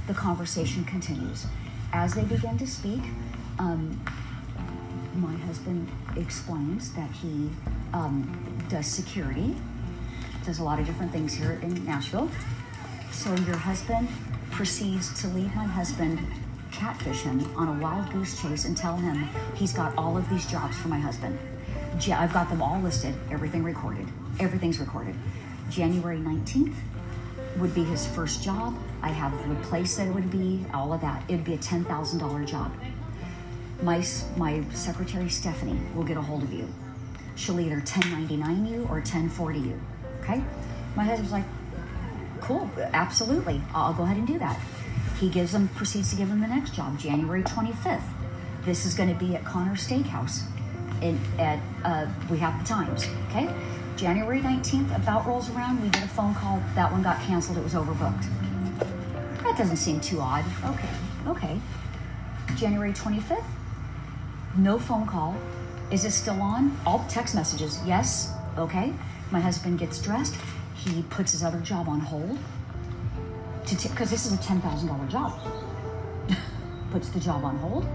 the 0.07 0.15
conversation 0.15 0.85
continues. 0.85 1.47
As 1.93 2.15
they 2.15 2.23
begin 2.23 2.59
to 2.59 2.67
speak, 2.67 3.01
um, 3.59 4.01
my 5.17 5.35
husband 5.37 5.89
explains 6.17 6.93
that 6.93 7.11
he 7.11 7.51
um, 7.93 8.65
does 8.69 8.87
security, 8.87 9.57
does 10.45 10.59
a 10.59 10.65
lot 10.65 10.79
of 10.79 10.87
different 10.87 11.13
things 11.13 11.35
here 11.35 11.59
in 11.63 11.85
Nashville. 11.85 12.31
So 13.13 13.35
your 13.35 13.57
husband 13.57 14.09
proceeds 14.51 15.21
to 15.23 15.29
lead 15.29 15.55
my 15.55 15.65
husband 15.65 16.21
catfish 16.73 17.23
him 17.23 17.41
on 17.57 17.69
a 17.69 17.81
wild 17.83 18.13
goose 18.13 18.41
chase 18.41 18.65
and 18.65 18.77
tell 18.77 18.97
him 18.97 19.29
he's 19.55 19.73
got 19.73 19.97
all 19.97 20.17
of 20.17 20.29
these 20.29 20.47
jobs 20.47 20.77
for 20.77 20.89
my 20.89 20.99
husband. 20.99 21.39
I've 21.95 22.33
got 22.33 22.51
them 22.51 22.61
all 22.61 22.79
listed, 22.81 23.15
everything 23.31 23.63
recorded. 23.63 24.07
Everything's 24.39 24.79
recorded. 24.79 25.15
January 25.71 26.19
19th, 26.19 26.75
would 27.59 27.75
be 27.75 27.85
his 27.85 28.07
first 28.07 28.43
job. 28.43 28.77
I 29.03 29.09
have 29.09 29.33
the 29.49 29.55
place 29.67 29.97
that 29.97 30.09
it 30.09 30.15
would 30.15 30.31
be, 30.31 30.65
all 30.75 30.93
of 30.93 31.01
that. 31.01 31.23
It 31.29 31.37
would 31.37 31.45
be 31.45 31.55
a 31.55 31.59
$10,000 31.59 32.47
job. 32.47 32.73
My, 33.83 34.05
my 34.37 34.65
secretary, 34.73 35.29
Stephanie, 35.29 35.79
will 35.95 36.05
get 36.05 36.17
a 36.17 36.23
hold 36.23 36.43
of 36.43 36.53
you. 36.53 36.69
She'll 37.35 37.61
either 37.61 37.77
1099 37.77 38.67
you 38.67 38.83
or 38.85 38.97
1040 38.97 39.59
you. 39.59 39.81
Okay? 40.23 40.43
My 40.95 41.05
husband's 41.05 41.33
like, 41.33 41.45
cool, 42.41 42.71
absolutely. 42.79 43.61
I'll 43.75 43.93
go 43.93 44.05
ahead 44.05 44.17
and 44.17 44.27
do 44.27 44.39
that. 44.39 44.59
He 45.21 45.29
gives 45.29 45.53
them, 45.53 45.69
proceeds 45.69 46.11
to 46.11 46.17
give 46.17 46.29
him 46.29 46.41
the 46.41 46.47
next 46.47 46.75
job, 46.75 46.99
January 46.99 47.43
25th. 47.43 48.03
This 48.65 48.85
is 48.85 48.95
going 48.95 49.09
to 49.09 49.15
be 49.15 49.37
at 49.37 49.45
Connor 49.45 49.77
Steakhouse. 49.77 50.43
In, 51.03 51.21
at 51.39 51.61
uh, 51.85 52.07
we 52.31 52.39
have 52.39 52.59
the 52.59 52.67
times. 52.67 53.07
Okay, 53.29 53.49
January 53.97 54.41
19th. 54.41 54.97
About 54.97 55.27
rolls 55.27 55.51
around. 55.51 55.83
We 55.83 55.89
get 55.91 56.05
a 56.05 56.09
phone 56.09 56.35
call. 56.35 56.63
That 56.75 56.91
one 56.91 57.03
got 57.03 57.21
canceled. 57.21 57.59
It 57.59 57.65
was 57.65 57.75
overbooked. 57.75 58.27
That 59.43 59.57
doesn't 59.57 59.77
seem 59.77 60.01
too 60.01 60.21
odd. 60.21 60.45
Okay, 60.65 60.89
okay. 61.27 61.61
January 62.57 62.93
25th. 62.93 63.45
No 64.57 64.79
phone 64.79 65.07
call. 65.07 65.37
Is 65.91 66.05
it 66.05 66.13
still 66.13 66.41
on? 66.41 66.77
All 66.87 67.05
text 67.09 67.35
messages. 67.35 67.79
Yes. 67.85 68.33
Okay. 68.57 68.95
My 69.31 69.41
husband 69.41 69.79
gets 69.79 70.01
dressed. 70.01 70.35
He 70.75 71.03
puts 71.03 71.33
his 71.33 71.43
other 71.43 71.61
job 71.61 71.89
on 71.89 72.01
hold 72.01 72.39
because 73.83 74.11
this 74.11 74.25
is 74.25 74.33
a 74.33 74.37
ten 74.39 74.61
thousand 74.61 74.89
dollar 74.89 75.07
job. 75.07 75.39
puts 76.91 77.09
the 77.11 77.21
job 77.21 77.45
on 77.45 77.57
hold. 77.59 77.87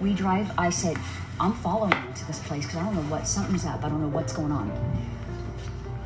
We 0.00 0.14
drive. 0.14 0.50
I 0.56 0.70
said, 0.70 0.96
I'm 1.38 1.52
following 1.54 1.92
to 2.14 2.26
this 2.26 2.38
place 2.40 2.64
because 2.64 2.78
I 2.78 2.84
don't 2.84 2.94
know 2.94 3.10
what 3.14 3.26
something's 3.26 3.66
up. 3.66 3.84
I 3.84 3.88
don't 3.88 4.00
know 4.00 4.08
what's 4.08 4.32
going 4.32 4.52
on. 4.52 4.70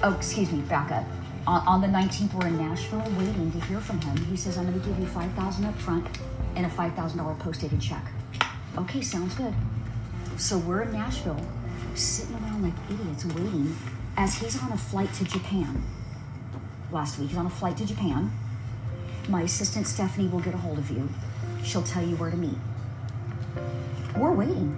Oh, 0.02 0.12
excuse 0.14 0.50
me. 0.50 0.60
Back 0.62 0.90
up. 0.90 1.04
On, 1.46 1.66
on 1.68 1.80
the 1.82 1.86
19th, 1.86 2.34
we're 2.34 2.48
in 2.48 2.56
Nashville 2.56 3.04
waiting 3.18 3.52
to 3.52 3.60
hear 3.66 3.78
from 3.78 4.00
him. 4.00 4.16
He 4.24 4.36
says, 4.36 4.56
I'm 4.56 4.64
going 4.64 4.80
to 4.80 4.86
give 4.86 4.98
you 4.98 5.06
5000 5.06 5.64
up 5.66 5.76
front 5.76 6.06
and 6.56 6.64
a 6.64 6.68
$5,000 6.70 7.38
post-dated 7.38 7.80
check. 7.80 8.04
Okay, 8.76 9.00
sounds 9.02 9.34
good. 9.36 9.54
So 10.36 10.58
we're 10.58 10.82
in 10.82 10.92
Nashville, 10.92 11.40
sitting 11.94 12.34
around 12.34 12.64
like 12.64 12.72
idiots 12.90 13.24
waiting 13.24 13.76
as 14.16 14.34
he's 14.38 14.60
on 14.60 14.72
a 14.72 14.76
flight 14.76 15.12
to 15.14 15.24
Japan. 15.24 15.84
Last 16.90 17.20
week, 17.20 17.28
he's 17.28 17.38
on 17.38 17.46
a 17.46 17.50
flight 17.50 17.76
to 17.76 17.86
Japan. 17.86 18.32
My 19.28 19.42
assistant 19.42 19.86
Stephanie 19.86 20.26
will 20.26 20.40
get 20.40 20.54
a 20.54 20.56
hold 20.56 20.78
of 20.78 20.90
you. 20.90 21.08
She'll 21.62 21.84
tell 21.84 22.04
you 22.04 22.16
where 22.16 22.32
to 22.32 22.36
meet. 22.36 22.58
We're 24.16 24.32
waiting. 24.32 24.76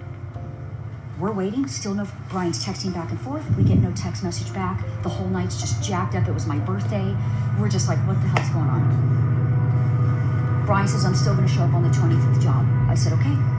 We're 1.19 1.31
waiting. 1.31 1.65
Still 1.67 1.95
no. 1.95 2.07
Brian's 2.29 2.63
texting 2.63 2.93
back 2.93 3.09
and 3.09 3.19
forth. 3.19 3.43
We 3.57 3.63
get 3.63 3.79
no 3.79 3.91
text 3.93 4.23
message 4.23 4.53
back. 4.53 4.85
The 5.01 5.09
whole 5.09 5.27
night's 5.27 5.59
just 5.59 5.83
jacked 5.83 6.13
up. 6.13 6.27
It 6.27 6.33
was 6.33 6.45
my 6.45 6.59
birthday. 6.59 7.17
We're 7.59 7.69
just 7.69 7.87
like, 7.87 7.97
what 8.07 8.21
the 8.21 8.27
hell's 8.27 8.49
going 8.51 8.69
on? 8.69 10.63
Brian 10.67 10.87
says, 10.87 11.03
I'm 11.03 11.15
still 11.15 11.33
going 11.33 11.47
to 11.47 11.53
show 11.53 11.63
up 11.63 11.73
on 11.73 11.81
the 11.81 11.89
25th 11.89 12.43
job. 12.43 12.63
I 12.87 12.93
said, 12.93 13.13
okay. 13.13 13.56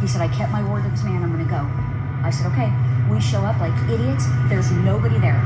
He 0.00 0.06
said, 0.06 0.20
I 0.20 0.28
kept 0.28 0.52
my 0.52 0.62
word 0.68 0.84
to 0.84 0.90
this 0.90 1.02
man. 1.02 1.22
I'm 1.22 1.32
going 1.32 1.44
to 1.44 1.50
go. 1.50 1.66
I 2.22 2.30
said, 2.30 2.46
okay. 2.52 2.72
We 3.10 3.20
show 3.20 3.40
up 3.40 3.60
like 3.60 3.74
idiots. 3.90 4.24
There's 4.48 4.70
nobody 4.70 5.18
there. 5.18 5.40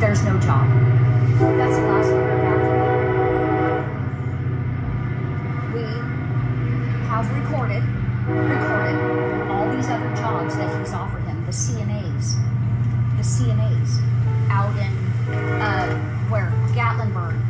There's 0.00 0.22
no 0.24 0.38
job. 0.40 0.66
That's 1.38 1.76
the 1.76 1.82
last 1.86 2.08
heard 2.08 2.42
back 2.42 2.58
from 2.60 2.78
him. 2.82 3.04
We 5.72 5.82
have 7.06 7.26
recorded, 7.42 7.82
recorded 8.26 9.50
all 9.50 9.70
these 9.74 9.88
other 9.88 10.10
jobs 10.16 10.56
that 10.56 10.68
he's 10.80 10.92
offered 10.92 11.22
him, 11.22 11.44
the 11.46 11.52
CNAs, 11.52 12.34
the 13.16 13.22
CNAs 13.22 14.02
out 14.50 14.76
in, 14.76 14.92
uh, 15.62 15.96
where, 16.28 16.52
Gatlinburg, 16.74 17.40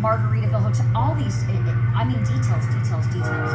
Margaritaville 0.00 0.62
Hotel, 0.62 0.86
all 0.96 1.14
these, 1.14 1.44
I 1.44 2.04
mean, 2.04 2.18
details, 2.24 2.66
details, 2.66 3.06
details. 3.08 3.52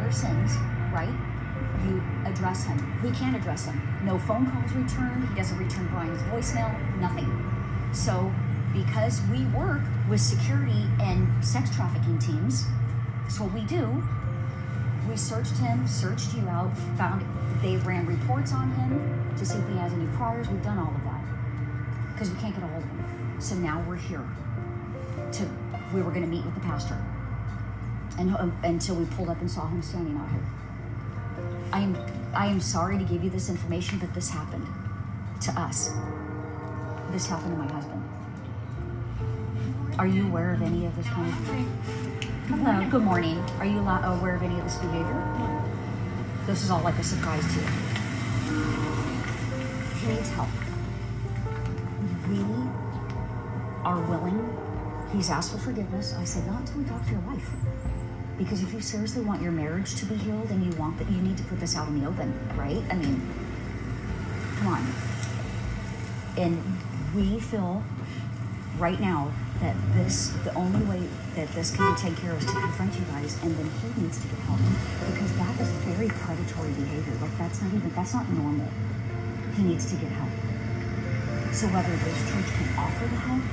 Brother 0.00 0.12
sins, 0.12 0.56
right? 0.92 1.14
you 1.86 2.02
address 2.26 2.66
him. 2.66 3.00
We 3.02 3.10
can't 3.10 3.34
address 3.34 3.64
him. 3.64 3.80
No 4.04 4.18
phone 4.18 4.50
calls 4.50 4.72
returned. 4.72 5.26
He 5.28 5.34
doesn't 5.34 5.56
return 5.56 5.86
Brian's 5.88 6.20
voicemail. 6.24 6.70
Nothing. 6.98 7.28
So, 7.94 8.32
because 8.74 9.22
we 9.30 9.44
work 9.46 9.80
with 10.08 10.20
security 10.20 10.84
and 11.00 11.42
sex 11.42 11.74
trafficking 11.74 12.18
teams, 12.18 12.66
that's 13.22 13.40
what 13.40 13.52
we 13.52 13.62
do. 13.62 14.02
We 15.08 15.16
searched 15.16 15.56
him, 15.56 15.88
searched 15.88 16.34
you 16.34 16.46
out, 16.48 16.76
found 16.98 17.24
they 17.62 17.76
ran 17.78 18.06
reports 18.06 18.52
on 18.52 18.70
him 18.72 19.34
to 19.38 19.46
see 19.46 19.56
if 19.56 19.66
he 19.68 19.76
has 19.76 19.92
any 19.92 20.06
priors. 20.16 20.48
We've 20.48 20.62
done 20.62 20.78
all 20.78 20.94
of 20.94 21.04
that 21.04 22.12
because 22.12 22.30
we 22.30 22.38
can't 22.40 22.54
get 22.54 22.62
a 22.62 22.66
hold 22.66 22.82
of 22.82 22.90
him. 22.90 23.36
So 23.40 23.54
now 23.54 23.82
we're 23.88 23.96
here. 23.96 24.24
To 25.32 25.48
we 25.94 26.02
were 26.02 26.10
going 26.10 26.22
to 26.22 26.28
meet 26.28 26.44
with 26.44 26.54
the 26.54 26.60
pastor, 26.60 26.96
and 28.20 28.36
uh, 28.36 28.46
until 28.64 28.96
we 28.96 29.06
pulled 29.06 29.30
up 29.30 29.40
and 29.40 29.50
saw 29.50 29.66
him 29.66 29.80
standing 29.82 30.14
out 30.16 30.30
here. 30.30 30.44
I 31.72 31.80
am 31.80 31.96
I 32.34 32.46
am 32.46 32.60
sorry 32.60 32.98
to 32.98 33.04
give 33.04 33.24
you 33.24 33.30
this 33.30 33.48
information, 33.48 33.98
but 33.98 34.14
this 34.14 34.30
happened 34.30 34.66
to 35.40 35.50
us. 35.58 35.90
This 37.10 37.26
happened 37.26 37.56
to 37.56 37.62
my 37.64 37.72
husband. 37.72 38.04
Are 39.98 40.06
you 40.06 40.26
aware 40.26 40.52
of 40.52 40.62
any 40.62 40.86
of 40.86 40.94
this 40.96 41.06
kind 41.08 41.28
of? 41.28 41.34
Hello. 42.48 42.90
Good 42.90 43.02
morning. 43.02 43.38
Are 43.58 43.64
you 43.64 43.78
aware 43.80 44.36
of 44.36 44.42
any 44.42 44.58
of 44.58 44.64
this 44.64 44.76
behavior? 44.76 45.66
This 46.46 46.62
is 46.62 46.70
all 46.70 46.82
like 46.82 46.98
a 46.98 47.02
surprise 47.02 47.42
to 47.54 47.60
you. 47.60 47.66
He 49.96 50.06
needs 50.12 50.30
help. 50.30 50.48
We 52.28 52.44
are 53.84 54.00
willing. 54.08 54.56
He's 55.12 55.30
asked 55.30 55.52
for 55.52 55.58
forgiveness. 55.58 56.14
I 56.18 56.24
said, 56.24 56.46
not 56.46 56.60
until 56.60 56.78
we 56.78 56.84
talk 56.84 57.04
to 57.06 57.10
your 57.12 57.20
wife. 57.20 57.50
Because 58.40 58.62
if 58.62 58.72
you 58.72 58.80
seriously 58.80 59.20
want 59.20 59.42
your 59.42 59.52
marriage 59.52 59.94
to 59.96 60.06
be 60.06 60.14
healed 60.16 60.48
and 60.48 60.64
you 60.64 60.72
want 60.80 60.96
that, 60.96 61.10
you 61.10 61.20
need 61.20 61.36
to 61.36 61.44
put 61.44 61.60
this 61.60 61.76
out 61.76 61.88
in 61.88 62.00
the 62.00 62.08
open, 62.08 62.32
right? 62.56 62.82
I 62.88 62.94
mean, 62.96 63.20
come 64.56 64.68
on. 64.68 64.86
And 66.38 66.56
we 67.14 67.38
feel 67.38 67.82
right 68.78 68.98
now 68.98 69.30
that 69.60 69.76
this, 69.92 70.28
the 70.42 70.54
only 70.54 70.80
way 70.86 71.06
that 71.36 71.48
this 71.48 71.76
can 71.76 71.92
be 71.92 72.00
taken 72.00 72.16
care 72.16 72.32
of 72.32 72.38
is 72.38 72.46
to 72.46 72.52
confront 72.52 72.94
you 72.94 73.04
guys, 73.12 73.36
and 73.44 73.54
then 73.58 73.68
he 73.68 74.00
needs 74.00 74.18
to 74.22 74.28
get 74.28 74.38
help 74.48 74.60
because 75.12 75.36
that 75.36 75.60
is 75.60 75.68
very 75.84 76.08
predatory 76.08 76.72
behavior. 76.72 77.12
Like 77.20 77.36
that's 77.36 77.60
not 77.60 77.74
even 77.74 77.92
that's 77.92 78.14
not 78.14 78.26
normal. 78.30 78.68
He 79.54 79.64
needs 79.64 79.84
to 79.92 79.96
get 80.00 80.08
help. 80.12 80.32
So 81.52 81.66
whether 81.68 81.92
this 81.92 82.18
church 82.24 82.48
can 82.56 82.72
offer 82.78 83.04
the 83.04 83.20
help, 83.20 83.44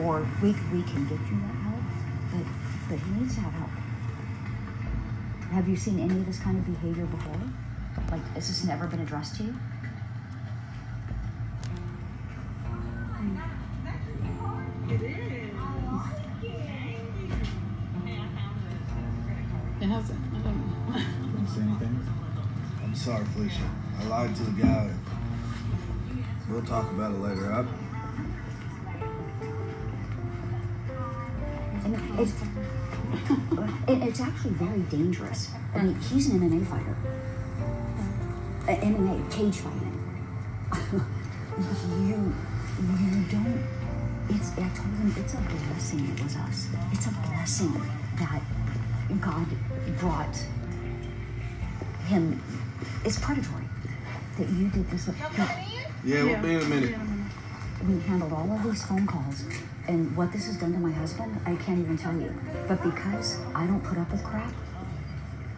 or 0.00 0.26
we 0.40 0.56
we 0.72 0.82
can 0.88 1.04
get 1.04 1.20
you 1.28 1.36
that 1.44 1.60
help, 1.60 1.84
but 2.32 2.46
but 2.88 2.98
he 3.04 3.20
needs 3.20 3.34
to 3.34 3.42
have 3.42 3.52
help. 3.52 3.83
Have 5.54 5.68
you 5.68 5.76
seen 5.76 6.00
any 6.00 6.14
of 6.14 6.26
this 6.26 6.40
kind 6.40 6.58
of 6.58 6.66
behavior 6.66 7.06
before? 7.06 7.38
Like, 8.10 8.26
has 8.34 8.48
this 8.48 8.64
never 8.64 8.88
been 8.88 8.98
addressed 8.98 9.36
to 9.36 9.44
you? 9.44 9.54
It 19.80 19.86
hasn't. 19.86 20.20
I 20.34 20.38
don't 20.38 20.58
know. 20.58 20.98
Didn't 20.98 21.46
say 21.46 21.60
anything. 21.60 22.08
I'm 22.82 22.94
sorry, 22.96 23.24
Felicia. 23.26 23.70
I 24.00 24.04
lied 24.08 24.34
to 24.34 24.42
the 24.42 24.60
guy. 24.60 24.90
We'll 26.50 26.62
talk 26.62 26.90
about 26.90 27.12
it 27.12 27.18
later. 27.18 27.52
I, 27.52 27.64
And 31.84 32.18
it's, 32.18 32.32
it, 33.88 34.02
it's 34.02 34.20
actually 34.20 34.50
very 34.50 34.80
dangerous. 34.82 35.50
I 35.74 35.82
mean, 35.82 35.94
he's 35.96 36.28
an 36.28 36.40
MMA 36.40 36.66
fighter. 36.66 36.96
Uh, 38.62 38.76
MMA, 38.84 39.30
cage 39.30 39.56
fighting. 39.56 40.00
you, 42.08 42.34
you 42.80 43.24
don't. 43.30 43.62
It's. 44.28 44.52
I 44.52 44.68
told 44.68 44.94
him 44.96 45.14
it's 45.16 45.34
a 45.34 45.36
blessing. 45.38 46.00
It 46.08 46.22
was 46.22 46.36
us. 46.36 46.68
It's 46.92 47.06
a 47.06 47.10
blessing 47.28 47.72
that 48.18 48.42
God 49.20 49.46
brought 49.98 50.36
him. 52.06 52.40
It's 53.04 53.18
predatory 53.18 53.64
that 54.38 54.48
you 54.50 54.68
did 54.68 54.90
this. 54.90 55.06
With, 55.06 55.16
yeah, 56.04 56.24
we'll 56.24 56.42
be 56.42 56.54
in 56.54 56.60
a 56.60 56.64
minute. 56.64 56.94
we 57.86 58.00
handled 58.00 58.32
all 58.32 58.50
of 58.50 58.62
these 58.64 58.84
phone 58.84 59.06
calls 59.06 59.44
and 59.86 60.16
what 60.16 60.32
this 60.32 60.46
has 60.46 60.56
done 60.56 60.72
to 60.72 60.78
my 60.78 60.90
husband 60.90 61.38
i 61.46 61.54
can't 61.56 61.78
even 61.78 61.96
tell 61.96 62.14
you. 62.14 62.34
But 62.68 62.82
because 62.82 63.38
i 63.54 63.66
don't 63.66 63.82
put 63.82 63.98
up 63.98 64.10
with 64.10 64.24
crap 64.24 64.52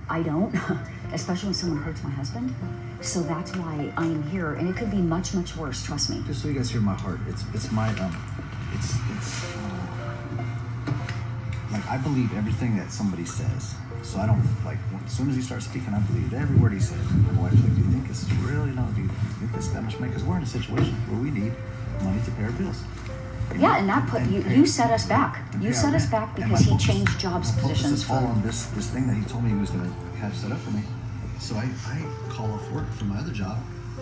i 0.09 0.23
don't 0.23 0.55
especially 1.13 1.49
when 1.49 1.55
someone 1.55 1.83
hurts 1.83 2.03
my 2.03 2.11
husband. 2.11 2.55
So 3.01 3.21
that's 3.21 3.55
why 3.57 3.93
i 3.97 4.05
am 4.05 4.23
here 4.25 4.55
and 4.55 4.69
it 4.69 4.77
could 4.77 4.91
be 4.91 4.99
much 4.99 5.35
much 5.35 5.57
worse 5.57 5.85
trust 5.85 6.11
me. 6.11 6.23
Just 6.27 6.43
so 6.43 6.49
you 6.49 6.55
guys 6.55 6.71
hear 6.71 6.81
my 6.81 6.95
heart 6.95 7.21
it's 7.29 7.45
it's 7.55 7.71
my 7.73 7.89
um 8.01 8.17
it's 8.75 8.95
it's 9.17 9.57
uh, 9.57 9.87
like 11.73 11.87
i 11.89 11.97
believe 11.97 12.37
everything 12.37 12.77
that 12.77 12.91
somebody 12.91 13.25
says. 13.25 13.75
So 14.03 14.19
i 14.19 14.27
don't 14.27 14.43
like 14.65 14.79
as 15.05 15.13
soon 15.13 15.31
as 15.31 15.37
he 15.37 15.43
starts 15.43 15.67
speaking 15.67 15.95
i 15.95 15.99
believe 16.01 16.33
every 16.35 16.57
word 16.57 16.73
he 16.73 16.81
says. 16.81 16.99
My 17.33 17.43
wife's 17.43 17.61
like 17.63 17.75
do 17.75 17.81
you 17.81 17.91
think 17.91 18.11
is 18.11 18.31
really 18.43 18.71
no 18.73 18.85
do 18.95 19.03
you 19.03 19.09
think 19.39 19.55
it's 19.55 19.69
that 19.69 19.83
much 19.83 19.99
money 20.01 20.11
because 20.11 20.25
we're 20.25 20.37
in 20.39 20.43
a 20.43 20.47
situation 20.47 20.95
where 21.09 21.21
we 21.21 21.31
need 21.31 21.53
money 22.03 22.21
to 22.25 22.31
pay 22.33 22.45
our 22.45 22.53
bills 22.53 22.83
yeah 23.59 23.79
and 23.79 23.89
that 23.89 24.09
put 24.09 24.23
you 24.27 24.41
and- 24.43 24.57
you 24.57 24.67
set 24.67 24.91
us 24.91 25.07
back 25.07 25.43
you 25.61 25.69
yeah, 25.69 25.73
set 25.73 25.95
us 25.95 26.07
back 26.07 26.35
because 26.35 26.61
he 26.61 26.77
changed 26.79 27.19
jobs 27.19 27.53
positions 27.53 28.03
for 28.05 28.15
on 28.15 28.43
this 28.43 28.67
this 28.77 28.91
thing 28.91 29.07
that 29.07 29.15
he 29.17 29.25
told 29.25 29.45
me 29.45 29.51
he 29.51 29.57
was 29.57 29.71
going 29.71 29.85
to 29.85 30.07
have 30.19 30.35
set 30.35 30.51
up 30.51 30.59
for 30.59 30.71
me. 30.71 30.83
So 31.39 31.55
I, 31.57 31.69
I 31.87 32.01
call 32.31 32.51
off 32.53 32.71
work 32.73 32.91
from 32.95 33.09
my 33.09 33.19
other 33.19 33.33
job 33.33 33.59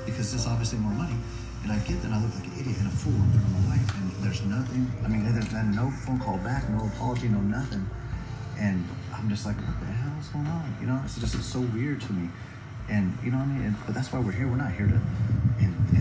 because 0.07 0.31
there's 0.31 0.47
obviously 0.47 0.79
more 0.79 0.93
money. 0.93 1.17
And 1.65 1.73
I 1.73 1.79
get 1.79 2.01
there 2.03 2.13
and 2.13 2.15
I 2.15 2.23
look 2.23 2.35
like 2.35 2.47
an 2.47 2.53
idiot 2.61 2.79
and 2.79 2.87
a 2.87 2.91
fool 2.95 3.13
in 3.13 3.31
front 3.33 3.45
of 3.47 3.53
my 3.59 3.75
wife. 3.75 3.89
And 3.97 4.11
there's 4.23 4.43
nothing, 4.43 4.91
I 5.05 5.09
mean, 5.09 5.25
there's 5.33 5.49
been 5.49 5.75
no 5.75 5.91
phone 6.07 6.21
call 6.21 6.39
back, 6.39 6.69
no 6.71 6.87
apology, 6.87 7.29
no 7.29 7.41
nothing. 7.41 7.89
And 8.61 8.87
I'm 9.13 9.29
just 9.29 9.45
like, 9.47 9.57
what 9.57 9.81
the 9.81 9.87
hell 9.87 10.13
is 10.21 10.29
going 10.29 10.47
on? 10.47 10.77
You 10.81 10.87
know, 10.87 11.01
it's 11.05 11.19
just 11.19 11.35
it's 11.35 11.47
so 11.47 11.61
weird 11.61 12.01
to 12.03 12.13
me. 12.13 12.29
And 12.89 13.17
you 13.25 13.31
know 13.33 13.39
what 13.39 13.49
I 13.49 13.53
mean? 13.53 13.67
And, 13.67 13.77
but 13.87 13.95
that's 13.95 14.13
why 14.13 14.21
we're 14.21 14.33
here. 14.33 14.47
We're 14.47 14.57
not 14.57 14.73
here 14.73 14.87
to 14.87 15.01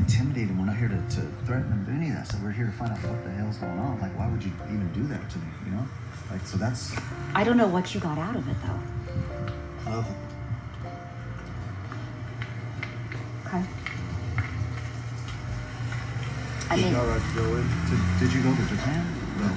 intimidate 0.03 0.47
him. 0.47 0.59
We're 0.59 0.65
not 0.65 0.77
here 0.77 0.89
to, 0.89 0.95
to 1.15 1.21
threaten 1.45 1.71
him, 1.71 1.85
do 1.85 1.91
any 1.91 2.09
of 2.09 2.15
that 2.15 2.27
stuff. 2.27 2.41
We're 2.43 2.51
here 2.51 2.65
to 2.65 2.71
find 2.73 2.91
out 2.91 2.99
what 3.03 3.23
the 3.23 3.31
hell's 3.31 3.57
going 3.57 3.79
on. 3.79 3.99
Like, 4.01 4.11
why 4.17 4.27
would 4.29 4.43
you 4.43 4.51
even 4.67 4.91
do 4.93 5.03
that 5.07 5.29
to 5.31 5.37
me? 5.39 5.47
You 5.65 5.71
know? 5.71 5.85
Like, 6.31 6.45
so 6.47 6.57
that's 6.57 6.95
i 7.35 7.43
don't 7.43 7.57
know 7.57 7.67
what 7.67 7.93
you 7.93 7.99
got 7.99 8.17
out 8.17 8.35
of 8.35 8.47
it 8.47 8.55
though 8.65 9.91
Nothing. 9.91 10.15
okay 13.45 13.63
i 16.69 16.75
You 16.75 16.85
mean 16.85 16.95
all 16.95 17.05
right 17.05 17.21
to 17.21 17.35
go 17.35 17.43
in? 17.57 17.67
Did, 17.89 17.99
did 18.19 18.33
you 18.33 18.41
go 18.41 18.55
to 18.55 18.65
Japan? 18.65 19.05
No. 19.37 19.49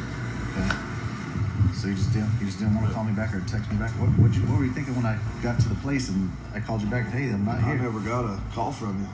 Okay. 0.52 1.72
So 1.72 1.88
you 1.88 1.94
just 1.94 2.12
didn't 2.12 2.28
you 2.40 2.46
just 2.46 2.58
didn't 2.58 2.74
want 2.74 2.88
to 2.88 2.92
call 2.92 3.04
me 3.04 3.12
back 3.12 3.32
or 3.32 3.40
text 3.46 3.70
me 3.70 3.78
back? 3.78 3.92
What 3.92 4.10
what, 4.20 4.34
you, 4.34 4.42
what 4.42 4.58
were 4.58 4.64
you 4.66 4.72
thinking 4.72 4.94
when 4.96 5.06
I 5.06 5.16
got 5.42 5.58
to 5.60 5.68
the 5.68 5.76
place 5.76 6.10
and 6.10 6.30
I 6.52 6.60
called 6.60 6.82
you 6.82 6.88
back? 6.88 7.06
Hey, 7.08 7.30
I'm 7.30 7.44
not 7.46 7.60
I 7.60 7.68
here. 7.72 7.78
never 7.78 8.00
got 8.00 8.24
a 8.26 8.38
call 8.52 8.70
from 8.72 9.00
you. 9.00 9.08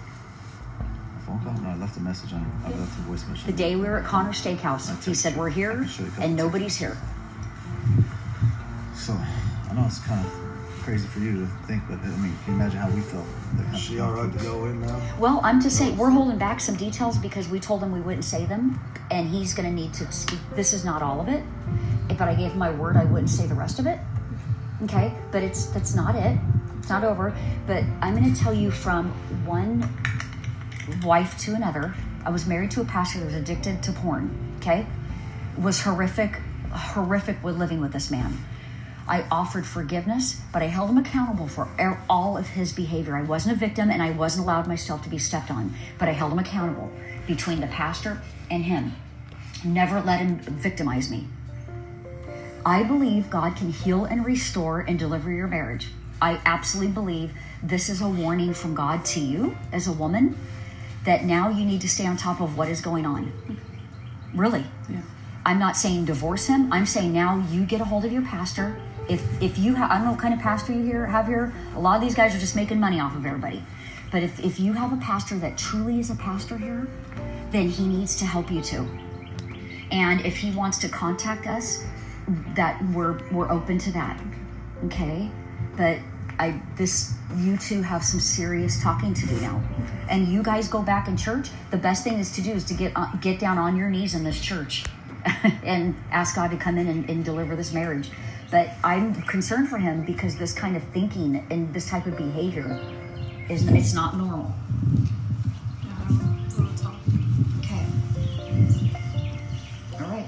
A 1.32 1.44
phone 1.44 1.54
call? 1.54 1.62
No, 1.62 1.70
I 1.70 1.76
left 1.76 1.96
a 1.96 2.00
message 2.00 2.32
on. 2.32 2.62
I 2.64 2.68
left 2.68 2.98
a 2.98 3.02
voice 3.02 3.26
message. 3.26 3.44
the 3.46 3.52
day 3.52 3.76
we 3.76 3.82
were 3.82 3.98
at 3.98 4.04
connor 4.04 4.32
steakhouse 4.32 5.02
he 5.04 5.14
said 5.14 5.36
we're 5.36 5.50
here 5.50 5.86
and 6.20 6.36
nobody's 6.36 6.76
here 6.76 6.96
So 8.94 9.12
I 9.70 9.74
know 9.74 9.84
it's 9.86 9.98
kind 10.00 10.24
of 10.24 10.32
crazy 10.82 11.06
for 11.06 11.20
you 11.20 11.32
to 11.40 11.46
think, 11.66 11.82
but 11.88 11.98
I 12.00 12.06
mean, 12.16 12.36
can 12.44 12.54
you 12.54 12.60
imagine 12.60 12.78
how 12.78 12.90
we 12.90 13.00
felt? 13.00 13.24
Like, 13.56 13.74
Is 13.74 13.80
she 13.80 14.00
all 14.00 14.12
right 14.12 14.32
to 14.32 14.38
go 14.44 14.66
in 14.66 14.80
now? 14.80 15.00
Well, 15.18 15.40
I'm 15.44 15.60
just 15.60 15.78
saying 15.78 15.96
we're 15.96 16.10
holding 16.10 16.38
back 16.38 16.60
some 16.60 16.74
details 16.74 17.18
because 17.18 17.48
we 17.48 17.60
told 17.60 17.82
him 17.82 17.92
we 17.92 18.00
wouldn't 18.00 18.24
say 18.24 18.46
them, 18.46 18.80
and 19.10 19.28
he's 19.28 19.54
going 19.54 19.68
to 19.68 19.74
need 19.74 19.94
to 19.94 20.10
speak. 20.10 20.40
This 20.56 20.72
is 20.72 20.84
not 20.84 21.00
all 21.00 21.20
of 21.20 21.28
it, 21.28 21.44
but 22.08 22.22
I 22.22 22.34
gave 22.34 22.50
him 22.52 22.58
my 22.58 22.70
word 22.70 22.96
I 22.96 23.04
wouldn't 23.04 23.30
say 23.30 23.46
the 23.46 23.54
rest 23.54 23.78
of 23.78 23.86
it. 23.86 24.00
Okay, 24.82 25.14
but 25.30 25.42
it's 25.42 25.66
that's 25.66 25.94
not 25.94 26.16
it. 26.16 26.36
It's 26.78 26.88
not 26.88 27.04
over. 27.04 27.32
But 27.66 27.84
I'm 28.00 28.16
going 28.16 28.34
to 28.34 28.40
tell 28.40 28.52
you 28.52 28.72
from 28.72 29.10
one 29.46 29.88
wife 31.04 31.38
to 31.38 31.54
another. 31.54 31.94
I 32.24 32.30
was 32.30 32.46
married 32.46 32.70
to 32.72 32.80
a 32.80 32.84
pastor 32.84 33.18
that 33.20 33.26
was 33.26 33.34
addicted 33.34 33.82
to 33.84 33.92
porn. 33.92 34.56
Okay, 34.58 34.86
was 35.56 35.82
horrific, 35.82 36.40
horrific 36.70 37.42
with 37.42 37.58
living 37.58 37.80
with 37.80 37.92
this 37.92 38.10
man. 38.10 38.38
I 39.08 39.24
offered 39.30 39.66
forgiveness, 39.66 40.40
but 40.52 40.62
I 40.62 40.66
held 40.66 40.90
him 40.90 40.98
accountable 40.98 41.48
for 41.48 41.68
all 42.08 42.36
of 42.36 42.50
his 42.50 42.72
behavior. 42.72 43.16
I 43.16 43.22
wasn't 43.22 43.56
a 43.56 43.58
victim 43.58 43.90
and 43.90 44.00
I 44.00 44.12
wasn't 44.12 44.44
allowed 44.44 44.68
myself 44.68 45.02
to 45.02 45.08
be 45.08 45.18
stepped 45.18 45.50
on, 45.50 45.74
but 45.98 46.08
I 46.08 46.12
held 46.12 46.32
him 46.32 46.38
accountable 46.38 46.92
between 47.26 47.60
the 47.60 47.66
pastor 47.66 48.22
and 48.50 48.64
him. 48.64 48.94
Never 49.64 50.00
let 50.00 50.20
him 50.20 50.38
victimize 50.38 51.10
me. 51.10 51.26
I 52.64 52.84
believe 52.84 53.28
God 53.28 53.56
can 53.56 53.70
heal 53.70 54.04
and 54.04 54.24
restore 54.24 54.80
and 54.80 54.98
deliver 54.98 55.32
your 55.32 55.48
marriage. 55.48 55.88
I 56.20 56.40
absolutely 56.46 56.92
believe 56.92 57.32
this 57.60 57.88
is 57.88 58.00
a 58.00 58.08
warning 58.08 58.54
from 58.54 58.76
God 58.76 59.04
to 59.06 59.20
you 59.20 59.56
as 59.72 59.88
a 59.88 59.92
woman 59.92 60.38
that 61.04 61.24
now 61.24 61.48
you 61.48 61.64
need 61.64 61.80
to 61.80 61.88
stay 61.88 62.06
on 62.06 62.16
top 62.16 62.40
of 62.40 62.56
what 62.56 62.68
is 62.68 62.80
going 62.80 63.06
on. 63.06 63.32
Really. 64.34 64.64
Yeah. 64.88 65.02
I'm 65.44 65.58
not 65.58 65.76
saying 65.76 66.04
divorce 66.04 66.46
him. 66.46 66.72
I'm 66.72 66.86
saying 66.86 67.12
now 67.12 67.44
you 67.50 67.64
get 67.64 67.80
a 67.80 67.84
hold 67.84 68.04
of 68.04 68.12
your 68.12 68.22
pastor 68.22 68.80
If 69.08 69.42
if 69.42 69.58
you 69.58 69.74
ha- 69.76 69.88
I 69.90 69.96
don't 69.96 70.04
know 70.04 70.12
what 70.12 70.20
kind 70.20 70.34
of 70.34 70.40
pastor 70.40 70.72
you 70.72 70.84
here 70.84 71.06
have 71.06 71.26
here. 71.26 71.52
A 71.74 71.80
lot 71.80 71.96
of 71.96 72.02
these 72.02 72.14
guys 72.14 72.34
are 72.34 72.38
just 72.38 72.54
making 72.54 72.78
money 72.78 73.00
off 73.00 73.16
of 73.16 73.26
everybody. 73.26 73.62
But 74.10 74.22
if, 74.22 74.38
if 74.40 74.60
you 74.60 74.74
have 74.74 74.92
a 74.92 74.96
pastor 74.98 75.38
that 75.38 75.56
truly 75.56 75.98
is 75.98 76.10
a 76.10 76.14
pastor 76.14 76.58
here, 76.58 76.86
then 77.50 77.68
he 77.68 77.86
needs 77.86 78.14
to 78.16 78.26
help 78.26 78.50
you 78.50 78.60
too. 78.60 78.86
And 79.90 80.20
if 80.24 80.36
he 80.36 80.50
wants 80.50 80.78
to 80.78 80.88
contact 80.88 81.46
us, 81.46 81.82
that 82.54 82.82
we're 82.90 83.18
we're 83.30 83.50
open 83.50 83.78
to 83.78 83.92
that. 83.92 84.20
Okay? 84.84 85.30
But 85.76 85.98
I 86.38 86.60
this 86.76 87.14
you 87.36 87.56
two 87.56 87.82
have 87.82 88.04
some 88.04 88.20
serious 88.20 88.82
talking 88.82 89.14
to 89.14 89.26
do 89.26 89.40
now. 89.40 89.62
And 90.08 90.28
you 90.28 90.42
guys 90.42 90.68
go 90.68 90.82
back 90.82 91.08
in 91.08 91.16
church, 91.16 91.48
the 91.70 91.76
best 91.76 92.04
thing 92.04 92.18
is 92.18 92.30
to 92.32 92.42
do 92.42 92.52
is 92.52 92.64
to 92.64 92.74
get 92.74 92.92
uh, 92.96 93.14
get 93.20 93.38
down 93.38 93.58
on 93.58 93.76
your 93.76 93.90
knees 93.90 94.14
in 94.14 94.24
this 94.24 94.40
church 94.40 94.84
and 95.64 95.94
ask 96.10 96.34
God 96.36 96.50
to 96.50 96.56
come 96.56 96.78
in 96.78 96.86
and, 96.88 97.08
and 97.08 97.24
deliver 97.24 97.56
this 97.56 97.72
marriage. 97.72 98.10
But 98.50 98.70
I'm 98.84 99.14
concerned 99.22 99.68
for 99.68 99.78
him 99.78 100.04
because 100.04 100.36
this 100.36 100.52
kind 100.52 100.76
of 100.76 100.82
thinking 100.92 101.46
and 101.50 101.72
this 101.72 101.88
type 101.88 102.06
of 102.06 102.16
behavior 102.16 102.78
is 103.48 103.66
it's 103.68 103.94
not 103.94 104.16
normal. 104.16 104.52
Okay. 107.58 107.86
All 109.94 110.10
right. 110.10 110.26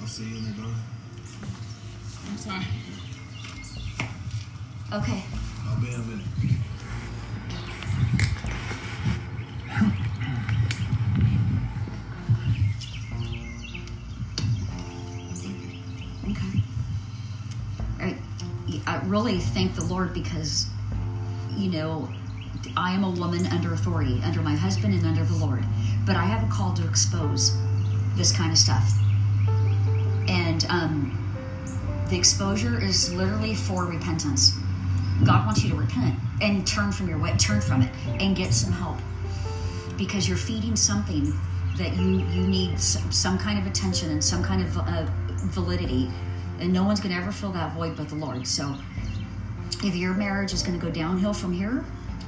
I'll 0.00 0.06
see 0.06 0.24
you 0.24 0.36
in 0.36 0.44
there, 0.44 0.52
darling. 0.52 0.74
I'm 2.28 2.36
sorry. 2.36 2.66
Okay. 4.92 5.24
Really 19.12 19.38
thank 19.38 19.74
the 19.74 19.84
Lord 19.84 20.14
because, 20.14 20.66
you 21.54 21.70
know, 21.70 22.08
I 22.78 22.92
am 22.92 23.04
a 23.04 23.10
woman 23.10 23.46
under 23.48 23.74
authority, 23.74 24.18
under 24.24 24.40
my 24.40 24.54
husband 24.54 24.94
and 24.94 25.06
under 25.06 25.22
the 25.22 25.34
Lord. 25.34 25.62
But 26.06 26.16
I 26.16 26.24
have 26.24 26.42
a 26.42 26.50
call 26.50 26.72
to 26.72 26.88
expose 26.88 27.54
this 28.16 28.32
kind 28.34 28.50
of 28.50 28.56
stuff. 28.56 28.90
And 30.28 30.64
um, 30.70 31.18
the 32.08 32.16
exposure 32.16 32.82
is 32.82 33.12
literally 33.12 33.54
for 33.54 33.84
repentance. 33.84 34.56
God 35.26 35.44
wants 35.44 35.62
you 35.62 35.68
to 35.70 35.76
repent 35.76 36.18
and 36.40 36.66
turn 36.66 36.90
from 36.90 37.06
your 37.06 37.18
way, 37.18 37.36
turn 37.36 37.60
from 37.60 37.82
it, 37.82 37.92
and 38.18 38.34
get 38.34 38.54
some 38.54 38.72
help 38.72 38.96
because 39.98 40.26
you're 40.26 40.38
feeding 40.38 40.74
something 40.74 41.38
that 41.76 41.94
you 41.96 42.20
you 42.30 42.46
need 42.46 42.80
some, 42.80 43.12
some 43.12 43.38
kind 43.38 43.58
of 43.58 43.66
attention 43.66 44.10
and 44.10 44.24
some 44.24 44.42
kind 44.42 44.62
of 44.62 44.78
uh, 44.78 45.06
validity, 45.50 46.10
and 46.60 46.72
no 46.72 46.84
one's 46.84 47.00
going 47.00 47.14
to 47.14 47.20
ever 47.20 47.32
fill 47.32 47.52
that 47.52 47.72
void 47.72 47.96
but 47.96 48.08
the 48.08 48.14
Lord. 48.14 48.46
So, 48.46 48.76
if 49.84 49.96
your 49.96 50.14
marriage 50.14 50.52
is 50.52 50.62
going 50.62 50.78
to 50.78 50.84
go 50.84 50.92
downhill 50.92 51.32
from 51.32 51.52
here, 51.52 51.84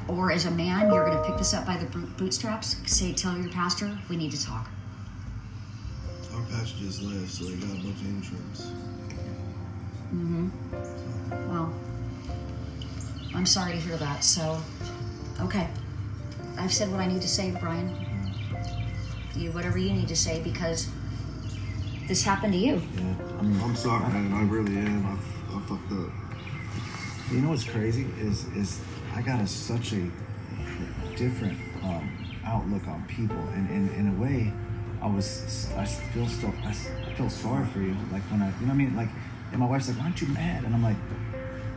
or 0.08 0.32
as 0.32 0.44
a 0.44 0.50
man 0.50 0.92
you're 0.92 1.06
going 1.06 1.16
to 1.16 1.24
pick 1.24 1.38
this 1.38 1.54
up 1.54 1.66
by 1.66 1.76
the 1.76 1.86
bootstraps, 2.16 2.76
say 2.86 3.12
tell 3.12 3.36
your 3.38 3.50
pastor 3.50 3.96
we 4.08 4.16
need 4.16 4.32
to 4.32 4.44
talk. 4.44 4.68
Our 6.34 6.42
pastor 6.42 6.78
just 6.78 7.02
left, 7.02 7.30
so 7.30 7.44
they 7.44 7.56
got 7.56 7.70
a 7.70 7.82
bunch 7.82 8.00
of 8.00 8.06
insurance. 8.06 8.72
Mm-hmm. 10.14 11.50
Well, 11.50 11.72
I'm 13.34 13.46
sorry 13.46 13.72
to 13.72 13.78
hear 13.78 13.96
that. 13.96 14.22
So, 14.22 14.60
okay, 15.40 15.68
I've 16.58 16.72
said 16.72 16.90
what 16.90 17.00
I 17.00 17.06
need 17.06 17.22
to 17.22 17.28
say, 17.28 17.50
Brian. 17.60 17.90
You 19.36 19.50
whatever 19.50 19.78
you 19.78 19.92
need 19.92 20.08
to 20.08 20.16
say 20.16 20.40
because 20.42 20.88
this 22.08 22.22
happened 22.22 22.52
to 22.52 22.58
you. 22.58 22.74
Yeah, 22.96 23.14
I 23.38 23.42
mean, 23.42 23.60
I'm 23.62 23.74
sorry, 23.76 24.06
man. 24.12 24.32
I 24.32 24.42
really 24.44 24.76
am. 24.76 25.06
I, 25.06 25.12
I 25.56 25.60
fucked 25.60 25.92
up. 25.92 26.10
You 27.32 27.40
know 27.40 27.50
what's 27.50 27.64
crazy 27.64 28.06
is 28.20 28.44
is 28.54 28.80
I 29.14 29.22
got 29.22 29.40
a, 29.40 29.46
such 29.46 29.92
a 29.92 30.10
different 31.16 31.58
um, 31.82 32.10
outlook 32.44 32.86
on 32.88 33.04
people, 33.08 33.36
and, 33.54 33.68
and 33.70 33.90
in 33.94 34.08
a 34.16 34.20
way, 34.20 34.52
I 35.02 35.06
was 35.06 35.70
I 35.76 35.84
feel 35.84 36.26
still 36.26 36.54
I 36.64 36.70
s- 36.70 36.90
I 37.08 37.12
feel 37.14 37.30
sorry 37.30 37.66
for 37.66 37.80
you. 37.80 37.96
Like 38.12 38.22
when 38.30 38.42
I 38.42 38.48
you 38.60 38.66
know 38.66 38.68
what 38.68 38.72
I 38.72 38.76
mean 38.76 38.96
like, 38.96 39.08
and 39.50 39.60
my 39.60 39.66
wife's 39.66 39.88
like, 39.88 39.98
why 39.98 40.04
aren't 40.04 40.20
you 40.20 40.28
mad? 40.28 40.64
And 40.64 40.74
I'm 40.74 40.82
like, 40.82 40.96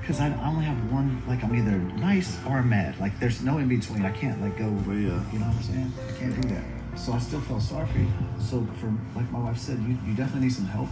because 0.01 0.19
I, 0.19 0.27
I 0.27 0.47
only 0.47 0.65
have 0.65 0.91
one 0.91 1.21
like 1.27 1.43
I'm 1.43 1.55
either 1.55 1.77
nice 1.77 2.37
or 2.45 2.61
mad. 2.63 2.99
Like 2.99 3.17
there's 3.19 3.41
no 3.41 3.57
in 3.57 3.67
between. 3.69 4.05
I 4.05 4.11
can't 4.11 4.41
like 4.41 4.57
go. 4.57 4.65
Well, 4.85 4.95
yeah. 4.97 5.23
You 5.31 5.39
know 5.39 5.45
what 5.47 5.55
I'm 5.57 5.63
saying? 5.63 5.93
I 6.07 6.19
can't 6.19 6.41
do 6.41 6.49
that. 6.49 6.63
So 6.97 7.13
I 7.13 7.19
still 7.19 7.41
felt 7.41 7.61
sorry 7.61 7.87
for 7.87 7.99
you. 7.99 8.07
So 8.39 8.67
for 8.79 8.91
like 9.15 9.31
my 9.31 9.39
wife 9.39 9.57
said, 9.57 9.79
you, 9.79 9.97
you 10.05 10.13
definitely 10.15 10.47
need 10.47 10.53
some 10.53 10.65
help 10.65 10.89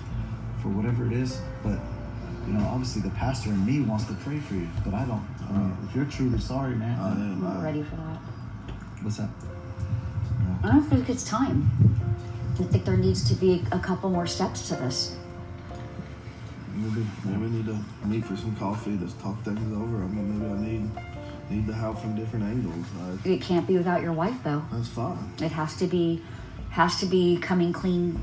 for 0.62 0.70
whatever 0.70 1.06
it 1.06 1.14
is. 1.14 1.41
But 1.64 1.80
you 2.47 2.53
know, 2.53 2.64
obviously 2.66 3.01
the 3.01 3.10
pastor 3.10 3.49
in 3.49 3.66
me 3.66 3.82
wants 3.82 4.06
to 4.06 4.14
pray 4.14 4.39
for 4.39 4.53
you, 4.53 4.70
but 4.84 4.93
I 4.93 5.03
don't. 5.06 5.26
I 5.49 5.51
mean, 5.51 5.78
if 5.88 5.95
you're 5.95 6.06
truly 6.06 6.39
sorry, 6.39 6.76
man, 6.76 6.99
I 6.99 7.12
am. 7.12 7.43
Not 7.43 7.64
ready 7.64 7.82
for 7.84 7.95
that. 7.95 8.20
what's 9.01 9.18
that? 9.18 9.30
I 10.64 10.68
don't 10.68 10.84
think 10.84 11.10
it's 11.10 11.24
time. 11.24 11.70
I 12.60 12.64
think 12.64 12.86
there 12.86 12.97
needs 12.97 13.28
to 13.30 13.36
be 13.36 13.64
a 13.72 13.80
couple 13.80 14.10
more 14.10 14.28
steps 14.28 14.68
to 14.70 14.76
this. 14.76 15.16
maybe, 16.74 17.06
maybe 17.24 17.38
we 17.38 17.49
need 17.49 17.66
to 17.66 17.80
meet 18.06 18.26
for 18.26 18.38
some 18.38 18.56
coffee 18.56 18.97
to 18.97 19.08
talk 19.20 19.43
things 19.43 19.76
over. 19.76 20.03
I 20.03 20.08
mean, 20.08 20.39
maybe 20.39 20.51
I 20.51 20.58
need 20.58 21.14
need 21.50 21.68
the 21.68 21.74
help 21.74 22.00
from 22.00 22.16
different 22.16 22.46
angles. 22.46 22.86
I, 23.00 23.30
It 23.30 23.41
can't 23.41 23.68
be 23.68 23.78
without 23.78 24.02
your 24.02 24.14
wife, 24.14 24.36
though. 24.43 24.64
that's 24.72 24.88
fine. 24.89 25.18
It 25.41 25.52
has 25.52 25.76
to 25.78 25.88
be, 25.88 26.22
has 26.72 27.00
to 27.00 27.06
be 27.06 27.38
coming 27.38 27.72
clean. 27.74 28.20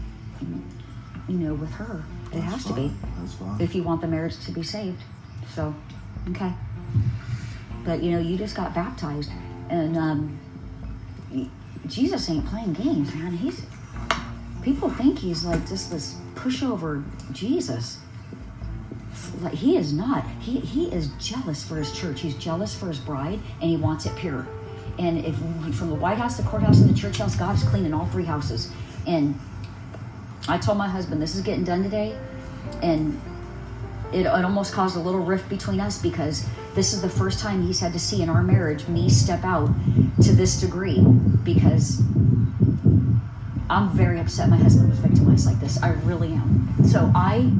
You 1.28 1.38
know, 1.38 1.54
with 1.54 1.70
her, 1.74 2.02
it 2.32 2.40
That's 2.40 2.52
has 2.52 2.64
to 2.64 2.72
be. 2.74 2.90
That's 3.18 3.34
fine. 3.34 3.60
if 3.60 3.74
you 3.76 3.84
want 3.84 4.00
the 4.00 4.08
marriage 4.08 4.38
to 4.44 4.50
be 4.50 4.64
saved. 4.64 5.00
So, 5.54 5.72
okay. 6.30 6.52
But 7.84 8.02
you 8.02 8.10
know, 8.10 8.18
you 8.18 8.36
just 8.36 8.56
got 8.56 8.74
baptized, 8.74 9.30
and 9.70 9.96
um, 9.96 10.38
Jesus 11.86 12.28
ain't 12.28 12.44
playing 12.46 12.72
games, 12.72 13.14
man. 13.14 13.32
He's 13.36 13.64
people 14.62 14.90
think 14.90 15.20
he's 15.20 15.44
like 15.44 15.66
just 15.68 15.90
this 15.92 16.16
pushover 16.34 17.04
Jesus. 17.32 17.98
He 19.52 19.76
is 19.76 19.92
not. 19.92 20.26
He 20.40 20.60
he 20.60 20.86
is 20.86 21.08
jealous 21.18 21.66
for 21.66 21.76
his 21.76 21.92
church. 21.92 22.20
He's 22.20 22.34
jealous 22.36 22.74
for 22.74 22.88
his 22.88 22.98
bride, 22.98 23.40
and 23.60 23.70
he 23.70 23.76
wants 23.76 24.06
it 24.06 24.16
pure. 24.16 24.46
And 24.98 25.24
if 25.24 25.36
from 25.76 25.88
the 25.88 25.94
White 25.94 26.18
House, 26.18 26.36
the 26.36 26.42
courthouse, 26.42 26.80
and 26.80 26.90
the 26.90 26.98
church 26.98 27.18
house, 27.18 27.34
God 27.36 27.54
is 27.54 27.62
cleaning 27.64 27.94
all 27.94 28.06
three 28.06 28.24
houses. 28.24 28.70
And 29.06 29.38
I 30.48 30.58
told 30.58 30.78
my 30.78 30.88
husband, 30.88 31.20
this 31.20 31.34
is 31.34 31.42
getting 31.42 31.64
done 31.64 31.82
today, 31.82 32.16
and 32.82 33.20
it, 34.12 34.26
it 34.26 34.26
almost 34.26 34.72
caused 34.72 34.96
a 34.96 35.00
little 35.00 35.20
rift 35.20 35.48
between 35.48 35.80
us 35.80 36.00
because 36.00 36.46
this 36.74 36.92
is 36.92 37.00
the 37.02 37.08
first 37.08 37.38
time 37.38 37.62
he's 37.62 37.80
had 37.80 37.92
to 37.92 37.98
see 37.98 38.22
in 38.22 38.28
our 38.28 38.42
marriage 38.42 38.86
me 38.88 39.08
step 39.08 39.44
out 39.44 39.70
to 40.22 40.32
this 40.32 40.60
degree 40.60 41.00
because 41.44 42.00
I'm 43.70 43.88
very 43.90 44.20
upset 44.20 44.50
my 44.50 44.56
husband 44.56 44.90
was 44.90 44.98
victimized 44.98 45.46
like 45.46 45.60
this. 45.60 45.82
I 45.82 45.92
really 46.04 46.32
am. 46.32 46.84
So 46.84 47.10
I 47.14 47.50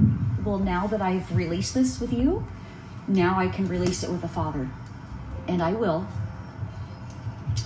will 0.45 0.59
now 0.59 0.87
that 0.87 1.01
I've 1.01 1.35
released 1.35 1.75
this 1.75 2.01
with 2.01 2.13
you, 2.13 2.47
now 3.09 3.39
I 3.39 3.49
can 3.49 3.69
release 3.69 4.03
it 4.03 4.11
with 4.11 4.21
the 4.21 4.29
Father. 4.29 4.69
And 5.49 5.63
I 5.63 5.73
will. 5.73 6.07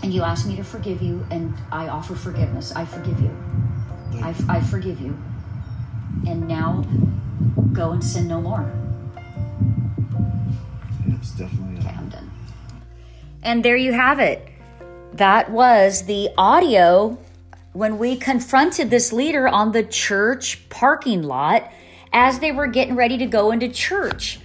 And 0.03 0.13
you 0.13 0.23
asked 0.23 0.47
me 0.47 0.57
to 0.57 0.65
forgive 0.65 1.03
you, 1.03 1.27
and 1.31 1.55
I 1.71 1.89
offer 1.89 2.15
forgiveness. 2.15 2.73
I 2.75 2.85
forgive 2.85 3.21
you. 3.21 3.31
I, 4.23 4.35
I 4.49 4.61
forgive 4.61 5.01
you. 5.01 5.17
And 6.27 6.49
now 6.49 6.85
go 7.73 7.93
and 7.93 8.03
sin 8.03 8.29
no 8.29 8.41
more. 8.41 8.71
It's 11.07 11.31
definitely. 11.33 11.79
Okay, 11.79 11.95
I'm 11.97 12.09
done. 12.09 12.31
And 13.43 13.65
there 13.65 13.77
you 13.77 13.93
have 13.93 14.19
it. 14.19 14.49
That 15.13 15.51
was 15.51 16.05
the 16.07 16.31
audio 16.37 17.19
when 17.73 17.99
we 17.99 18.17
confronted 18.17 18.91
this 18.91 19.13
leader 19.13 19.47
on 19.47 19.73
the 19.73 19.83
church 19.83 20.69
parking 20.69 21.23
lot 21.23 21.71
as 22.13 22.39
they 22.39 22.53
were 22.53 22.67
getting 22.67 22.97
ready 22.97 23.19
to 23.19 23.27
go 23.27 23.51
into 23.51 23.69
church. 23.69 24.41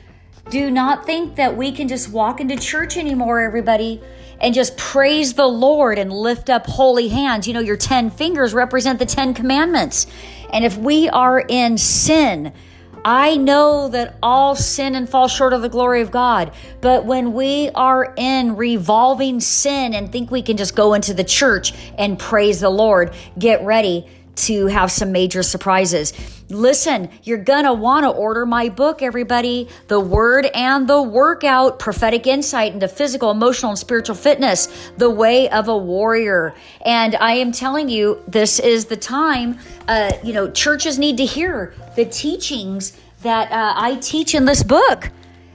Do 0.49 0.69
not 0.71 1.05
think 1.05 1.35
that 1.35 1.55
we 1.55 1.71
can 1.71 1.87
just 1.87 2.09
walk 2.09 2.41
into 2.41 2.57
church 2.57 2.97
anymore, 2.97 3.39
everybody, 3.39 4.01
and 4.39 4.53
just 4.53 4.75
praise 4.75 5.33
the 5.33 5.47
Lord 5.47 5.97
and 5.97 6.11
lift 6.11 6.49
up 6.49 6.65
holy 6.65 7.09
hands. 7.09 7.47
You 7.47 7.53
know, 7.53 7.59
your 7.59 7.77
10 7.77 8.09
fingers 8.09 8.53
represent 8.53 8.99
the 8.99 9.05
10 9.05 9.33
commandments. 9.33 10.07
And 10.51 10.65
if 10.65 10.77
we 10.77 11.07
are 11.09 11.39
in 11.39 11.77
sin, 11.77 12.51
I 13.05 13.35
know 13.35 13.87
that 13.89 14.17
all 14.21 14.55
sin 14.55 14.93
and 14.95 15.09
fall 15.09 15.27
short 15.27 15.53
of 15.53 15.61
the 15.61 15.69
glory 15.69 16.01
of 16.01 16.11
God. 16.11 16.51
But 16.81 17.05
when 17.05 17.33
we 17.33 17.69
are 17.69 18.13
in 18.17 18.55
revolving 18.55 19.39
sin 19.39 19.93
and 19.93 20.11
think 20.11 20.29
we 20.29 20.41
can 20.41 20.57
just 20.57 20.75
go 20.75 20.93
into 20.93 21.13
the 21.13 21.23
church 21.23 21.73
and 21.97 22.19
praise 22.19 22.59
the 22.59 22.69
Lord, 22.69 23.13
get 23.39 23.63
ready 23.63 24.07
to 24.35 24.67
have 24.67 24.91
some 24.91 25.11
major 25.11 25.43
surprises. 25.43 26.13
Listen, 26.49 27.09
you're 27.23 27.37
gonna 27.37 27.73
wanna 27.73 28.09
order 28.09 28.45
my 28.45 28.69
book, 28.69 29.01
everybody. 29.01 29.67
The 29.87 29.99
Word 29.99 30.47
and 30.53 30.87
the 30.87 31.01
Workout 31.01 31.79
Prophetic 31.79 32.27
Insight 32.27 32.73
into 32.73 32.87
Physical, 32.87 33.31
Emotional, 33.31 33.71
and 33.71 33.79
Spiritual 33.79 34.15
Fitness, 34.15 34.67
The 34.97 35.09
Way 35.09 35.49
of 35.49 35.67
a 35.67 35.77
Warrior. 35.77 36.53
And 36.85 37.15
I 37.15 37.33
am 37.33 37.51
telling 37.51 37.89
you, 37.89 38.21
this 38.27 38.59
is 38.59 38.85
the 38.85 38.97
time, 38.97 39.59
uh, 39.87 40.11
you 40.23 40.33
know, 40.33 40.49
churches 40.51 40.97
need 40.99 41.17
to 41.17 41.25
hear 41.25 41.73
the 41.95 42.05
teachings 42.05 42.97
that 43.23 43.51
uh, 43.51 43.73
I 43.77 43.95
teach 43.95 44.33
in 44.33 44.45
this 44.45 44.63
book. 44.63 45.09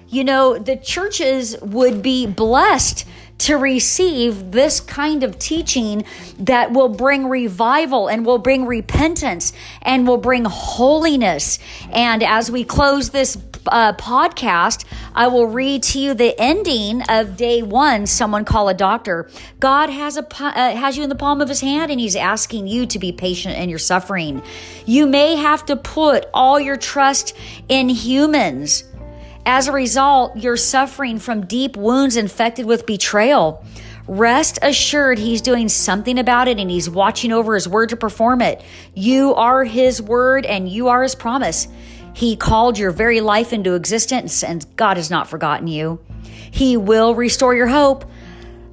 you 0.09 0.25
know, 0.25 0.59
the 0.59 0.77
churches 0.77 1.57
would 1.61 2.03
be 2.03 2.27
blessed 2.27 3.07
to 3.39 3.57
receive 3.57 4.53
this 4.53 4.81
kind 4.81 5.23
of 5.23 5.39
teaching 5.39 6.05
that 6.39 6.73
will 6.73 6.89
bring 6.89 7.29
revival 7.29 8.09
and 8.09 8.25
will 8.25 8.39
bring 8.39 8.67
repentance 8.67 9.53
and 9.83 10.07
will 10.07 10.17
bring 10.17 10.45
holiness. 10.45 11.59
And 11.93 12.23
as 12.23 12.51
we 12.51 12.65
close 12.65 13.11
this 13.11 13.37
uh, 13.69 13.93
podcast, 13.95 14.85
I 15.15 15.29
will 15.29 15.47
read 15.47 15.83
to 15.85 15.99
you 15.99 16.15
the 16.15 16.39
ending 16.41 17.03
of 17.09 17.37
day 17.37 17.63
one. 17.63 18.07
Someone 18.07 18.45
call 18.45 18.69
a 18.69 18.75
doctor. 18.75 19.29
God 19.61 19.91
has 19.91 20.17
a 20.17 20.27
uh, 20.43 20.77
has 20.77 20.97
you 20.97 21.03
in 21.03 21.09
the 21.09 21.15
palm 21.15 21.41
of 21.41 21.49
His 21.49 21.61
hand, 21.61 21.91
and 21.91 22.01
He's 22.01 22.17
asking 22.17 22.67
you 22.67 22.87
to 22.87 22.99
be 22.99 23.13
patient 23.13 23.57
in 23.57 23.69
your 23.69 23.79
suffering. 23.79 24.43
You 24.87 25.07
may 25.07 25.37
have 25.37 25.67
to 25.67 25.77
put 25.77 26.27
all 26.33 26.61
your 26.61 26.77
trust 26.77 27.37
in 27.69 27.89
humans 27.89 28.85
as 29.47 29.69
a 29.69 29.73
result, 29.73 30.37
you're 30.37 30.57
suffering 30.57 31.21
from 31.21 31.47
deep 31.47 31.77
wounds 31.77 32.17
infected 32.17 32.67
with 32.67 32.85
betrayal. 32.85 33.65
Rest 34.09 34.59
assured, 34.61 35.19
He's 35.19 35.41
doing 35.41 35.69
something 35.69 36.19
about 36.19 36.49
it 36.49 36.59
and 36.59 36.69
He's 36.69 36.91
watching 36.91 37.33
over 37.33 37.55
His 37.55 37.69
word 37.69 37.91
to 37.91 37.97
perform 37.97 38.43
it. 38.43 38.63
You 38.93 39.35
are 39.35 39.63
His 39.63 40.03
word 40.03 40.45
and 40.45 40.69
you 40.69 40.89
are 40.89 41.05
His 41.05 41.15
promise. 41.15 41.69
He 42.13 42.35
called 42.35 42.77
your 42.77 42.91
very 42.91 43.21
life 43.21 43.53
into 43.53 43.75
existence 43.75 44.43
and 44.43 44.67
God 44.75 44.97
has 44.97 45.11
not 45.11 45.29
forgotten 45.29 45.69
you. 45.69 46.01
He 46.51 46.77
will 46.77 47.15
restore 47.15 47.55
your 47.55 47.69
hope. 47.69 48.05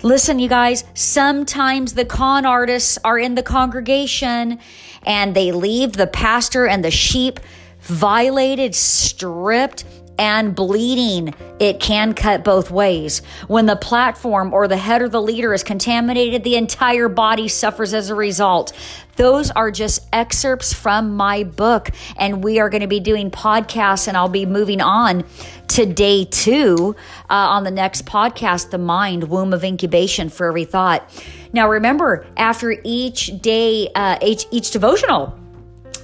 Listen, 0.02 0.40
you 0.40 0.50
guys, 0.50 0.84
sometimes 0.96 1.94
the 1.94 2.06
con 2.06 2.46
artists 2.46 2.98
are 3.04 3.20
in 3.20 3.36
the 3.36 3.44
congregation 3.44 4.60
and 5.06 5.36
they 5.36 5.52
leave 5.52 5.94
the 5.94 6.08
pastor 6.08 6.66
and 6.66 6.84
the 6.84 6.92
sheep 6.92 7.40
violated, 7.82 8.74
stripped, 8.74 9.84
and 10.18 10.55
bleeding. 10.55 11.34
It 11.59 11.80
can 11.80 12.14
cut 12.14 12.43
both 12.43 12.70
ways. 12.70 13.22
When 13.47 13.66
the 13.66 13.76
platform 13.76 14.53
or 14.53 14.68
the 14.68 14.78
head 14.78 15.01
or 15.01 15.09
the 15.09 15.22
leader 15.22 15.53
is 15.53 15.64
contaminated, 15.64 16.43
the 16.43 16.55
entire 16.55 17.09
body 17.09 17.47
suffers 17.47 17.93
as 17.93 18.09
a 18.09 18.16
result. 18.16 18.74
Those 19.16 19.51
are 19.51 19.70
just 19.70 20.07
excerpts 20.11 20.74
from 20.74 21.16
my 21.16 21.43
book, 21.43 21.89
and 22.18 22.43
we 22.43 22.59
are 22.59 22.70
going 22.70 22.82
to 22.82 22.88
be 22.88 22.99
doing 22.99 23.30
podcasts, 23.30 24.07
and 24.07 24.18
I'll 24.18 24.28
be 24.28 24.45
moving 24.45 24.82
on 24.82 25.24
to 25.70 25.86
day 25.86 26.26
two 26.26 26.95
uh, 27.30 27.34
on 27.34 27.64
the 27.64 27.72
next 27.72 28.05
podcast 28.05 28.72
The 28.72 28.80
Mind, 28.80 29.30
Womb 29.30 29.53
of 29.53 29.64
Incubation 29.64 30.30
for 30.30 30.47
Every 30.47 30.66
Thought. 30.66 31.07
Now, 31.53 31.70
remember, 31.70 32.26
after 32.38 32.76
each 32.84 33.39
day, 33.39 33.89
uh, 33.93 34.18
each, 34.22 34.47
each 34.49 34.72
devotional, 34.72 35.38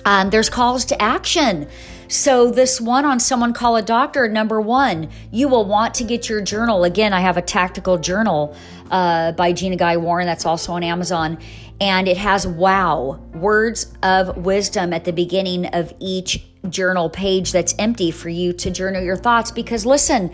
um, 0.05 0.29
there's 0.29 0.49
calls 0.49 0.85
to 0.85 1.01
action. 1.01 1.67
So, 2.11 2.49
this 2.49 2.81
one 2.81 3.05
on 3.05 3.19
Someone 3.19 3.53
Call 3.53 3.75
a 3.75 3.83
Doctor, 3.83 4.27
number 4.27 4.59
one, 4.59 5.11
you 5.29 5.47
will 5.47 5.65
want 5.65 5.93
to 5.93 6.03
get 6.03 6.27
your 6.27 6.41
journal. 6.41 6.83
Again, 6.83 7.13
I 7.13 7.19
have 7.19 7.37
a 7.37 7.41
tactical 7.43 7.99
journal 7.99 8.55
uh, 8.89 9.33
by 9.33 9.53
Gina 9.53 9.75
Guy 9.75 9.95
Warren 9.97 10.25
that's 10.25 10.43
also 10.43 10.71
on 10.71 10.81
Amazon. 10.81 11.37
And 11.79 12.07
it 12.07 12.17
has 12.17 12.47
wow, 12.47 13.21
words 13.35 13.93
of 14.01 14.37
wisdom 14.37 14.91
at 14.91 15.05
the 15.05 15.13
beginning 15.13 15.67
of 15.67 15.93
each 15.99 16.43
journal 16.67 17.11
page 17.11 17.51
that's 17.51 17.75
empty 17.77 18.09
for 18.09 18.29
you 18.29 18.53
to 18.53 18.71
journal 18.71 19.03
your 19.03 19.15
thoughts. 19.15 19.51
Because 19.51 19.85
listen, 19.85 20.33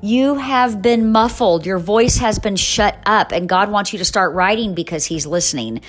you 0.00 0.34
have 0.34 0.82
been 0.82 1.12
muffled. 1.12 1.64
Your 1.64 1.78
voice 1.78 2.16
has 2.16 2.40
been 2.40 2.56
shut 2.56 2.98
up, 3.06 3.30
and 3.30 3.48
God 3.48 3.70
wants 3.70 3.92
you 3.92 3.98
to 4.00 4.04
start 4.04 4.34
writing 4.34 4.74
because 4.74 5.06
He's 5.06 5.24
listening. 5.24 5.82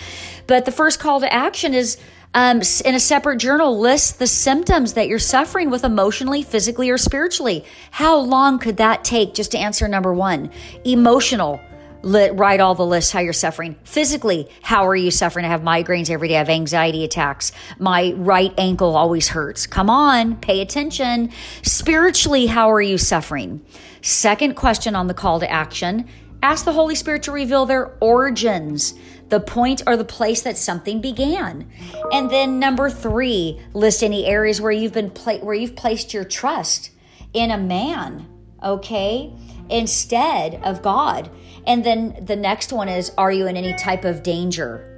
But 0.46 0.66
the 0.66 0.72
first 0.72 1.00
call 1.00 1.22
to 1.22 1.34
action 1.34 1.74
is 1.74 1.98
um, 2.34 2.62
in 2.84 2.96
a 2.96 3.00
separate 3.00 3.38
journal, 3.38 3.80
list 3.80 4.20
the 4.20 4.28
symptoms 4.28 4.94
that 4.94 5.08
you're 5.08 5.20
suffering 5.20 5.70
with 5.70 5.84
emotionally, 5.84 6.42
physically, 6.42 6.90
or 6.90 6.98
spiritually. 6.98 7.64
How 7.92 8.18
long 8.18 8.60
could 8.60 8.78
that 8.78 9.04
take 9.04 9.34
just 9.34 9.52
to 9.52 9.58
answer 9.60 9.88
number 9.88 10.14
one? 10.14 10.52
Emotional. 10.84 11.62
Write 12.04 12.60
all 12.60 12.76
the 12.76 12.86
lists 12.86 13.14
how 13.14 13.22
you're 13.22 13.32
suffering. 13.32 13.78
Physically, 13.86 14.50
how 14.62 14.86
are 14.88 14.96
you 14.96 15.10
suffering? 15.10 15.46
I 15.46 15.50
have 15.50 15.62
migraines 15.62 16.10
every 16.10 16.28
day. 16.28 16.36
I 16.36 16.40
have 16.40 16.50
anxiety 16.50 17.06
attacks. 17.06 17.54
My 17.80 18.14
right 18.18 18.54
ankle 18.58 18.98
always 18.98 19.30
hurts. 19.30 19.66
Come 19.66 19.90
on, 19.90 20.36
pay 20.36 20.60
attention. 20.60 21.32
Spiritually, 21.62 22.48
how 22.48 22.70
are 22.72 22.82
you 22.82 22.98
suffering? 22.98 23.66
Second 24.02 24.56
question 24.56 24.96
on 24.96 25.08
the 25.08 25.14
call 25.14 25.40
to 25.40 25.50
action 25.50 26.10
ask 26.44 26.66
the 26.66 26.74
Holy 26.74 26.94
Spirit 26.94 27.24
to 27.24 27.32
reveal 27.32 27.66
their 27.66 27.96
origins 28.02 28.96
the 29.34 29.40
point 29.40 29.82
or 29.88 29.98
the 29.98 30.06
place 30.06 30.44
that 30.44 30.60
something 30.60 31.02
began. 31.02 31.68
And 32.12 32.30
then 32.30 32.60
number 32.60 32.88
3, 32.88 33.60
list 33.74 34.04
any 34.04 34.28
areas 34.28 34.62
where 34.62 34.72
you've 34.72 34.94
been 34.94 35.10
pla- 35.10 35.40
where 35.40 35.56
you've 35.56 35.76
placed 35.76 36.14
your 36.14 36.24
trust 36.24 36.92
in 37.34 37.50
a 37.50 37.58
man, 37.58 38.28
okay? 38.62 39.34
Instead 39.72 40.62
of 40.64 40.84
God. 40.84 41.32
And 41.66 41.84
then 41.84 42.16
the 42.22 42.36
next 42.36 42.72
one 42.72 42.88
is 42.88 43.12
are 43.18 43.32
you 43.32 43.48
in 43.48 43.58
any 43.58 43.74
type 43.74 44.06
of 44.06 44.22
danger? 44.22 44.93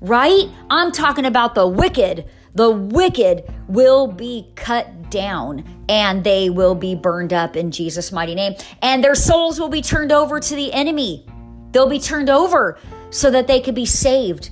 right? 0.00 0.48
I'm 0.70 0.92
talking 0.92 1.24
about 1.24 1.56
the 1.56 1.66
wicked. 1.66 2.26
The 2.54 2.70
wicked 2.70 3.52
will 3.68 4.06
be 4.06 4.50
cut 4.54 5.10
down 5.10 5.64
and 5.88 6.24
they 6.24 6.50
will 6.50 6.74
be 6.74 6.94
burned 6.94 7.32
up 7.32 7.56
in 7.56 7.70
Jesus' 7.70 8.12
mighty 8.12 8.34
name. 8.34 8.54
And 8.82 9.02
their 9.02 9.14
souls 9.14 9.58
will 9.58 9.68
be 9.68 9.82
turned 9.82 10.12
over 10.12 10.40
to 10.40 10.54
the 10.54 10.72
enemy. 10.72 11.26
They'll 11.72 11.88
be 11.88 12.00
turned 12.00 12.30
over 12.30 12.78
so 13.10 13.30
that 13.30 13.46
they 13.46 13.60
could 13.60 13.74
be 13.74 13.86
saved. 13.86 14.50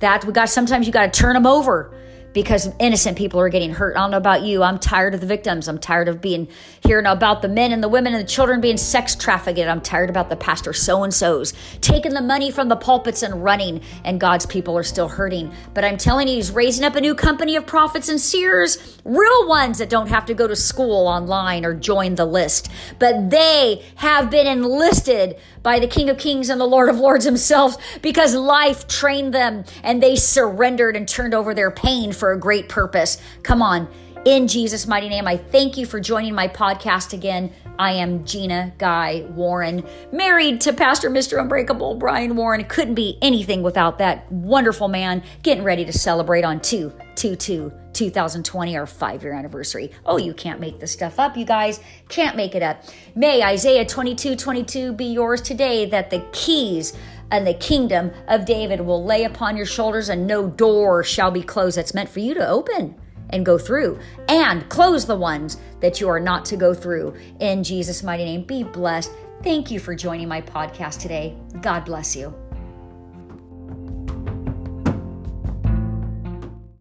That 0.00 0.24
we 0.24 0.32
got 0.32 0.48
sometimes 0.48 0.86
you 0.86 0.92
got 0.92 1.12
to 1.12 1.20
turn 1.20 1.34
them 1.34 1.46
over 1.46 1.94
because 2.32 2.70
innocent 2.78 3.18
people 3.18 3.40
are 3.40 3.48
getting 3.48 3.72
hurt. 3.72 3.96
I 3.96 4.00
don't 4.00 4.10
know 4.10 4.16
about 4.16 4.42
you. 4.42 4.62
I'm 4.62 4.78
tired 4.78 5.14
of 5.14 5.20
the 5.20 5.26
victims. 5.26 5.68
I'm 5.68 5.78
tired 5.78 6.08
of 6.08 6.20
being 6.20 6.48
hearing 6.84 7.06
about 7.06 7.42
the 7.42 7.48
men 7.48 7.72
and 7.72 7.82
the 7.82 7.88
women 7.88 8.14
and 8.14 8.22
the 8.22 8.28
children 8.28 8.60
being 8.60 8.76
sex 8.76 9.14
trafficked. 9.14 9.58
I'm 9.58 9.80
tired 9.80 10.10
about 10.10 10.30
the 10.30 10.36
pastor 10.36 10.72
so 10.72 11.02
and 11.02 11.12
so's 11.12 11.52
taking 11.80 12.14
the 12.14 12.22
money 12.22 12.50
from 12.50 12.68
the 12.68 12.76
pulpits 12.76 13.22
and 13.22 13.42
running, 13.42 13.82
and 14.04 14.20
God's 14.20 14.46
people 14.46 14.76
are 14.78 14.82
still 14.82 15.08
hurting. 15.08 15.52
But 15.74 15.84
I'm 15.84 15.96
telling 15.96 16.28
you, 16.28 16.34
He's 16.34 16.50
raising 16.50 16.84
up 16.84 16.96
a 16.96 17.00
new 17.00 17.14
company 17.14 17.56
of 17.56 17.66
prophets 17.66 18.08
and 18.08 18.20
seers, 18.20 18.98
real 19.04 19.48
ones 19.48 19.78
that 19.78 19.90
don't 19.90 20.08
have 20.08 20.26
to 20.26 20.34
go 20.34 20.46
to 20.46 20.56
school 20.56 21.06
online 21.06 21.64
or 21.64 21.74
join 21.74 22.14
the 22.14 22.24
list, 22.24 22.70
but 22.98 23.30
they 23.30 23.84
have 23.96 24.30
been 24.30 24.46
enlisted 24.46 25.36
by 25.62 25.78
the 25.78 25.86
King 25.86 26.10
of 26.10 26.18
Kings 26.18 26.48
and 26.48 26.60
the 26.60 26.66
Lord 26.66 26.88
of 26.88 26.98
Lords 26.98 27.24
Himself 27.24 27.76
because 28.02 28.34
life 28.34 28.88
trained 28.88 29.32
them 29.32 29.64
and 29.82 30.02
they 30.02 30.16
surrendered 30.16 30.96
and 30.96 31.08
turned 31.08 31.34
over 31.34 31.54
their 31.54 31.70
pain 31.70 32.12
for 32.22 32.30
a 32.30 32.38
great 32.38 32.68
purpose. 32.68 33.18
Come 33.42 33.62
on. 33.62 33.88
In 34.24 34.46
Jesus' 34.46 34.86
mighty 34.86 35.08
name, 35.08 35.26
I 35.26 35.36
thank 35.36 35.76
you 35.76 35.84
for 35.84 35.98
joining 35.98 36.36
my 36.36 36.46
podcast 36.46 37.12
again. 37.12 37.52
I 37.80 37.94
am 37.94 38.24
Gina 38.24 38.72
Guy 38.78 39.26
Warren, 39.30 39.84
married 40.12 40.60
to 40.60 40.72
Pastor 40.72 41.10
Mr. 41.10 41.40
Unbreakable 41.40 41.96
Brian 41.96 42.36
Warren. 42.36 42.62
Couldn't 42.62 42.94
be 42.94 43.18
anything 43.20 43.64
without 43.64 43.98
that 43.98 44.30
wonderful 44.30 44.86
man 44.86 45.24
getting 45.42 45.64
ready 45.64 45.84
to 45.84 45.92
celebrate 45.92 46.44
on 46.44 46.60
2 46.60 46.92
2 47.16 47.34
2 47.34 47.72
2020, 47.92 48.76
our 48.76 48.86
five 48.86 49.22
year 49.24 49.32
anniversary. 49.32 49.90
Oh, 50.06 50.16
you 50.16 50.32
can't 50.32 50.60
make 50.60 50.78
this 50.78 50.92
stuff 50.92 51.18
up, 51.18 51.36
you 51.36 51.44
guys. 51.44 51.80
Can't 52.08 52.36
make 52.36 52.54
it 52.54 52.62
up. 52.62 52.84
May 53.16 53.42
Isaiah 53.42 53.84
22 53.84 54.36
22 54.36 54.92
be 54.92 55.06
yours 55.06 55.40
today 55.40 55.86
that 55.86 56.10
the 56.10 56.24
keys 56.32 56.96
and 57.32 57.44
the 57.44 57.54
kingdom 57.54 58.12
of 58.28 58.44
David 58.44 58.80
will 58.80 59.04
lay 59.04 59.24
upon 59.24 59.56
your 59.56 59.66
shoulders, 59.66 60.08
and 60.08 60.26
no 60.26 60.46
door 60.46 61.02
shall 61.02 61.32
be 61.32 61.42
closed 61.42 61.76
that's 61.76 61.94
meant 61.94 62.08
for 62.08 62.20
you 62.20 62.34
to 62.34 62.48
open 62.48 62.94
and 63.30 63.46
go 63.46 63.58
through, 63.58 63.98
and 64.28 64.68
close 64.68 65.06
the 65.06 65.16
ones 65.16 65.56
that 65.80 66.00
you 66.00 66.08
are 66.08 66.20
not 66.20 66.44
to 66.44 66.56
go 66.56 66.74
through. 66.74 67.14
In 67.40 67.64
Jesus' 67.64 68.02
mighty 68.02 68.24
name, 68.24 68.44
be 68.44 68.62
blessed. 68.62 69.10
Thank 69.42 69.70
you 69.70 69.80
for 69.80 69.94
joining 69.94 70.28
my 70.28 70.42
podcast 70.42 71.00
today. 71.00 71.36
God 71.62 71.86
bless 71.86 72.14
you. 72.14 72.41